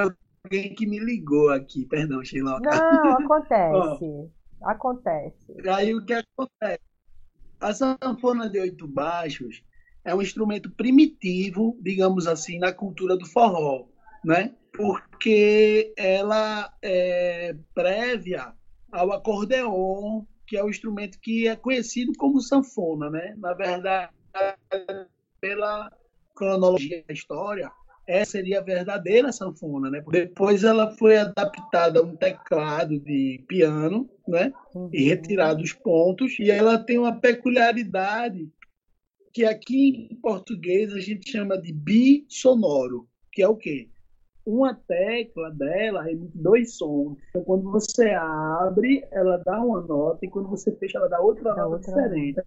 alguém 0.44 0.76
que 0.76 0.86
me 0.86 1.00
ligou 1.00 1.50
aqui, 1.50 1.86
perdão, 1.86 2.24
Sheila. 2.24 2.60
Não, 2.60 3.12
acontece. 3.24 4.30
Acontece. 4.62 5.70
Aí 5.70 5.94
o 5.94 6.06
que 6.06 6.14
acontece? 6.14 6.82
A 7.60 7.74
sanfona 7.74 8.50
de 8.50 8.60
oito 8.60 8.88
baixos 8.88 9.64
é 10.04 10.14
um 10.14 10.22
instrumento 10.22 10.70
primitivo, 10.70 11.78
digamos 11.82 12.28
assim, 12.28 12.60
na 12.60 12.74
cultura 12.74 13.16
do 13.16 13.26
forró, 13.26 13.88
né? 14.24 14.54
Porque 14.74 15.94
ela 15.96 16.74
é 16.82 17.56
prévia 17.74 18.54
ao 18.92 19.14
acordeon, 19.14 20.26
que 20.46 20.58
é 20.58 20.64
o 20.64 20.70
instrumento 20.70 21.20
que 21.22 21.48
é 21.48 21.56
conhecido 21.56 22.12
como 22.18 22.42
sanfona, 22.42 23.10
né? 23.10 23.34
Na 23.38 23.54
verdade, 23.54 24.12
pela 25.40 25.92
cronologia 26.36 27.04
da 27.08 27.14
história, 27.14 27.72
essa 28.06 28.32
seria 28.34 28.60
a 28.60 28.64
verdadeira 28.64 29.32
sanfona, 29.32 29.90
né? 29.90 30.04
Depois 30.12 30.64
ela 30.64 30.92
foi 30.98 31.18
adaptada 31.18 32.00
a 32.00 32.04
um 32.04 32.16
teclado 32.16 33.00
de 33.00 33.44
piano, 33.48 34.10
né? 34.28 34.52
e 34.92 35.04
retirado 35.04 35.62
os 35.62 35.74
pontos. 35.74 36.38
E 36.40 36.52
ela 36.52 36.78
tem 36.78 36.98
uma 36.98 37.16
peculiaridade 37.16 38.50
que 39.32 39.46
aqui 39.46 40.08
em 40.12 40.16
português 40.16 40.94
a 40.94 41.00
gente 41.00 41.30
chama 41.30 41.58
de 41.58 41.74
bissonoro, 41.74 43.08
que 43.32 43.42
é 43.42 43.48
o 43.48 43.56
quê? 43.56 43.90
Uma 44.46 44.76
tecla 44.76 45.50
dela 45.52 46.12
emite 46.12 46.38
dois 46.38 46.76
sons. 46.76 47.18
Então, 47.30 47.44
quando 47.44 47.72
você 47.72 48.10
abre, 48.12 49.04
ela 49.12 49.38
dá 49.38 49.60
uma 49.62 49.82
nota, 49.82 50.26
e 50.26 50.30
quando 50.30 50.50
você 50.50 50.76
fecha, 50.76 50.98
ela 50.98 51.08
dá 51.08 51.20
outra 51.20 51.56
Dá 51.56 51.64
nota 51.64 51.68
outra 51.68 51.94
diferente. 51.94 52.42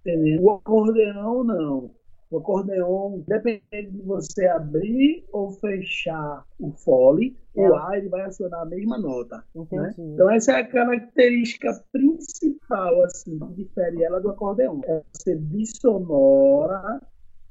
Entendeu? 0.00 0.42
O 0.42 0.50
acordeão, 0.50 1.44
não. 1.44 1.90
O 2.30 2.38
acordeon, 2.38 3.22
depende 3.26 3.90
de 3.90 4.02
você 4.02 4.46
abrir 4.46 5.24
ou 5.32 5.50
fechar 5.50 6.44
o 6.60 6.70
fole, 6.70 7.36
É. 7.56 7.68
o 7.68 7.74
ar 7.74 7.98
ele 7.98 8.08
vai 8.08 8.20
acionar 8.22 8.60
a 8.60 8.66
mesma 8.66 8.96
nota. 8.98 9.44
né? 9.72 9.94
Então 9.98 10.30
essa 10.30 10.52
é 10.52 10.60
a 10.60 10.66
característica 10.66 11.72
principal 11.92 13.02
assim 13.04 13.36
que 13.38 13.54
difere 13.64 14.04
ela 14.04 14.20
do 14.20 14.30
acordeon. 14.30 14.80
É 14.84 15.02
ser 15.12 15.36
bissonora 15.40 17.02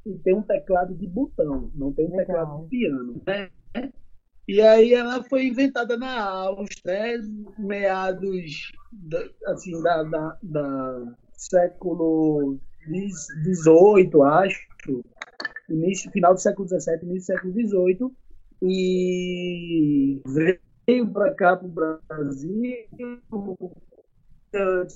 e 0.05 0.13
tem 0.19 0.33
um 0.35 0.41
teclado 0.41 0.95
de 0.95 1.07
botão, 1.07 1.69
não 1.75 1.91
tem 1.91 2.05
um 2.07 2.11
Legal. 2.15 2.25
teclado 2.25 2.63
de 2.63 2.69
piano. 2.69 3.21
né? 3.27 3.49
E 4.47 4.61
aí 4.61 4.93
ela 4.93 5.21
foi 5.23 5.45
inventada 5.45 5.95
na 5.97 6.23
Áustria, 6.23 7.19
meados 7.59 8.71
da, 8.91 9.23
assim 9.45 9.79
da, 9.83 10.03
da, 10.03 10.37
da 10.41 11.15
século 11.33 12.57
XVIII, 12.89 14.21
acho, 14.23 14.59
início, 15.69 16.11
final 16.11 16.33
do 16.33 16.39
século 16.39 16.67
XVII, 16.67 16.99
início 17.03 17.35
do 17.35 17.39
século 17.39 17.53
XVIII, 17.53 18.11
e 18.61 20.21
veio 20.25 21.07
para 21.13 21.33
cá 21.33 21.55
para 21.55 21.67
o 21.67 21.71
Brasil 21.71 22.77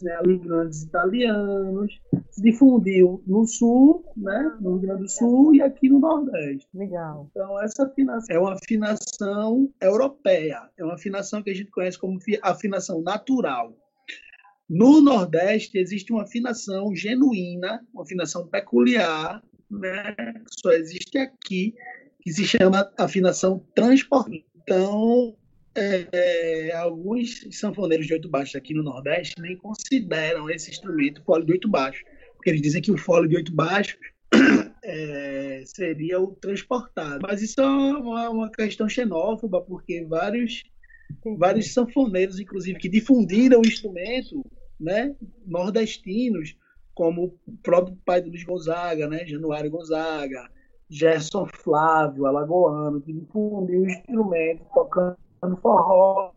né, 0.02 0.20
imigrantes 0.26 0.84
italianos, 0.84 2.02
se 2.32 2.42
difundiu 2.42 3.24
no 3.28 3.46
sul, 3.46 4.04
né, 4.18 4.58
no 4.60 4.72
Rio 4.72 4.82
Grande 4.82 5.04
do 5.04 5.10
Sul 5.10 5.56
e 5.56 5.62
aqui 5.62 5.90
no 5.90 6.00
Nordeste. 6.00 6.68
Legal. 6.74 7.28
Então, 7.32 7.62
essa 7.62 7.86
afinação 7.86 8.36
é 8.36 8.40
uma 8.40 8.54
afinação 8.54 9.72
europeia, 9.80 10.70
é 10.78 10.84
uma 10.84 10.96
afinação 10.96 11.44
que 11.44 11.52
a 11.52 11.54
gente 11.54 11.72
conhece 11.72 12.00
como 12.00 12.20
fi- 12.20 12.40
afinação 12.42 13.02
natural. 13.02 13.74
No 14.70 15.02
Nordeste, 15.02 15.78
existe 15.78 16.12
uma 16.12 16.24
afinação 16.24 16.96
genuína, 16.96 17.86
uma 17.94 18.04
afinação 18.04 18.48
peculiar, 18.48 19.44
né, 19.70 20.14
que 20.14 20.62
só 20.62 20.72
existe 20.72 21.18
aqui, 21.18 21.74
que 22.22 22.32
se 22.32 22.46
chama 22.46 22.92
afinação 22.98 23.66
transportada. 23.76 24.42
Então, 24.56 25.36
é, 25.76 26.08
é, 26.12 26.76
alguns 26.76 27.48
sanfoneiros 27.52 28.06
de 28.06 28.14
oito 28.14 28.30
baixos 28.30 28.56
aqui 28.56 28.74
no 28.74 28.84
Nordeste 28.84 29.42
nem 29.42 29.58
consideram 29.58 30.50
esse 30.50 30.70
instrumento 30.70 31.24
fole 31.24 31.46
de 31.46 31.54
oito 31.54 31.68
baixos, 31.68 32.04
porque 32.36 32.50
eles 32.50 32.62
dizem 32.62 32.82
que 32.82 32.92
o 32.92 32.98
fole 32.98 33.28
de 33.28 33.36
oito 33.36 33.54
baixos 33.54 33.98
é, 34.84 35.64
seria 35.66 36.20
o 36.20 36.36
transportado. 36.36 37.20
Mas 37.22 37.42
isso 37.42 37.60
é 37.60 37.66
uma, 37.66 38.30
uma 38.30 38.52
questão 38.52 38.88
xenófoba, 38.88 39.62
porque 39.62 40.06
vários, 40.06 40.64
Entendi. 41.12 41.38
vários 41.38 41.74
sanfoneiros, 41.74 42.40
inclusive, 42.40 42.80
que 42.80 42.90
difundiram 42.90 43.60
o 43.60 43.68
instrumento, 43.68 44.44
né, 44.80 45.16
nordestinos, 45.46 46.58
como 46.94 47.26
o 47.48 47.58
próprio 47.64 47.98
pai 48.06 48.22
do 48.22 48.30
Luiz 48.30 48.44
Gonzaga, 48.44 49.08
né, 49.08 49.26
Januário 49.26 49.72
Gonzaga, 49.72 50.50
Gerson 50.90 51.46
Flávio, 51.48 52.26
alagoano, 52.26 53.02
que 53.02 53.14
difundiu 53.14 53.82
o 53.82 53.90
instrumento, 53.90 54.64
tocando 54.74 55.18
forró, 55.62 56.32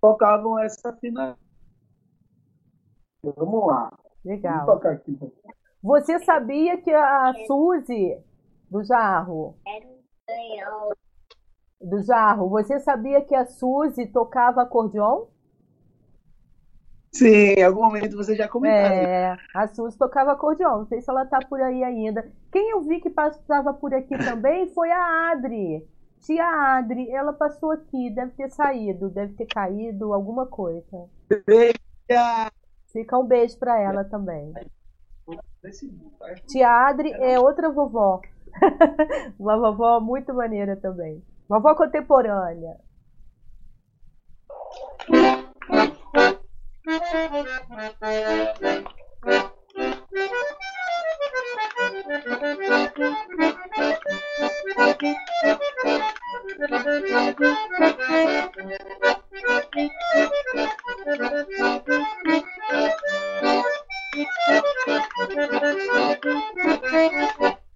tocavam 0.00 0.58
essa 0.58 0.90
afinação. 0.90 1.36
Vamos 3.22 3.66
lá. 3.66 3.90
Vamos 4.24 4.42
Legal. 4.42 4.66
tocar 4.66 4.92
aqui. 4.92 5.18
Você 5.82 6.18
sabia 6.20 6.80
que 6.80 6.90
a 6.92 7.32
Suzy 7.46 8.16
do 8.70 8.82
Jarro, 8.84 9.56
Era 9.66 9.86
um 9.86 10.00
leão. 10.28 10.92
Do 11.82 12.02
Jarro, 12.02 12.48
você 12.48 12.78
sabia 12.80 13.20
que 13.22 13.34
a 13.34 13.44
Suzy 13.44 14.06
tocava 14.06 14.62
acordeon? 14.62 15.24
Sim, 17.14 17.26
em 17.58 17.62
algum 17.62 17.82
momento 17.82 18.16
você 18.16 18.34
já 18.34 18.48
comentaram. 18.48 18.94
É, 18.94 19.36
a 19.54 19.66
Suzy 19.66 19.98
tocava 19.98 20.32
acordeon. 20.32 20.78
Não 20.78 20.86
sei 20.86 21.00
se 21.00 21.10
ela 21.10 21.26
tá 21.26 21.40
por 21.40 21.60
aí 21.60 21.84
ainda. 21.84 22.26
Quem 22.50 22.70
eu 22.70 22.80
vi 22.82 23.00
que 23.00 23.10
passava 23.10 23.74
por 23.74 23.92
aqui 23.92 24.16
também 24.16 24.66
foi 24.68 24.90
a 24.90 25.32
Adri. 25.32 25.86
Tia 26.20 26.46
Adri, 26.78 27.10
ela 27.10 27.32
passou 27.32 27.72
aqui, 27.72 28.08
deve 28.10 28.30
ter 28.32 28.48
saído, 28.50 29.10
deve 29.10 29.34
ter 29.34 29.46
caído, 29.46 30.12
alguma 30.14 30.46
coisa. 30.46 31.08
Deixa- 31.46 32.50
Fica 32.92 33.18
um 33.18 33.24
beijo 33.26 33.58
pra 33.58 33.78
ela 33.80 34.04
também. 34.04 34.52
Tia 36.46 36.70
Adri 36.88 37.12
é 37.12 37.38
outra 37.38 37.70
vovó. 37.70 38.20
Uma 39.38 39.56
vovó 39.58 39.98
muito 40.00 40.32
maneira 40.34 40.76
também. 40.76 41.22
Vovó 41.48 41.74
contemporânea. 41.74 42.76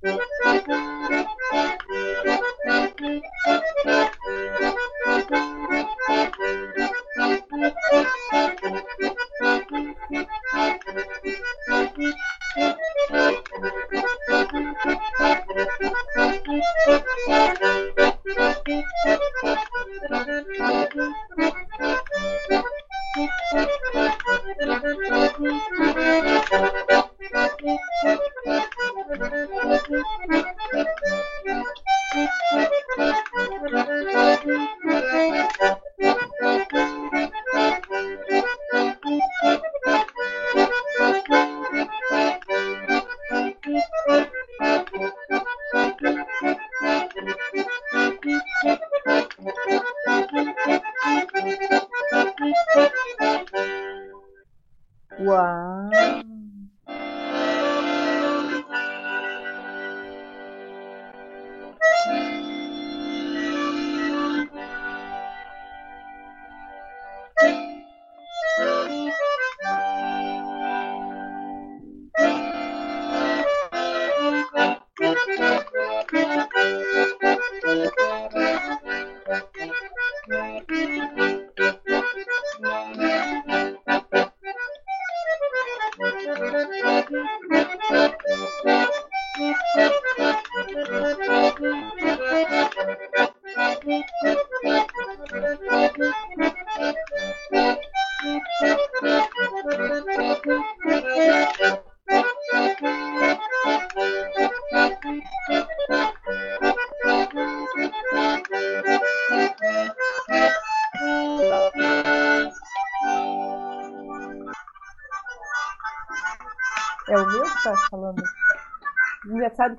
Uau! 0.04 0.18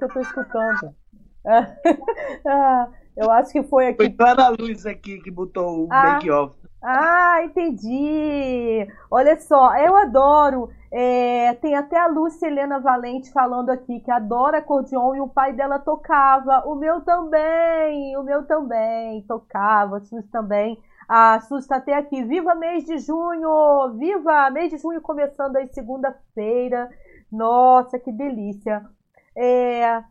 Eu 0.07 0.13
tô 0.13 0.19
escutando. 0.21 0.95
Ah, 2.45 2.87
eu 3.15 3.31
acho 3.31 3.51
que 3.51 3.63
foi 3.63 3.93
Foi 3.95 4.07
aqui. 4.07 4.17
Clara 4.17 4.49
Luz 4.49 4.85
aqui 4.85 5.19
que 5.21 5.31
botou 5.31 5.85
o 5.85 5.87
Ah. 5.91 6.13
make-off. 6.13 6.55
Ah, 6.83 7.41
entendi. 7.43 8.87
Olha 9.09 9.39
só, 9.39 9.75
eu 9.77 9.95
adoro. 9.95 10.69
é, 10.91 11.53
tem 11.55 11.75
até 11.75 11.97
a 11.99 12.07
Lúcia 12.07 12.47
Helena 12.47 12.79
Valente 12.79 13.31
falando 13.33 13.69
aqui 13.69 13.99
que 13.99 14.09
adora 14.11 14.59
acordeon 14.59 15.15
e 15.15 15.21
o 15.21 15.27
pai 15.27 15.53
dela 15.53 15.79
tocava. 15.79 16.63
O 16.65 16.75
meu 16.75 17.01
também, 17.01 18.15
o 18.17 18.23
meu 18.23 18.45
também 18.45 19.21
tocava, 19.23 19.97
a 19.97 19.99
Suzy 20.01 20.27
também. 20.29 20.77
A 21.09 21.39
Suzy 21.41 21.61
está 21.63 21.77
até 21.77 21.93
aqui. 21.93 22.23
Viva 22.23 22.55
mês 22.55 22.83
de 22.85 22.97
junho! 22.99 23.95
Viva! 23.97 24.49
Mês 24.51 24.69
de 24.71 24.77
junho 24.77 25.01
começando 25.01 25.55
aí 25.57 25.67
segunda-feira. 25.73 26.89
Nossa, 27.31 27.99
que 27.99 28.11
delícia. 28.11 28.85
É, 29.37 30.03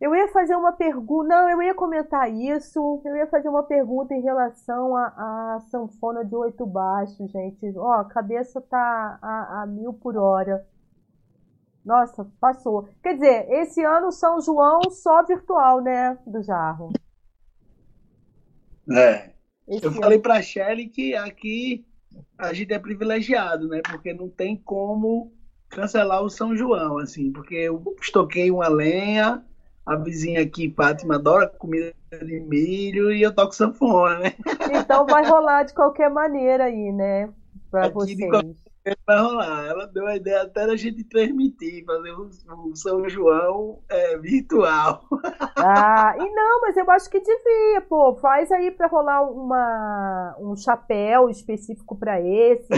eu 0.00 0.14
ia 0.14 0.28
fazer 0.28 0.56
uma 0.56 0.72
pergunta, 0.72 1.28
não, 1.28 1.50
eu 1.50 1.60
ia 1.60 1.74
comentar 1.74 2.32
isso. 2.32 3.02
Eu 3.04 3.16
ia 3.16 3.26
fazer 3.26 3.48
uma 3.48 3.64
pergunta 3.64 4.14
em 4.14 4.22
relação 4.22 4.96
à 4.96 5.60
sanfona 5.70 6.24
de 6.24 6.34
oito 6.34 6.64
baixos, 6.64 7.30
gente. 7.30 7.76
Ó, 7.76 7.92
a 7.92 8.04
cabeça 8.04 8.60
tá 8.60 9.18
a, 9.20 9.62
a 9.62 9.66
mil 9.66 9.92
por 9.92 10.16
hora. 10.16 10.66
Nossa, 11.84 12.30
passou. 12.40 12.88
Quer 13.02 13.14
dizer, 13.14 13.50
esse 13.50 13.82
ano 13.84 14.12
São 14.12 14.40
João 14.40 14.80
só 14.90 15.24
virtual, 15.24 15.80
né, 15.80 16.18
do 16.26 16.42
Jarro. 16.42 16.90
É. 18.90 19.32
Esse 19.66 19.84
Eu 19.84 19.90
ano. 19.90 20.00
falei 20.00 20.18
pra 20.18 20.40
Shelly 20.40 20.88
que 20.88 21.14
aqui 21.14 21.86
a 22.38 22.52
gente 22.52 22.72
é 22.72 22.78
privilegiado, 22.78 23.68
né? 23.68 23.82
Porque 23.82 24.14
não 24.14 24.28
tem 24.28 24.56
como 24.56 25.32
cancelar 25.68 26.22
o 26.22 26.30
São 26.30 26.56
João, 26.56 26.98
assim, 26.98 27.32
porque 27.32 27.54
eu 27.54 27.82
estoquei 28.00 28.50
uma 28.50 28.68
lenha, 28.68 29.44
a 29.84 29.96
vizinha 29.96 30.42
aqui, 30.42 30.72
Fátima, 30.74 31.16
adora 31.16 31.48
comida 31.48 31.94
de 32.24 32.40
milho 32.40 33.12
e 33.12 33.22
eu 33.22 33.34
toco 33.34 33.54
sanfona, 33.54 34.18
né? 34.18 34.34
Então 34.72 35.06
vai 35.06 35.24
rolar 35.26 35.64
de 35.64 35.74
qualquer 35.74 36.10
maneira 36.10 36.64
aí, 36.64 36.92
né, 36.92 37.32
para 37.70 37.86
Aqui 37.86 38.14
de 38.14 38.14
vocês. 38.14 38.30
qualquer 38.30 38.68
Vai 39.06 39.18
rolar. 39.18 39.66
Ela 39.66 39.86
deu 39.86 40.06
a 40.06 40.16
ideia 40.16 40.42
até 40.42 40.66
da 40.66 40.76
gente 40.76 41.04
transmitir, 41.04 41.84
fazer 41.84 42.12
o, 42.12 42.30
o 42.66 42.76
São 42.76 43.08
João 43.08 43.80
é, 43.88 44.16
virtual. 44.18 45.04
Ah, 45.56 46.14
e 46.16 46.30
não, 46.30 46.60
mas 46.60 46.76
eu 46.76 46.90
acho 46.90 47.10
que 47.10 47.20
devia, 47.20 47.80
pô. 47.82 48.16
Faz 48.16 48.50
aí 48.50 48.70
pra 48.70 48.86
rolar 48.86 49.22
uma, 49.22 50.36
um 50.38 50.56
chapéu 50.56 51.28
específico 51.28 51.96
pra 51.96 52.20
esse. 52.20 52.68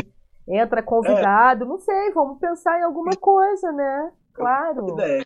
Entra 0.50 0.82
convidado, 0.82 1.64
não 1.64 1.78
sei, 1.78 2.10
vamos 2.12 2.38
pensar 2.38 2.80
em 2.80 2.82
alguma 2.82 3.12
coisa, 3.12 3.70
né? 3.70 4.12
Claro. 4.32 5.00
É, 5.00 5.22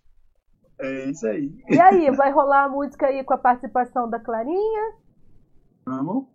é 0.81 1.11
isso 1.11 1.27
aí. 1.27 1.51
E 1.69 1.81
aí, 1.81 2.11
vai 2.11 2.31
rolar 2.31 2.65
a 2.65 2.69
música 2.69 3.07
aí 3.07 3.25
com 3.25 3.33
a 3.33 3.39
participação 3.39 4.09
da 4.09 4.21
Clarinha? 4.21 4.95
Vamos? 5.87 6.27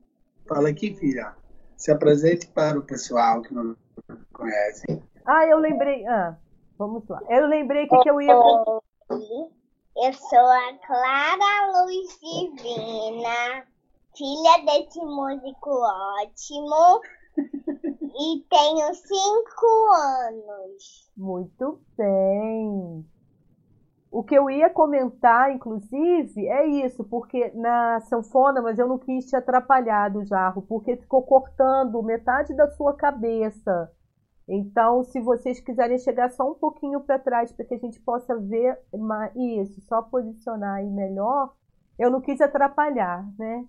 Fala 0.47 0.69
aqui, 0.69 0.95
filha. 0.95 1.35
Se 1.77 1.91
apresente 1.91 2.47
para 2.47 2.79
o 2.79 2.83
pessoal 2.83 3.43
que 3.43 3.53
não 3.53 3.75
conhece. 4.33 5.01
Ah, 5.25 5.45
eu 5.45 5.59
lembrei. 5.59 6.05
Ah, 6.07 6.35
vamos 6.77 7.07
lá. 7.07 7.21
Eu 7.29 7.45
lembrei 7.45 7.87
que, 7.87 7.97
que 7.99 8.09
eu 8.09 8.19
ia. 8.19 8.33
Eu 8.33 10.13
sou 10.13 10.39
a 10.39 10.73
Clara 10.87 11.83
Luz 11.83 12.19
Divina, 12.19 13.63
filha 14.15 14.65
desse 14.65 14.99
músico 14.99 15.69
ótimo, 15.69 17.01
e 18.19 18.45
tenho 18.49 18.93
cinco 18.93 19.65
anos. 19.95 21.09
Muito 21.15 21.79
bem. 21.97 23.05
O 24.11 24.23
que 24.23 24.35
eu 24.35 24.49
ia 24.49 24.69
comentar, 24.69 25.51
inclusive, 25.51 26.47
é 26.47 26.65
isso, 26.65 27.03
porque 27.03 27.51
na 27.51 28.01
sanfona, 28.01 28.61
mas 28.61 28.79
eu 28.79 28.87
não 28.87 28.97
quis 28.97 29.25
te 29.25 29.35
atrapalhar 29.35 30.09
do 30.09 30.25
jarro, 30.25 30.63
porque 30.63 30.97
ficou 30.97 31.21
cortando 31.21 32.01
metade 32.01 32.55
da 32.55 32.67
sua 32.71 32.93
cabeça. 32.95 33.91
Então, 34.47 35.03
se 35.03 35.21
vocês 35.21 35.59
quiserem 35.59 35.99
chegar 35.99 36.31
só 36.31 36.49
um 36.49 36.55
pouquinho 36.55 37.01
para 37.01 37.19
trás, 37.19 37.51
para 37.51 37.65
que 37.65 37.75
a 37.75 37.77
gente 37.77 37.99
possa 38.01 38.35
ver 38.35 38.79
ma- 38.91 39.31
isso, 39.35 39.79
só 39.81 40.01
posicionar 40.01 40.77
aí 40.77 40.89
melhor, 40.89 41.53
eu 41.99 42.09
não 42.09 42.19
quis 42.19 42.41
atrapalhar, 42.41 43.23
né? 43.37 43.63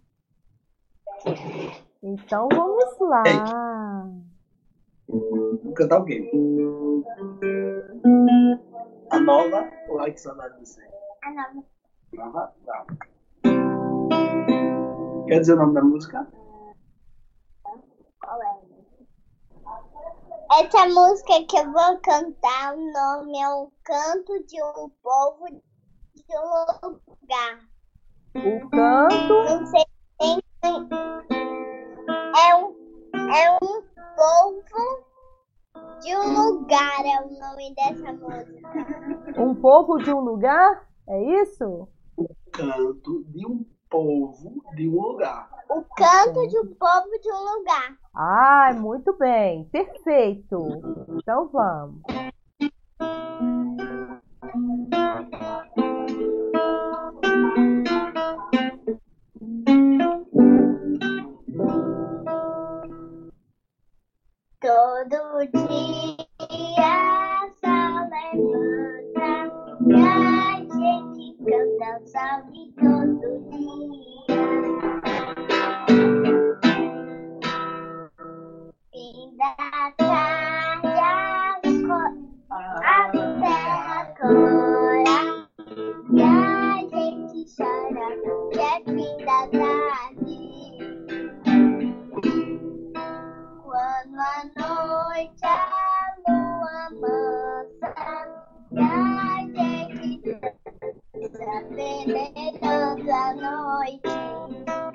Então, 2.03 2.48
vamos 2.48 2.98
lá. 3.01 4.09
Vou 5.11 5.74
cantar 5.74 6.00
o 6.00 6.04
quê? 6.04 6.30
A 9.11 9.18
nova 9.18 9.68
ou 9.88 9.98
ai 10.00 10.12
que 10.12 10.20
saudade 10.20 10.54
de 10.54 10.61
você? 10.61 10.82
A 11.24 11.30
nova. 11.32 11.64
Nova? 12.12 12.54
Tá. 12.64 12.86
Quer 15.26 15.40
dizer 15.40 15.54
o 15.54 15.56
nome 15.56 15.74
da 15.74 15.82
música? 15.82 16.28
Qual 18.20 18.42
é? 18.42 18.61
Essa 20.61 20.88
música 20.88 21.44
que 21.48 21.58
eu 21.58 21.72
vou 21.72 21.98
cantar, 22.02 22.74
o 22.76 22.92
nome 22.92 23.38
é 23.40 23.48
O 23.48 23.72
Canto 23.84 24.44
de 24.46 24.62
um 24.62 24.90
Povo 25.02 25.46
de 25.48 26.36
um 26.36 26.88
Lugar. 26.88 27.61
O 28.36 28.70
canto. 28.70 29.44
Não 29.44 29.66
sei 29.66 29.80
se 29.80 30.42
tem. 30.61 30.88
É 32.48 32.54
um, 32.54 32.74
é 33.32 33.58
um 33.62 33.89
povo 34.21 35.07
de 36.03 36.14
um 36.14 36.43
lugar, 36.43 37.01
é 37.07 37.25
o 37.25 37.41
nome 37.41 37.75
dessa 37.75 38.12
música. 38.12 39.41
Um 39.41 39.55
povo 39.55 39.97
de 39.97 40.12
um 40.12 40.21
lugar? 40.21 40.87
É 41.09 41.43
isso? 41.43 41.89
Canto 42.53 43.25
de 43.29 43.47
um 43.47 43.64
povo 43.89 44.62
de 44.75 44.91
um 44.91 45.01
lugar. 45.01 45.51
O 45.71 45.83
canto 45.97 46.47
de 46.49 46.59
um 46.59 46.66
povo 46.75 47.18
de 47.23 47.33
um 47.33 47.59
lugar. 47.59 47.97
Ah, 48.14 48.75
muito 48.79 49.16
bem, 49.16 49.64
perfeito. 49.73 50.59
Então 51.16 51.49
vamos. 51.49 52.03
Todo 64.61 65.16
dia 65.54 65.88
só 67.62 67.78
levanta 68.11 69.32
e 69.88 69.94
a 69.94 70.61
gente 70.61 71.24
canta 71.38 71.88
o 71.96 72.06
salve 72.06 72.62
todo 72.78 73.24
dia. 73.48 74.36
Fim 78.92 79.18
da 79.38 79.54
tarde, 79.96 81.00
a 82.84 83.08
terra 83.40 84.00
cora 84.20 85.20
e 86.12 86.20
a 86.20 86.84
gente 86.86 87.38
chora 87.56 88.08
que 88.52 88.61
é 88.61 88.62
fim 88.84 89.24
da 89.24 89.40
tarde. 89.58 89.99
Quando 94.21 94.53
a 94.59 95.09
noite 95.09 95.47
a 95.47 96.12
lua 96.29 96.91
mansa 97.01 97.95
e 98.71 98.79
a 98.79 99.49
gente 99.57 100.29
está 101.14 101.57
penetrando 101.75 103.11
a 103.11 103.35
noite. 103.35 104.03
Todo 104.66 104.89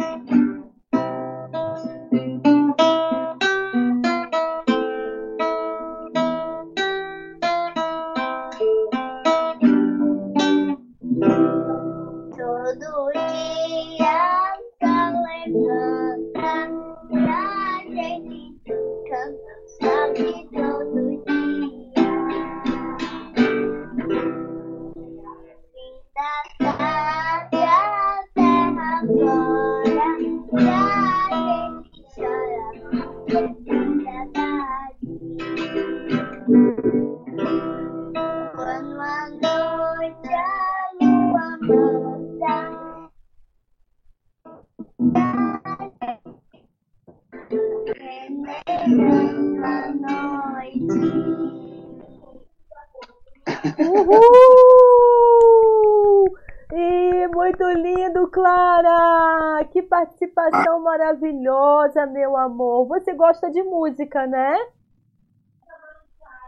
maravilhosa, 61.16 62.06
meu 62.06 62.36
amor. 62.38 62.88
Você 62.88 63.14
gosta 63.14 63.50
de 63.50 63.64
música, 63.64 64.28
né? 64.28 64.58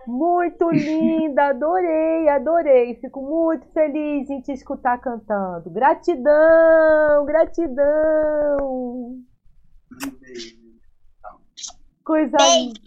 Muito 0.06 0.70
linda, 0.72 1.48
adorei, 1.48 2.30
adorei. 2.30 2.96
Fico 2.96 3.22
muito 3.22 3.66
feliz 3.68 4.30
em 4.30 4.42
te 4.42 4.52
escutar 4.52 5.00
cantando. 5.00 5.70
Gratidão, 5.70 7.26
gratidão. 7.26 9.16
Coisa 12.04 12.38
linda. 12.38 12.78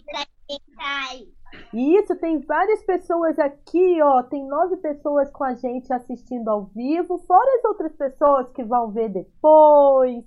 Isso, 1.73 2.15
tem 2.17 2.39
várias 2.39 2.83
pessoas 2.83 3.37
aqui, 3.39 4.01
ó. 4.01 4.23
Tem 4.23 4.45
nove 4.45 4.77
pessoas 4.77 5.29
com 5.31 5.43
a 5.43 5.53
gente 5.53 5.91
assistindo 5.93 6.49
ao 6.49 6.65
vivo, 6.65 7.17
fora 7.19 7.57
as 7.57 7.65
outras 7.65 7.93
pessoas 7.93 8.49
que 8.51 8.63
vão 8.63 8.91
ver 8.91 9.09
depois 9.09 10.25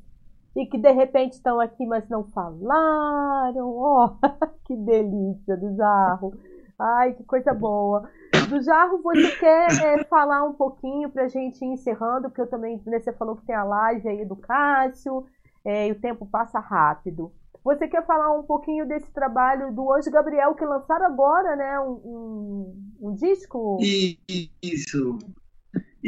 e 0.57 0.67
que 0.67 0.79
de 0.79 0.93
repente 0.93 1.33
estão 1.33 1.59
aqui, 1.61 1.85
mas 1.85 2.09
não 2.09 2.25
falaram. 2.31 3.77
Ó, 3.77 4.17
que 4.65 4.77
delícia 4.77 5.57
do 5.57 5.75
Jarro. 5.77 6.35
Ai, 6.79 7.13
que 7.15 7.25
coisa 7.25 7.53
boa. 7.53 8.09
Do 8.49 8.63
Jarro, 8.63 9.01
você 9.03 9.31
quer 9.37 9.67
é, 9.83 10.05
falar 10.05 10.45
um 10.45 10.53
pouquinho 10.53 11.11
para 11.11 11.25
a 11.25 11.29
gente 11.29 11.65
ir 11.65 11.69
encerrando, 11.69 12.29
porque 12.29 12.41
eu 12.41 12.47
também, 12.47 12.81
né, 12.87 13.01
você 13.01 13.13
falou 13.13 13.37
que 13.37 13.47
tem 13.47 13.55
a 13.55 13.65
live 13.65 14.09
aí 14.09 14.25
do 14.25 14.37
Cássio, 14.37 15.25
é, 15.65 15.89
e 15.89 15.93
o 15.93 16.01
tempo 16.01 16.27
passa 16.27 16.59
rápido. 16.59 17.33
Você 17.65 17.89
quer 17.89 18.05
falar 18.05 18.31
um 18.39 18.43
pouquinho 18.43 18.87
desse 18.87 19.11
trabalho 19.13 19.73
do 19.73 19.91
Anjo 19.93 20.11
Gabriel, 20.11 20.55
que 20.55 20.65
lançaram 20.65 21.07
agora, 21.07 21.57
né? 21.57 21.81
Um, 21.81 21.93
um, 22.05 23.09
um 23.09 23.15
disco? 23.15 23.79
Isso. 23.81 25.19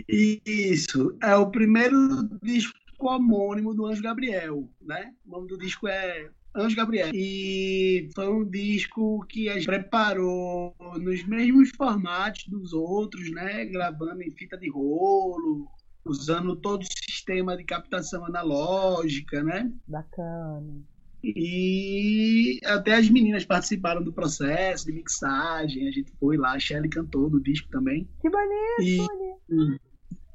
Isso. 0.07 1.17
É 1.23 1.35
o 1.35 1.51
primeiro 1.51 1.97
disco 2.43 2.79
homônimo 3.01 3.75
do 3.75 3.87
Anjo 3.87 4.03
Gabriel, 4.03 4.69
né? 4.81 5.13
O 5.27 5.31
nome 5.31 5.49
do 5.49 5.59
disco 5.59 5.87
é 5.89 6.31
Anjo 6.55 6.77
Gabriel. 6.77 7.11
E 7.13 8.09
foi 8.15 8.29
um 8.29 8.49
disco 8.49 9.25
que 9.29 9.49
a 9.49 9.55
gente 9.55 9.67
preparou 9.67 10.75
nos 11.01 11.25
mesmos 11.27 11.71
formatos 11.77 12.47
dos 12.49 12.73
outros, 12.73 13.31
né? 13.31 13.65
Gravando 13.67 14.23
em 14.23 14.31
fita 14.31 14.57
de 14.57 14.71
rolo, 14.71 15.69
usando 16.05 16.57
todo 16.57 16.83
o 16.83 17.11
sistema 17.11 17.57
de 17.57 17.65
captação 17.65 18.25
analógica, 18.25 19.43
né? 19.43 19.71
Bacana. 19.87 20.83
E 21.23 22.61
até 22.65 22.95
as 22.95 23.11
meninas 23.11 23.45
participaram 23.45 24.03
do 24.03 24.13
processo 24.13 24.87
de 24.87 24.93
mixagem. 24.93 25.89
A 25.89 25.91
gente 25.91 26.13
foi 26.21 26.37
lá, 26.37 26.53
a 26.53 26.59
Shelly 26.59 26.89
cantou 26.89 27.29
no 27.29 27.43
disco 27.43 27.69
também. 27.69 28.09
Que 28.21 28.31
bonito, 28.31 28.83
e, 28.83 28.97
bonito. 29.49 29.81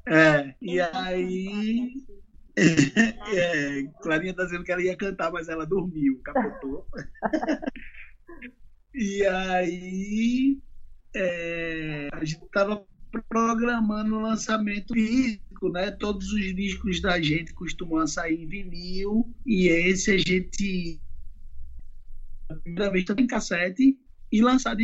É, 0.06 0.54
e 0.60 0.80
aí. 0.80 1.94
é, 3.36 3.82
Clarinha 4.02 4.34
tá 4.34 4.44
dizendo 4.44 4.64
que 4.64 4.72
ela 4.72 4.82
ia 4.82 4.96
cantar, 4.96 5.32
mas 5.32 5.48
ela 5.48 5.66
dormiu, 5.66 6.20
capotou. 6.22 6.86
e 8.94 9.24
aí. 9.26 10.58
É, 11.14 12.08
a 12.12 12.24
gente 12.24 12.40
tava 12.50 12.86
programando 13.28 14.16
o 14.16 14.20
lançamento 14.20 14.94
físico, 14.94 15.68
né? 15.68 15.90
Todos 15.90 16.32
os 16.32 16.54
discos 16.54 17.00
da 17.00 17.20
gente 17.20 17.52
costumam 17.52 18.06
sair 18.06 18.42
em 18.42 18.48
vinil 18.48 19.30
e 19.44 19.68
esse 19.68 20.10
a 20.10 20.16
gente 20.16 21.00
a 22.48 22.54
primeira 22.56 22.90
vez 22.90 23.04
em 23.10 23.26
cassete 23.26 23.98
e 24.30 24.42
lançar 24.42 24.74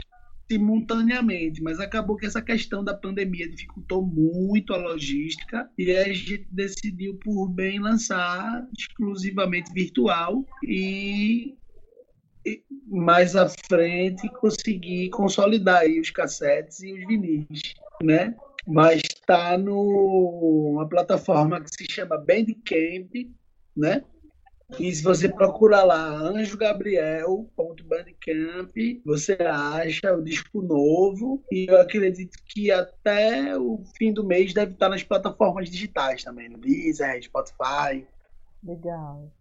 simultaneamente, 0.51 1.63
mas 1.63 1.79
acabou 1.79 2.17
que 2.17 2.27
essa 2.27 2.41
questão 2.41 2.83
da 2.83 2.95
pandemia 2.95 3.49
dificultou 3.49 4.05
muito 4.05 4.73
a 4.73 4.77
logística 4.77 5.71
e 5.77 5.91
a 5.93 6.13
gente 6.13 6.47
decidiu 6.51 7.17
por 7.17 7.49
bem 7.49 7.79
lançar 7.79 8.67
exclusivamente 8.77 9.73
virtual 9.73 10.45
e 10.65 11.55
mais 12.87 13.37
à 13.37 13.47
frente 13.69 14.27
conseguir 14.41 15.11
consolidar 15.11 15.85
os 15.87 16.11
cassetes 16.11 16.81
e 16.81 16.95
os 16.95 17.07
vinis 17.07 17.75
né? 18.03 18.35
Mas 18.67 19.01
está 19.03 19.57
numa 19.57 20.89
plataforma 20.89 21.61
que 21.61 21.71
se 21.71 21.91
chama 21.91 22.19
Bandcamp, 22.19 23.11
né? 23.77 24.05
E 24.77 24.93
se 24.93 25.03
você 25.03 25.33
procurar 25.33 25.85
lá 25.85 26.11
anjogabriel.bandcamp, 26.11 28.77
você 29.05 29.33
acha 29.41 30.15
o 30.15 30.23
disco 30.23 30.61
novo. 30.61 31.43
E 31.51 31.67
eu 31.71 31.81
acredito 31.81 32.37
que 32.47 32.71
até 32.71 33.57
o 33.57 33.83
fim 33.97 34.13
do 34.13 34.23
mês 34.23 34.53
deve 34.53 34.73
estar 34.73 34.91
nas 34.91 35.03
plataformas 35.03 35.71
digitais 35.71 36.23
também, 36.23 36.51
no 36.51 36.59
Deezer, 36.59 37.23
Spotify. 37.23 38.07
Legal. 38.63 39.33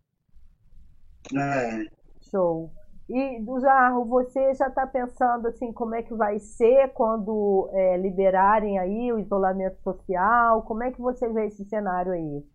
É. 1.36 1.84
Show. 2.32 2.72
E 3.10 3.42
do 3.42 3.60
Jarro, 3.60 4.06
você 4.06 4.54
já 4.54 4.68
está 4.68 4.88
pensando 4.88 5.48
assim 5.48 5.74
como 5.74 5.96
é 5.96 6.04
que 6.04 6.14
vai 6.14 6.40
ser 6.40 6.94
quando 6.94 7.70
é, 7.74 7.98
liberarem 7.98 8.80
aí 8.80 9.12
o 9.12 9.20
isolamento 9.20 9.82
social? 9.82 10.62
Como 10.64 10.84
é 10.84 10.92
que 10.92 11.02
você 11.02 11.28
vê 11.30 11.48
esse 11.48 11.66
cenário 11.66 12.14
aí? 12.14 12.46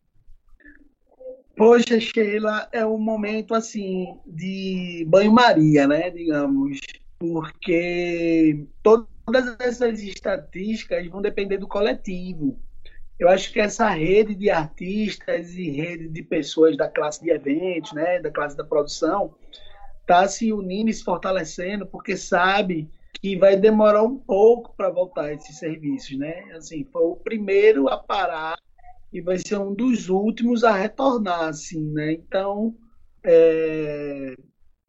Poxa, 1.57 2.01
Sheila, 2.01 2.69
é 2.73 2.85
um 2.85 2.99
momento 2.99 3.55
assim 3.55 4.19
de 4.27 5.05
banho-maria, 5.09 5.87
né? 5.87 6.11
Digamos, 6.11 6.81
porque 7.19 8.67
todas 8.83 9.07
essas 9.61 10.03
estatísticas 10.03 11.07
vão 11.09 11.21
depender 11.23 11.59
do 11.59 11.69
coletivo. 11.69 12.59
Eu 13.19 13.29
acho 13.29 13.53
que 13.53 13.61
essa 13.61 13.89
rede 13.89 14.35
de 14.35 14.51
artistas 14.51 15.55
e 15.55 15.71
rede 15.71 16.09
de 16.09 16.23
pessoas 16.23 16.77
da 16.77 16.89
classe 16.89 17.23
de 17.23 17.31
eventos, 17.31 17.93
né, 17.93 18.19
da 18.19 18.33
classe 18.33 18.57
da 18.57 18.65
produção, 18.65 19.35
está 20.01 20.27
se 20.27 20.53
unindo 20.53 20.91
e 20.91 20.95
se 20.95 21.05
fortalecendo 21.05 21.87
porque 21.87 22.17
sabe 22.17 22.91
que 23.21 23.37
vai 23.37 23.57
demorar 23.57 24.03
um 24.03 24.19
pouco 24.19 24.75
para 24.77 24.91
voltar 24.91 25.33
esses 25.33 25.57
serviços, 25.57 26.19
né? 26.19 26.51
Assim, 26.57 26.83
foi 26.83 27.03
o 27.03 27.15
primeiro 27.15 27.89
a 27.89 27.97
parar 27.97 28.59
e 29.13 29.21
vai 29.21 29.39
ser 29.39 29.59
um 29.59 29.75
dos 29.75 30.09
últimos 30.09 30.65
a 30.65 30.73
retornar, 30.73 31.49
assim, 31.49 31.91
né? 31.93 32.13
Então, 32.13 32.75
é, 33.25 34.35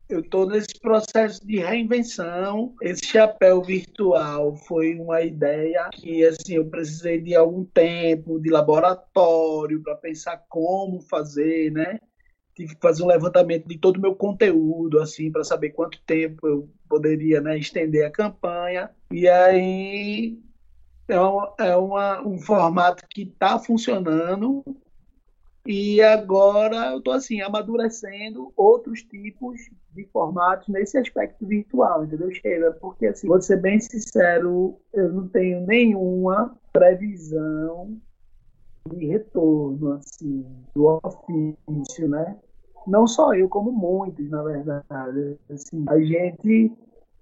eu 0.08 0.22
estou 0.22 0.48
nesse 0.48 0.80
processo 0.80 1.46
de 1.46 1.60
reinvenção. 1.60 2.74
Esse 2.82 3.06
chapéu 3.06 3.62
virtual 3.62 4.56
foi 4.56 4.96
uma 4.96 5.22
ideia 5.22 5.90
que, 5.92 6.24
assim, 6.24 6.56
eu 6.56 6.66
precisei 6.70 7.20
de 7.20 7.36
algum 7.36 7.66
tempo 7.66 8.40
de 8.40 8.50
laboratório 8.50 9.82
para 9.82 9.96
pensar 9.96 10.44
como 10.48 11.02
fazer, 11.02 11.72
né? 11.72 12.00
tive 12.56 12.76
que 12.76 12.82
fazer 12.82 13.04
um 13.04 13.08
levantamento 13.08 13.68
de 13.68 13.78
todo 13.78 13.98
o 13.98 14.02
meu 14.02 14.16
conteúdo, 14.16 15.00
assim, 15.00 15.32
para 15.32 15.44
saber 15.44 15.72
quanto 15.72 16.00
tempo 16.04 16.48
eu 16.48 16.70
poderia 16.88 17.42
né, 17.42 17.58
estender 17.58 18.06
a 18.06 18.12
campanha. 18.12 18.90
E 19.12 19.28
aí 19.28 20.40
é, 21.08 21.20
uma, 21.20 21.54
é 21.60 21.76
uma, 21.76 22.22
um 22.22 22.38
formato 22.38 23.04
que 23.10 23.24
está 23.24 23.60
funcionando. 23.60 24.64
E 25.66 26.02
agora 26.02 26.92
eu 26.92 26.98
estou 26.98 27.14
assim, 27.14 27.42
amadurecendo 27.42 28.52
outros 28.56 29.02
tipos 29.04 29.62
de 29.94 30.06
formatos 30.08 30.68
nesse 30.68 30.98
aspecto 30.98 31.46
virtual, 31.46 32.04
entendeu, 32.04 32.32
Sheila? 32.32 32.72
Porque, 32.82 33.06
assim, 33.06 33.28
vou 33.28 33.42
ser 33.42 33.62
bem 33.62 33.80
sincero, 33.80 34.78
eu 34.92 35.14
não 35.14 35.28
tenho 35.30 35.66
nenhuma 35.66 36.58
previsão 36.74 37.98
de 38.90 39.06
retorno 39.06 39.94
assim 39.94 40.46
do 40.76 41.00
ofício, 41.02 42.10
né? 42.10 42.38
Não 42.86 43.08
só 43.08 43.34
eu, 43.34 43.48
como 43.48 43.72
muitos, 43.72 44.30
na 44.30 44.44
verdade. 44.44 45.38
Assim, 45.50 45.86
a 45.88 45.98
gente 46.00 46.74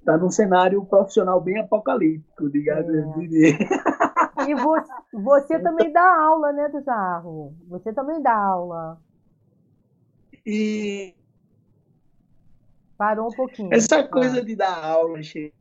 está 0.02 0.18
num 0.18 0.30
cenário 0.30 0.84
profissional 0.86 1.39
bem 1.39 1.60
apocalíptico, 1.60 2.49
digamos 2.49 2.89
é. 2.89 3.58
E 4.47 4.56
você, 4.56 4.93
você 5.14 5.60
também 5.60 5.91
dá 5.91 6.02
aula, 6.02 6.52
né, 6.52 6.68
do? 6.68 7.54
Você 7.68 7.93
também 7.93 8.22
dá 8.22 8.36
aula. 8.36 8.99
E 10.43 11.14
parou 12.97 13.28
um 13.28 13.36
pouquinho. 13.36 13.70
Essa 13.72 14.04
coisa 14.04 14.39
ah. 14.39 14.43
de 14.43 14.56
dar 14.56 14.84
aula, 14.84 15.22
gente. 15.22 15.54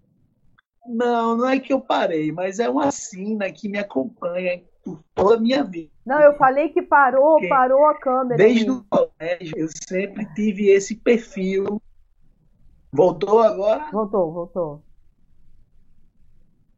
Não, 0.87 1.37
não 1.37 1.49
é 1.49 1.61
que 1.61 1.73
eu 1.73 1.81
parei, 1.81 2.33
mas 2.33 2.59
é 2.59 2.69
uma 2.69 2.91
sina 2.91 3.53
que 3.53 3.69
me 3.69 3.79
acompanha 3.79 4.63
por 4.83 5.03
toda 5.15 5.37
a 5.37 5.41
minha 5.41 5.63
vida. 5.63 5.91
Não, 6.07 6.19
eu 6.21 6.35
falei 6.37 6.71
que 6.71 6.81
parou, 6.81 7.35
Porque 7.35 7.49
parou 7.49 7.87
a 7.87 7.99
câmera. 7.99 8.37
Desde 8.37 8.71
o 8.71 8.83
colégio, 8.89 9.59
eu 9.59 9.69
sempre 9.69 10.25
tive 10.35 10.71
esse 10.71 10.97
perfil. 10.97 11.81
Voltou 12.93 13.41
agora? 13.41 13.89
Voltou, 13.93 14.33
voltou. 14.33 14.85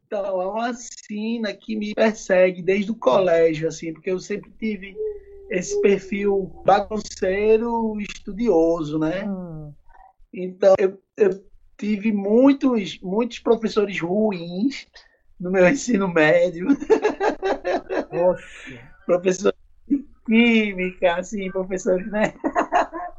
Então, 0.05 0.41
é 0.41 0.47
uma 0.47 0.73
sina 0.73 1.53
que 1.53 1.75
me 1.75 1.93
persegue 1.95 2.61
desde 2.61 2.91
o 2.91 2.95
colégio, 2.95 3.67
assim, 3.67 3.91
porque 3.91 4.11
eu 4.11 4.19
sempre 4.19 4.51
tive 4.59 4.95
esse 5.49 5.81
perfil 5.81 6.51
bagunceiro, 6.63 7.99
estudioso, 7.99 8.99
né? 8.99 9.27
Hum. 9.27 9.73
Então, 10.31 10.75
eu, 10.77 11.01
eu 11.17 11.43
tive 11.77 12.11
muitos, 12.11 12.99
muitos 13.01 13.39
professores 13.39 13.99
ruins 13.99 14.87
no 15.39 15.51
meu 15.51 15.67
ensino 15.69 16.07
médio. 16.07 16.67
Oxe. 18.11 18.79
Professor 19.05 19.53
de 19.87 20.05
química, 20.25 21.15
assim, 21.15 21.51
professores, 21.51 22.09
né? 22.09 22.33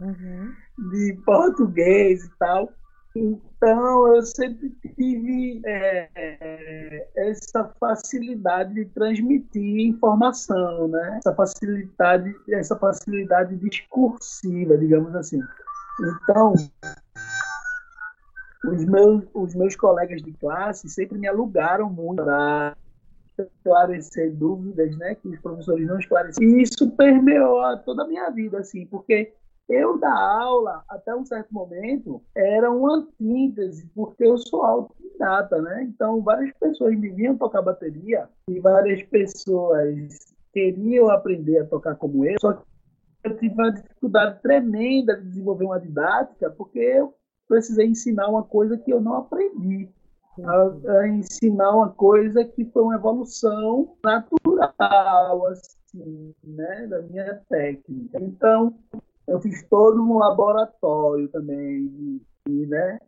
Uhum. 0.01 0.55
de 0.91 1.19
português 1.27 2.25
e 2.25 2.31
tal. 2.39 2.73
Então, 3.17 4.17
eu 4.17 4.23
sempre 4.23 4.71
tive 4.97 5.63
é, 5.65 6.09
é, 6.17 7.09
essa 7.15 7.73
facilidade 7.79 8.75
de 8.75 8.87
transmitir 8.87 9.87
informação, 9.87 10.89
né? 10.89 11.19
Essa 11.19 11.33
facilidade, 11.33 12.35
essa 12.51 12.77
facilidade 12.77 13.57
discursiva, 13.57 14.77
digamos 14.77 15.15
assim. 15.15 15.39
Então, 16.01 16.55
os 18.67 18.85
meus, 18.85 19.25
os 19.33 19.55
meus 19.55 19.77
colegas 19.77 20.21
de 20.21 20.33
classe 20.33 20.89
sempre 20.89 21.17
me 21.17 21.29
alugaram 21.29 21.89
muito 21.89 22.25
para 22.25 22.77
esclarecer 23.39 24.35
dúvidas, 24.35 24.97
né? 24.99 25.15
Que 25.15 25.29
os 25.29 25.39
professores 25.39 25.87
não 25.87 26.01
esclareciam. 26.01 26.51
E 26.51 26.63
isso 26.63 26.91
permeou 26.97 27.79
toda 27.85 28.03
a 28.03 28.09
minha 28.09 28.29
vida, 28.31 28.59
assim, 28.59 28.87
porque 28.87 29.33
eu 29.69 29.99
dar 29.99 30.15
aula, 30.15 30.85
até 30.89 31.15
um 31.15 31.25
certo 31.25 31.53
momento, 31.53 32.23
era 32.35 32.71
uma 32.71 32.97
antítese, 32.97 33.91
porque 33.95 34.25
eu 34.25 34.37
sou 34.37 34.63
autodidata, 34.63 35.61
né? 35.63 35.85
Então, 35.85 36.21
várias 36.23 36.53
pessoas 36.59 36.99
me 36.99 37.11
vinham 37.11 37.37
tocar 37.37 37.63
bateria 37.63 38.29
e 38.49 38.61
várias 38.61 39.03
pessoas 39.05 40.35
queriam 40.53 41.11
aprender 41.11 41.61
a 41.61 41.67
tocar 41.67 41.97
como 41.97 42.25
eu, 42.25 42.37
só 42.41 42.53
que 42.53 42.65
eu 43.25 43.37
tive 43.39 43.55
uma 43.55 43.73
dificuldade 43.73 44.41
tremenda 44.43 45.17
de 45.17 45.29
desenvolver 45.29 45.65
uma 45.65 45.81
didática, 45.81 46.51
porque 46.51 46.79
eu 46.79 47.15
precisei 47.49 47.87
ensinar 47.87 48.29
uma 48.29 48.43
coisa 48.43 48.77
que 48.77 48.93
eu 48.93 49.01
não 49.01 49.15
aprendi. 49.15 49.89
A, 50.43 50.99
a 50.99 51.09
ensinar 51.09 51.75
uma 51.75 51.91
coisa 51.91 52.45
que 52.45 52.65
foi 52.67 52.83
uma 52.83 52.97
evolução 52.97 53.97
natural, 54.03 55.47
assim, 55.47 56.35
né, 56.43 56.87
da 56.89 57.01
minha 57.03 57.41
técnica. 57.49 58.19
Então, 58.21 58.77
eu 59.27 59.41
fiz 59.41 59.63
todo 59.69 60.03
um 60.03 60.19
laboratório 60.19 61.29
também, 61.29 62.21
de, 62.47 62.67
né, 62.67 62.99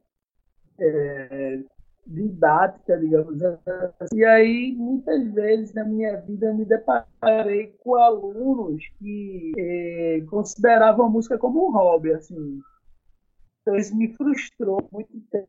é, 0.78 1.60
didática, 2.06 2.96
digamos 2.98 3.42
assim. 3.42 4.16
E 4.16 4.24
aí, 4.24 4.72
muitas 4.76 5.32
vezes 5.32 5.74
na 5.74 5.84
minha 5.84 6.20
vida, 6.20 6.46
eu 6.46 6.54
me 6.54 6.64
deparei 6.64 7.74
com 7.78 7.96
alunos 7.96 8.82
que 8.98 9.52
é, 9.58 10.20
consideravam 10.30 11.06
a 11.06 11.10
música 11.10 11.36
como 11.36 11.68
um 11.68 11.72
hobby, 11.72 12.12
assim. 12.12 12.60
Então, 13.62 13.76
isso 13.76 13.96
me 13.96 14.14
frustrou 14.14 14.88
muito 14.92 15.20
tempo, 15.30 15.48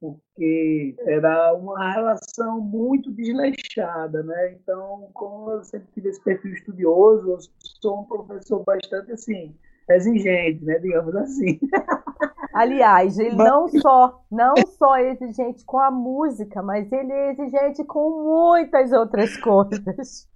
porque 0.00 0.94
era 1.00 1.52
uma 1.54 1.92
relação 1.92 2.60
muito 2.60 3.10
desleixada, 3.10 4.22
né? 4.22 4.52
Então, 4.52 5.10
como 5.12 5.50
eu 5.50 5.64
sempre 5.64 5.88
tive 5.92 6.10
esse 6.10 6.22
perfil 6.22 6.54
estudioso, 6.54 7.32
eu 7.32 7.38
sou 7.82 8.00
um 8.00 8.04
professor 8.04 8.62
bastante, 8.64 9.10
assim, 9.10 9.52
exigente, 9.88 10.64
né? 10.64 10.78
Digamos 10.78 11.14
assim. 11.16 11.58
Aliás, 12.54 13.18
ele 13.18 13.34
mas... 13.34 13.48
não 13.48 13.68
só 13.68 14.24
não 14.30 14.54
só 14.78 14.96
é 14.96 15.12
exigente 15.12 15.64
com 15.64 15.78
a 15.78 15.90
música, 15.90 16.62
mas 16.62 16.90
ele 16.92 17.12
é 17.12 17.32
exigente 17.32 17.84
com 17.84 18.22
muitas 18.22 18.92
outras 18.92 19.36
coisas. 19.36 20.28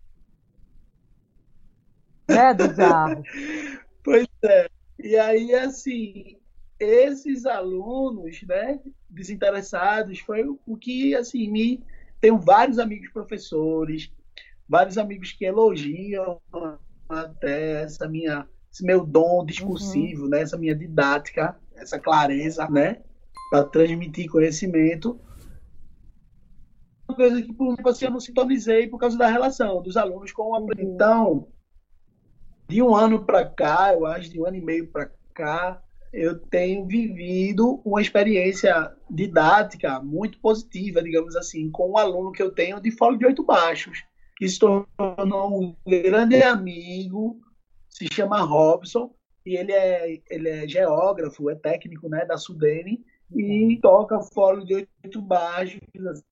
né, 2.29 2.55
do 2.55 2.75
Jarro? 2.75 3.23
Pois 4.05 4.29
é. 4.45 4.69
E 4.99 5.17
aí, 5.17 5.55
assim, 5.55 6.37
esses 6.79 7.47
alunos, 7.47 8.43
né, 8.43 8.81
desinteressados, 9.09 10.19
foi 10.21 10.45
o 10.67 10.77
que, 10.77 11.15
assim, 11.15 11.51
me... 11.51 11.83
Tenho 12.21 12.37
vários 12.37 12.81
amigos 12.81 13.11
professores, 13.11 14.13
vários 14.69 14.99
amigos 14.99 15.33
que 15.33 15.45
elogiam 15.45 16.41
até 17.09 17.83
essa 17.83 18.09
minha 18.09 18.47
esse 18.73 18.85
meu 18.85 19.05
dom 19.05 19.45
discursivo, 19.45 20.25
uhum. 20.25 20.29
né? 20.31 20.43
essa 20.43 20.57
minha 20.57 20.75
didática, 20.75 21.59
essa 21.75 21.99
clareza, 21.99 22.69
né? 22.69 23.01
Para 23.51 23.65
transmitir 23.65 24.31
conhecimento. 24.31 25.19
Uma 27.09 27.17
coisa 27.17 27.41
que, 27.41 27.53
por 27.53 27.69
exemplo, 27.69 27.91
assim, 27.91 28.05
eu 28.05 28.11
não 28.11 28.21
sintonizei 28.21 28.87
por 28.87 28.99
causa 28.99 29.17
da 29.17 29.29
relação 29.29 29.83
dos 29.83 29.97
alunos 29.97 30.33
com 30.33 30.43
o 30.43 30.59
uhum. 30.59 30.69
Então, 30.79 31.49
de 32.69 32.83
um 32.83 32.95
ano 32.95 33.25
para 33.25 33.47
cá, 33.47 33.93
eu 33.95 34.05
acho, 34.05 34.31
de 34.31 34.41
um 34.41 34.47
ano 34.47 34.57
e 34.57 34.61
meio 34.61 34.89
para 34.89 35.11
cá, 35.35 35.83
eu 36.13 36.39
tenho 36.39 36.87
vivido 36.87 37.81
uma 37.85 38.01
experiência 38.01 38.93
didática 39.11 40.01
muito 40.01 40.39
positiva, 40.41 41.03
digamos 41.03 41.37
assim, 41.37 41.71
com 41.71 41.93
um 41.93 41.99
aluno 41.99 42.33
que 42.33 42.43
eu 42.43 42.51
tenho 42.51 42.81
de 42.81 42.91
Fórum 42.91 43.19
de 43.19 43.27
Oito 43.27 43.45
Baixos, 43.45 44.05
que 44.37 44.49
se 44.49 44.59
tornou 44.59 45.61
um 45.61 45.77
grande 45.87 46.43
amigo, 46.43 47.41
se 47.99 48.07
chama 48.15 48.41
Robson 48.43 49.13
e 49.45 49.57
ele 49.57 49.73
é, 49.73 50.21
ele 50.31 50.49
é 50.49 50.69
geógrafo, 50.69 51.51
é 51.51 51.57
técnico 51.57 52.09
né, 52.09 52.25
da 52.25 52.37
Sudene 52.37 53.05
e 53.35 53.77
toca 53.83 54.23
fórum 54.23 54.65
de 54.65 54.75
oito 54.75 55.21
baixos, 55.21 55.81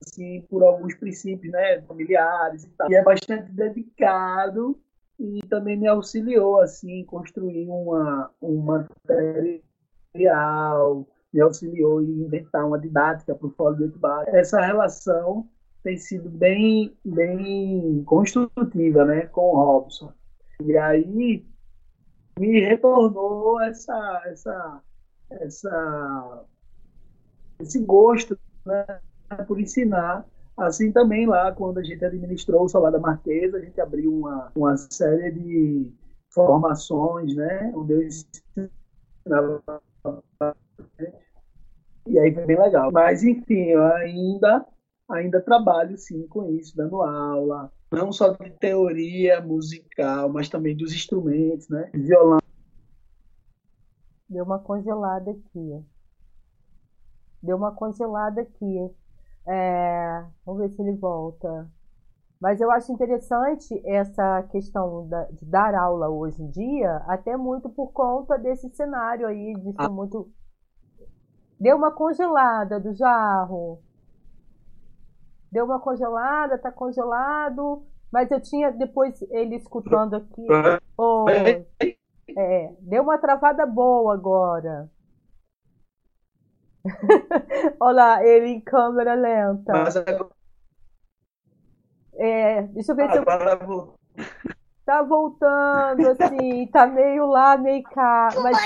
assim, 0.01 0.41
por 0.49 0.63
alguns 0.63 0.95
princípios 0.95 1.51
né, 1.51 1.81
familiares 1.81 2.63
e 2.63 2.69
tal. 2.69 2.89
E 2.89 2.95
é 2.95 3.03
bastante 3.03 3.51
dedicado 3.51 4.79
e 5.19 5.41
também 5.49 5.77
me 5.77 5.87
auxiliou 5.87 6.61
assim, 6.61 7.03
construir 7.03 7.67
uma, 7.67 8.31
um 8.41 8.61
material, 10.13 11.05
me 11.33 11.41
auxiliou 11.41 12.01
em 12.01 12.21
inventar 12.21 12.65
uma 12.65 12.79
didática 12.79 13.35
para 13.35 13.47
o 13.47 13.51
fórum 13.51 13.75
de 13.75 13.83
oito 13.83 13.99
baixos. 13.99 14.33
Essa 14.33 14.61
relação 14.61 15.47
tem 15.83 15.97
sido 15.97 16.29
bem, 16.29 16.95
bem 17.03 18.03
construtiva 18.05 19.03
né, 19.05 19.25
com 19.27 19.41
o 19.41 19.55
Robson. 19.55 20.13
E 20.63 20.75
aí 20.77 21.45
me 22.37 22.59
retornou 22.59 23.59
essa, 23.61 24.23
essa, 24.25 24.81
essa, 25.29 26.45
esse 27.59 27.79
gosto 27.79 28.37
né, 28.65 28.85
por 29.47 29.59
ensinar. 29.59 30.25
Assim 30.55 30.91
também 30.91 31.27
lá, 31.27 31.51
quando 31.51 31.77
a 31.77 31.83
gente 31.83 32.03
administrou 32.03 32.63
o 32.63 32.69
Solar 32.69 32.91
da 32.91 32.99
Marquesa, 32.99 33.57
a 33.57 33.61
gente 33.61 33.79
abriu 33.79 34.11
uma, 34.11 34.51
uma 34.55 34.75
série 34.75 35.31
de 35.31 35.91
formações, 36.29 37.35
né, 37.35 37.71
onde 37.75 37.93
eu 37.93 38.03
ensinava 38.03 39.61
e 42.07 42.17
aí 42.17 42.33
foi 42.33 42.45
bem 42.45 42.57
legal. 42.57 42.91
Mas 42.91 43.23
enfim, 43.23 43.73
ainda 43.73 44.65
ainda 45.09 45.41
trabalho 45.41 45.97
sim 45.97 46.27
com 46.27 46.49
isso, 46.51 46.75
dando 46.75 47.01
aula, 47.01 47.71
não 47.91 48.11
só 48.11 48.29
de 48.33 48.49
teoria 48.51 49.41
musical, 49.41 50.29
mas 50.29 50.49
também 50.49 50.75
dos 50.75 50.93
instrumentos, 50.93 51.69
né? 51.69 51.89
Violão. 51.93 52.39
Deu 54.29 54.43
uma 54.43 54.59
congelada 54.59 55.31
aqui. 55.31 55.85
Deu 57.41 57.55
uma 57.55 57.71
congelada 57.71 58.41
aqui. 58.41 58.91
É... 59.47 60.25
Vamos 60.45 60.61
ver 60.61 60.69
se 60.71 60.81
ele 60.81 60.97
volta. 60.97 61.69
Mas 62.39 62.59
eu 62.59 62.69
acho 62.69 62.91
interessante 62.91 63.81
essa 63.85 64.43
questão 64.51 65.07
da, 65.07 65.23
de 65.31 65.45
dar 65.45 65.73
aula 65.73 66.09
hoje 66.09 66.43
em 66.43 66.49
dia, 66.49 66.97
até 67.07 67.35
muito 67.35 67.69
por 67.69 67.91
conta 67.91 68.37
desse 68.37 68.69
cenário 68.75 69.25
aí, 69.25 69.53
de 69.53 69.71
ser 69.71 69.75
ah. 69.77 69.89
muito. 69.89 70.29
Deu 71.59 71.77
uma 71.77 71.91
congelada 71.91 72.79
do 72.79 72.93
jarro 72.93 73.81
deu 75.51 75.65
uma 75.65 75.79
congelada, 75.79 76.57
tá 76.57 76.71
congelado. 76.71 77.85
Mas 78.11 78.31
eu 78.31 78.41
tinha 78.41 78.71
depois 78.71 79.21
ele 79.31 79.55
escutando 79.55 80.15
aqui. 80.15 80.47
Oh, 80.97 81.25
é, 81.29 82.73
deu 82.79 83.03
uma 83.03 83.17
travada 83.17 83.65
boa 83.65 84.13
agora. 84.13 84.89
Olha 87.79 87.95
lá, 87.95 88.25
ele 88.25 88.47
em 88.47 88.61
câmera 88.61 89.13
lenta. 89.13 89.73
É, 92.15 92.61
deixa 92.63 92.91
eu 92.91 92.95
ver 92.95 93.11
se 93.11 93.17
eu. 93.17 93.25
Tá 94.85 95.03
voltando, 95.03 96.07
assim, 96.07 96.65
tá 96.67 96.87
meio 96.87 97.25
lá, 97.25 97.57
meio 97.57 97.83
cá. 97.83 98.29
Mas 98.41 98.57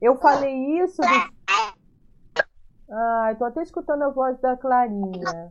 eu 0.00 0.16
falei 0.16 0.82
isso. 0.82 1.02
Do... 1.02 1.38
Ah, 2.90 3.34
tô 3.38 3.44
até 3.44 3.62
escutando 3.62 4.04
a 4.04 4.08
voz 4.08 4.40
da 4.40 4.56
Clarinha. 4.56 5.50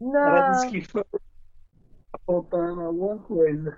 Não. 0.00 0.20
Ela 0.20 0.50
disse 0.50 0.70
que 0.70 0.80
foi 0.82 1.04
faltando 2.26 2.80
alguma 2.82 3.18
coisa. 3.18 3.76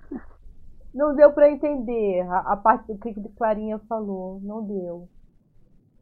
Não 0.95 1.15
deu 1.15 1.33
para 1.33 1.51
entender 1.51 2.23
a, 2.23 2.53
a, 2.53 2.57
parte 2.57 2.93
do 2.93 2.99
que 2.99 3.11
a 3.11 3.37
Clarinha 3.37 3.79
falou. 3.89 4.41
Não 4.43 4.65
deu. 4.65 5.09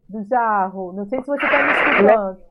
Do 0.08 0.24
jarro. 0.24 0.92
Não 0.92 1.06
sei 1.06 1.20
se 1.20 1.26
você 1.26 1.44
está 1.44 1.64
me 1.64 1.72
escutando. 1.72 2.46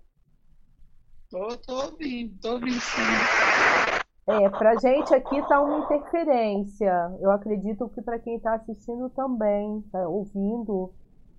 Tô, 1.30 1.58
tô 1.58 1.92
ouvindo, 1.92 2.40
tô 2.40 2.54
ouvindo 2.54 2.80
sim. 2.80 3.02
É, 4.28 4.50
pra 4.50 4.76
gente 4.78 5.14
aqui 5.14 5.42
tá 5.48 5.62
uma 5.62 5.80
interferência. 5.80 7.18
Eu 7.20 7.32
acredito 7.32 7.90
que 7.90 8.02
para 8.02 8.20
quem 8.20 8.36
está 8.38 8.56
assistindo 8.56 9.10
também, 9.10 9.82
tá 9.92 10.08
ouvindo, 10.08 10.94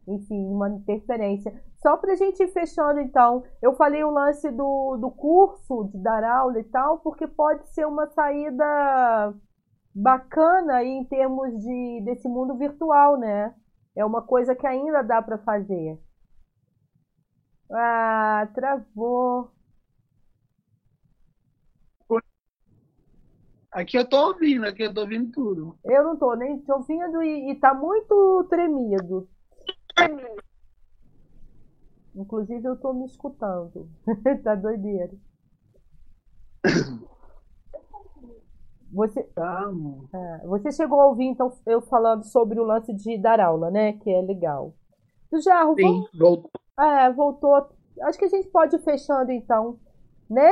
enfim, 0.07 0.47
uma 0.47 0.69
interferência. 0.71 1.53
Só 1.87 1.97
para 1.97 2.15
a 2.15 2.17
gente 2.17 2.43
ir 2.43 2.49
fechando, 2.49 2.99
então, 2.99 3.45
eu 3.63 3.73
falei 3.77 4.03
o 4.03 4.11
lance 4.11 4.51
do, 4.51 4.97
do 4.97 5.09
curso, 5.09 5.89
de 5.93 6.03
dar 6.03 6.25
aula 6.25 6.59
e 6.59 6.65
tal, 6.65 6.99
porque 6.99 7.29
pode 7.29 7.65
ser 7.69 7.87
uma 7.87 8.09
saída 8.09 9.33
bacana 9.95 10.79
aí 10.79 10.89
em 10.89 11.05
termos 11.05 11.49
de 11.63 12.01
desse 12.05 12.27
mundo 12.29 12.57
virtual, 12.57 13.17
né? 13.17 13.55
É 13.95 14.05
uma 14.05 14.21
coisa 14.21 14.53
que 14.53 14.67
ainda 14.67 15.01
dá 15.03 15.23
para 15.23 15.39
fazer. 15.39 15.97
Ah, 17.71 18.49
travou. 18.53 19.53
Aqui 23.71 23.97
eu 23.97 24.09
tô 24.09 24.27
ouvindo, 24.27 24.67
aqui 24.67 24.83
eu 24.83 24.93
tô 24.93 25.03
ouvindo 25.03 25.31
tudo. 25.31 25.79
Eu 25.85 26.03
não 26.03 26.17
tô 26.17 26.35
nem 26.35 26.59
te 26.59 26.73
ouvindo 26.73 27.23
e, 27.23 27.53
e 27.53 27.55
tá 27.61 27.73
muito 27.73 28.45
tremido. 28.51 29.29
Inclusive 32.17 32.67
eu 32.67 32.77
tô 32.77 32.93
me 32.95 33.05
escutando. 33.05 33.89
tá 34.43 34.55
doideira. 34.55 35.13
Você, 38.93 39.23
Tá, 39.35 39.65
é, 40.15 40.47
você 40.47 40.73
chegou 40.73 41.01
a 41.01 41.07
ouvir 41.09 41.27
então 41.27 41.53
eu 41.67 41.83
falando 41.83 42.25
sobre 42.25 42.59
o 42.59 42.65
lance 42.65 42.95
de 42.95 43.19
dar 43.19 43.41
aula, 43.41 43.71
né? 43.71 43.93
Que 43.95 44.11
é 44.11 44.23
legal. 44.23 44.73
Do 45.31 45.41
Jarro, 45.43 45.77
vamos, 45.79 46.11
Sim, 46.11 46.19
voltou. 46.19 46.51
é, 46.81 47.13
voltou. 47.13 47.69
Acho 48.03 48.19
que 48.19 48.25
a 48.25 48.29
gente 48.29 48.49
pode 48.49 48.77
ir 48.77 48.79
fechando 48.81 49.31
então, 49.33 49.79
né? 50.31 50.51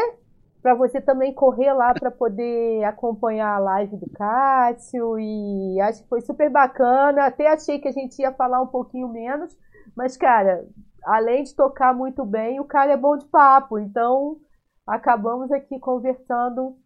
Para 0.60 0.74
você 0.74 1.00
também 1.00 1.32
correr 1.32 1.72
lá 1.72 1.94
para 1.94 2.10
poder 2.10 2.84
acompanhar 2.84 3.54
a 3.54 3.58
live 3.58 3.96
do 3.96 4.10
Cássio 4.10 5.18
e 5.18 5.80
acho 5.80 6.02
que 6.02 6.08
foi 6.08 6.20
super 6.20 6.50
bacana. 6.50 7.26
Até 7.26 7.48
achei 7.48 7.78
que 7.78 7.88
a 7.88 7.92
gente 7.92 8.20
ia 8.20 8.32
falar 8.32 8.60
um 8.60 8.66
pouquinho 8.66 9.08
menos, 9.08 9.56
mas 9.96 10.16
cara, 10.16 10.66
além 11.04 11.44
de 11.44 11.54
tocar 11.54 11.94
muito 11.94 12.24
bem, 12.24 12.60
o 12.60 12.64
cara 12.64 12.92
é 12.92 12.96
bom 12.96 13.16
de 13.16 13.26
papo, 13.26 13.78
então 13.78 14.40
acabamos 14.86 15.50
aqui 15.52 15.78
conversando 15.78 16.76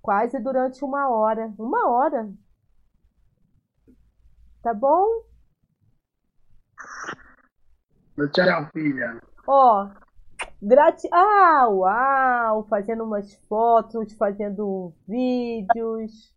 quase 0.00 0.38
durante 0.38 0.84
uma 0.84 1.08
hora. 1.08 1.52
Uma 1.58 1.88
hora. 1.88 2.32
Tá 4.62 4.74
bom? 4.74 5.06
Tchau, 8.32 8.68
filha. 8.72 9.20
Ó, 9.46 9.88
grati... 10.60 11.08
Ah, 11.12 11.66
uau! 11.68 12.64
Fazendo 12.68 13.04
umas 13.04 13.34
fotos, 13.48 14.12
fazendo 14.14 14.92
vídeos. 15.08 16.32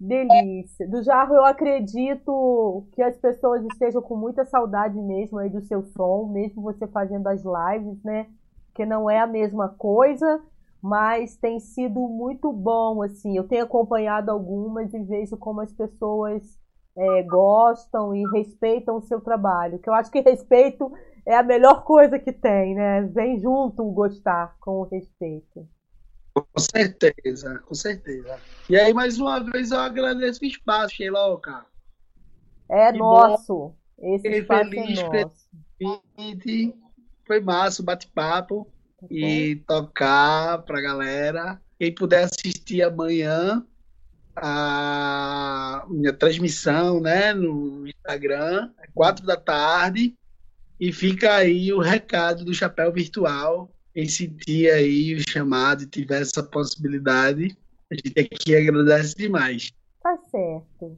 Delícia. 0.00 0.86
Do 0.88 1.02
Jarro, 1.02 1.34
eu 1.34 1.44
acredito 1.44 2.86
que 2.92 3.02
as 3.02 3.16
pessoas 3.16 3.64
estejam 3.64 4.00
com 4.00 4.16
muita 4.16 4.44
saudade 4.44 5.00
mesmo 5.00 5.38
aí 5.38 5.50
do 5.50 5.60
seu 5.62 5.82
som, 5.82 6.26
mesmo 6.26 6.62
você 6.62 6.86
fazendo 6.86 7.26
as 7.26 7.42
lives, 7.42 8.02
né? 8.04 8.28
Que 8.74 8.86
não 8.86 9.10
é 9.10 9.18
a 9.18 9.26
mesma 9.26 9.68
coisa, 9.70 10.40
mas 10.80 11.36
tem 11.36 11.58
sido 11.58 12.00
muito 12.00 12.52
bom, 12.52 13.02
assim. 13.02 13.36
Eu 13.36 13.48
tenho 13.48 13.64
acompanhado 13.64 14.30
algumas 14.30 14.94
e 14.94 15.02
vejo 15.02 15.36
como 15.36 15.60
as 15.60 15.72
pessoas 15.72 16.58
é, 16.96 17.22
gostam 17.24 18.14
e 18.14 18.24
respeitam 18.30 18.96
o 18.96 19.02
seu 19.02 19.20
trabalho. 19.20 19.80
Que 19.80 19.90
eu 19.90 19.94
acho 19.94 20.12
que 20.12 20.20
respeito 20.20 20.92
é 21.26 21.34
a 21.36 21.42
melhor 21.42 21.82
coisa 21.82 22.20
que 22.20 22.32
tem, 22.32 22.74
né? 22.76 23.02
Vem 23.02 23.40
junto 23.40 23.82
o 23.82 23.92
gostar 23.92 24.56
com 24.60 24.80
o 24.80 24.84
respeito. 24.84 25.66
Com 26.34 26.60
certeza, 26.60 27.58
com 27.60 27.74
certeza. 27.74 28.38
E 28.68 28.76
aí, 28.76 28.92
mais 28.94 29.18
uma 29.18 29.40
vez, 29.40 29.70
eu 29.70 29.80
agradeço 29.80 30.40
o 30.42 30.46
espaço, 30.46 30.96
cara. 31.42 31.66
É 32.70 32.92
Que 32.92 32.98
nosso. 32.98 33.74
Esse 33.98 34.22
Fiquei 34.22 34.40
espaço 34.40 34.70
feliz, 34.70 34.98
é 34.98 35.24
nosso. 35.24 35.48
Foi 37.26 37.40
massa 37.40 37.82
o 37.82 37.84
bate-papo 37.84 38.70
Tá 39.00 39.06
bom? 39.06 39.14
e 39.16 39.56
tocar 39.66 40.58
pra 40.62 40.80
galera. 40.80 41.60
Quem 41.78 41.94
puder 41.94 42.24
assistir 42.24 42.82
amanhã 42.82 43.64
a 44.34 45.84
minha 45.88 46.12
transmissão, 46.12 47.00
né, 47.00 47.32
no 47.32 47.86
Instagram, 47.86 48.70
é 48.78 48.88
quatro 48.92 49.24
da 49.24 49.36
tarde. 49.36 50.16
E 50.80 50.92
fica 50.92 51.34
aí 51.34 51.72
o 51.72 51.80
recado 51.80 52.44
do 52.44 52.54
Chapéu 52.54 52.92
Virtual. 52.92 53.70
Quem 53.98 54.08
sentir 54.08 54.70
aí 54.70 55.16
o 55.16 55.28
chamado 55.28 55.82
e 55.82 55.86
tiver 55.88 56.22
essa 56.22 56.40
possibilidade, 56.40 57.58
a 57.90 57.94
gente 57.96 58.20
aqui 58.20 58.54
agradece 58.56 59.12
demais. 59.16 59.72
Tá 60.00 60.16
certo. 60.30 60.96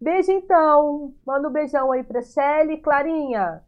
Beijo 0.00 0.32
então. 0.32 1.14
Manda 1.24 1.48
um 1.48 1.52
beijão 1.52 1.92
aí 1.92 2.02
pra 2.02 2.20
Shelly. 2.22 2.78
Clarinha, 2.78 3.62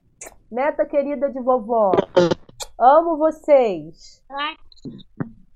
neta 0.50 0.84
querida 0.84 1.30
de 1.30 1.40
vovó. 1.40 1.92
Amo 2.76 3.16
vocês. 3.16 4.24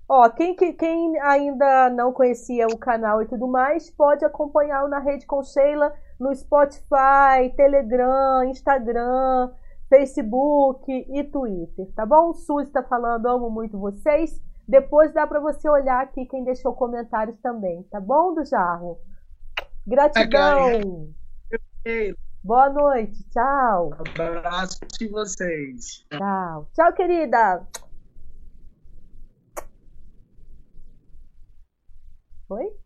Ó, 0.09 0.29
quem, 0.29 0.55
que- 0.55 0.75
quem 0.75 1.19
ainda 1.23 1.91
não 1.91 2.13
conhecia 2.13 2.69
o 2.69 2.79
canal 2.79 3.21
e 3.21 3.27
tudo 3.27 3.49
mais, 3.49 3.91
pode 3.91 4.25
acompanhar 4.25 4.85
o 4.85 4.89
Na 4.89 5.01
Rede 5.01 5.27
com 5.27 5.43
Sheila 5.43 5.93
no 6.21 6.33
Spotify, 6.37 7.53
Telegram, 7.57 8.45
Instagram, 8.45 9.51
Facebook 9.93 10.91
e 10.91 11.23
Twitter, 11.25 11.87
tá 11.95 12.07
bom? 12.07 12.31
O 12.31 12.35
Suzy 12.35 12.71
tá 12.71 12.83
falando, 12.83 13.27
amo 13.27 13.51
muito 13.51 13.79
vocês. 13.79 14.43
Depois 14.67 15.13
dá 15.13 15.27
pra 15.27 15.39
você 15.39 15.69
olhar 15.69 16.01
aqui 16.01 16.25
quem 16.25 16.45
deixou 16.45 16.73
comentários 16.73 17.39
também, 17.43 17.83
tá 17.91 18.01
bom, 18.01 18.33
do 18.33 18.43
Jarro? 18.43 18.99
Gratidão. 19.87 21.13
Boa 22.43 22.71
noite. 22.71 23.23
Tchau. 23.29 23.91
Abraço 23.93 24.81
de 24.99 25.09
vocês. 25.09 26.07
Tchau. 26.11 26.67
Tchau, 26.73 26.93
querida. 26.95 27.67
Foi? 32.49 32.82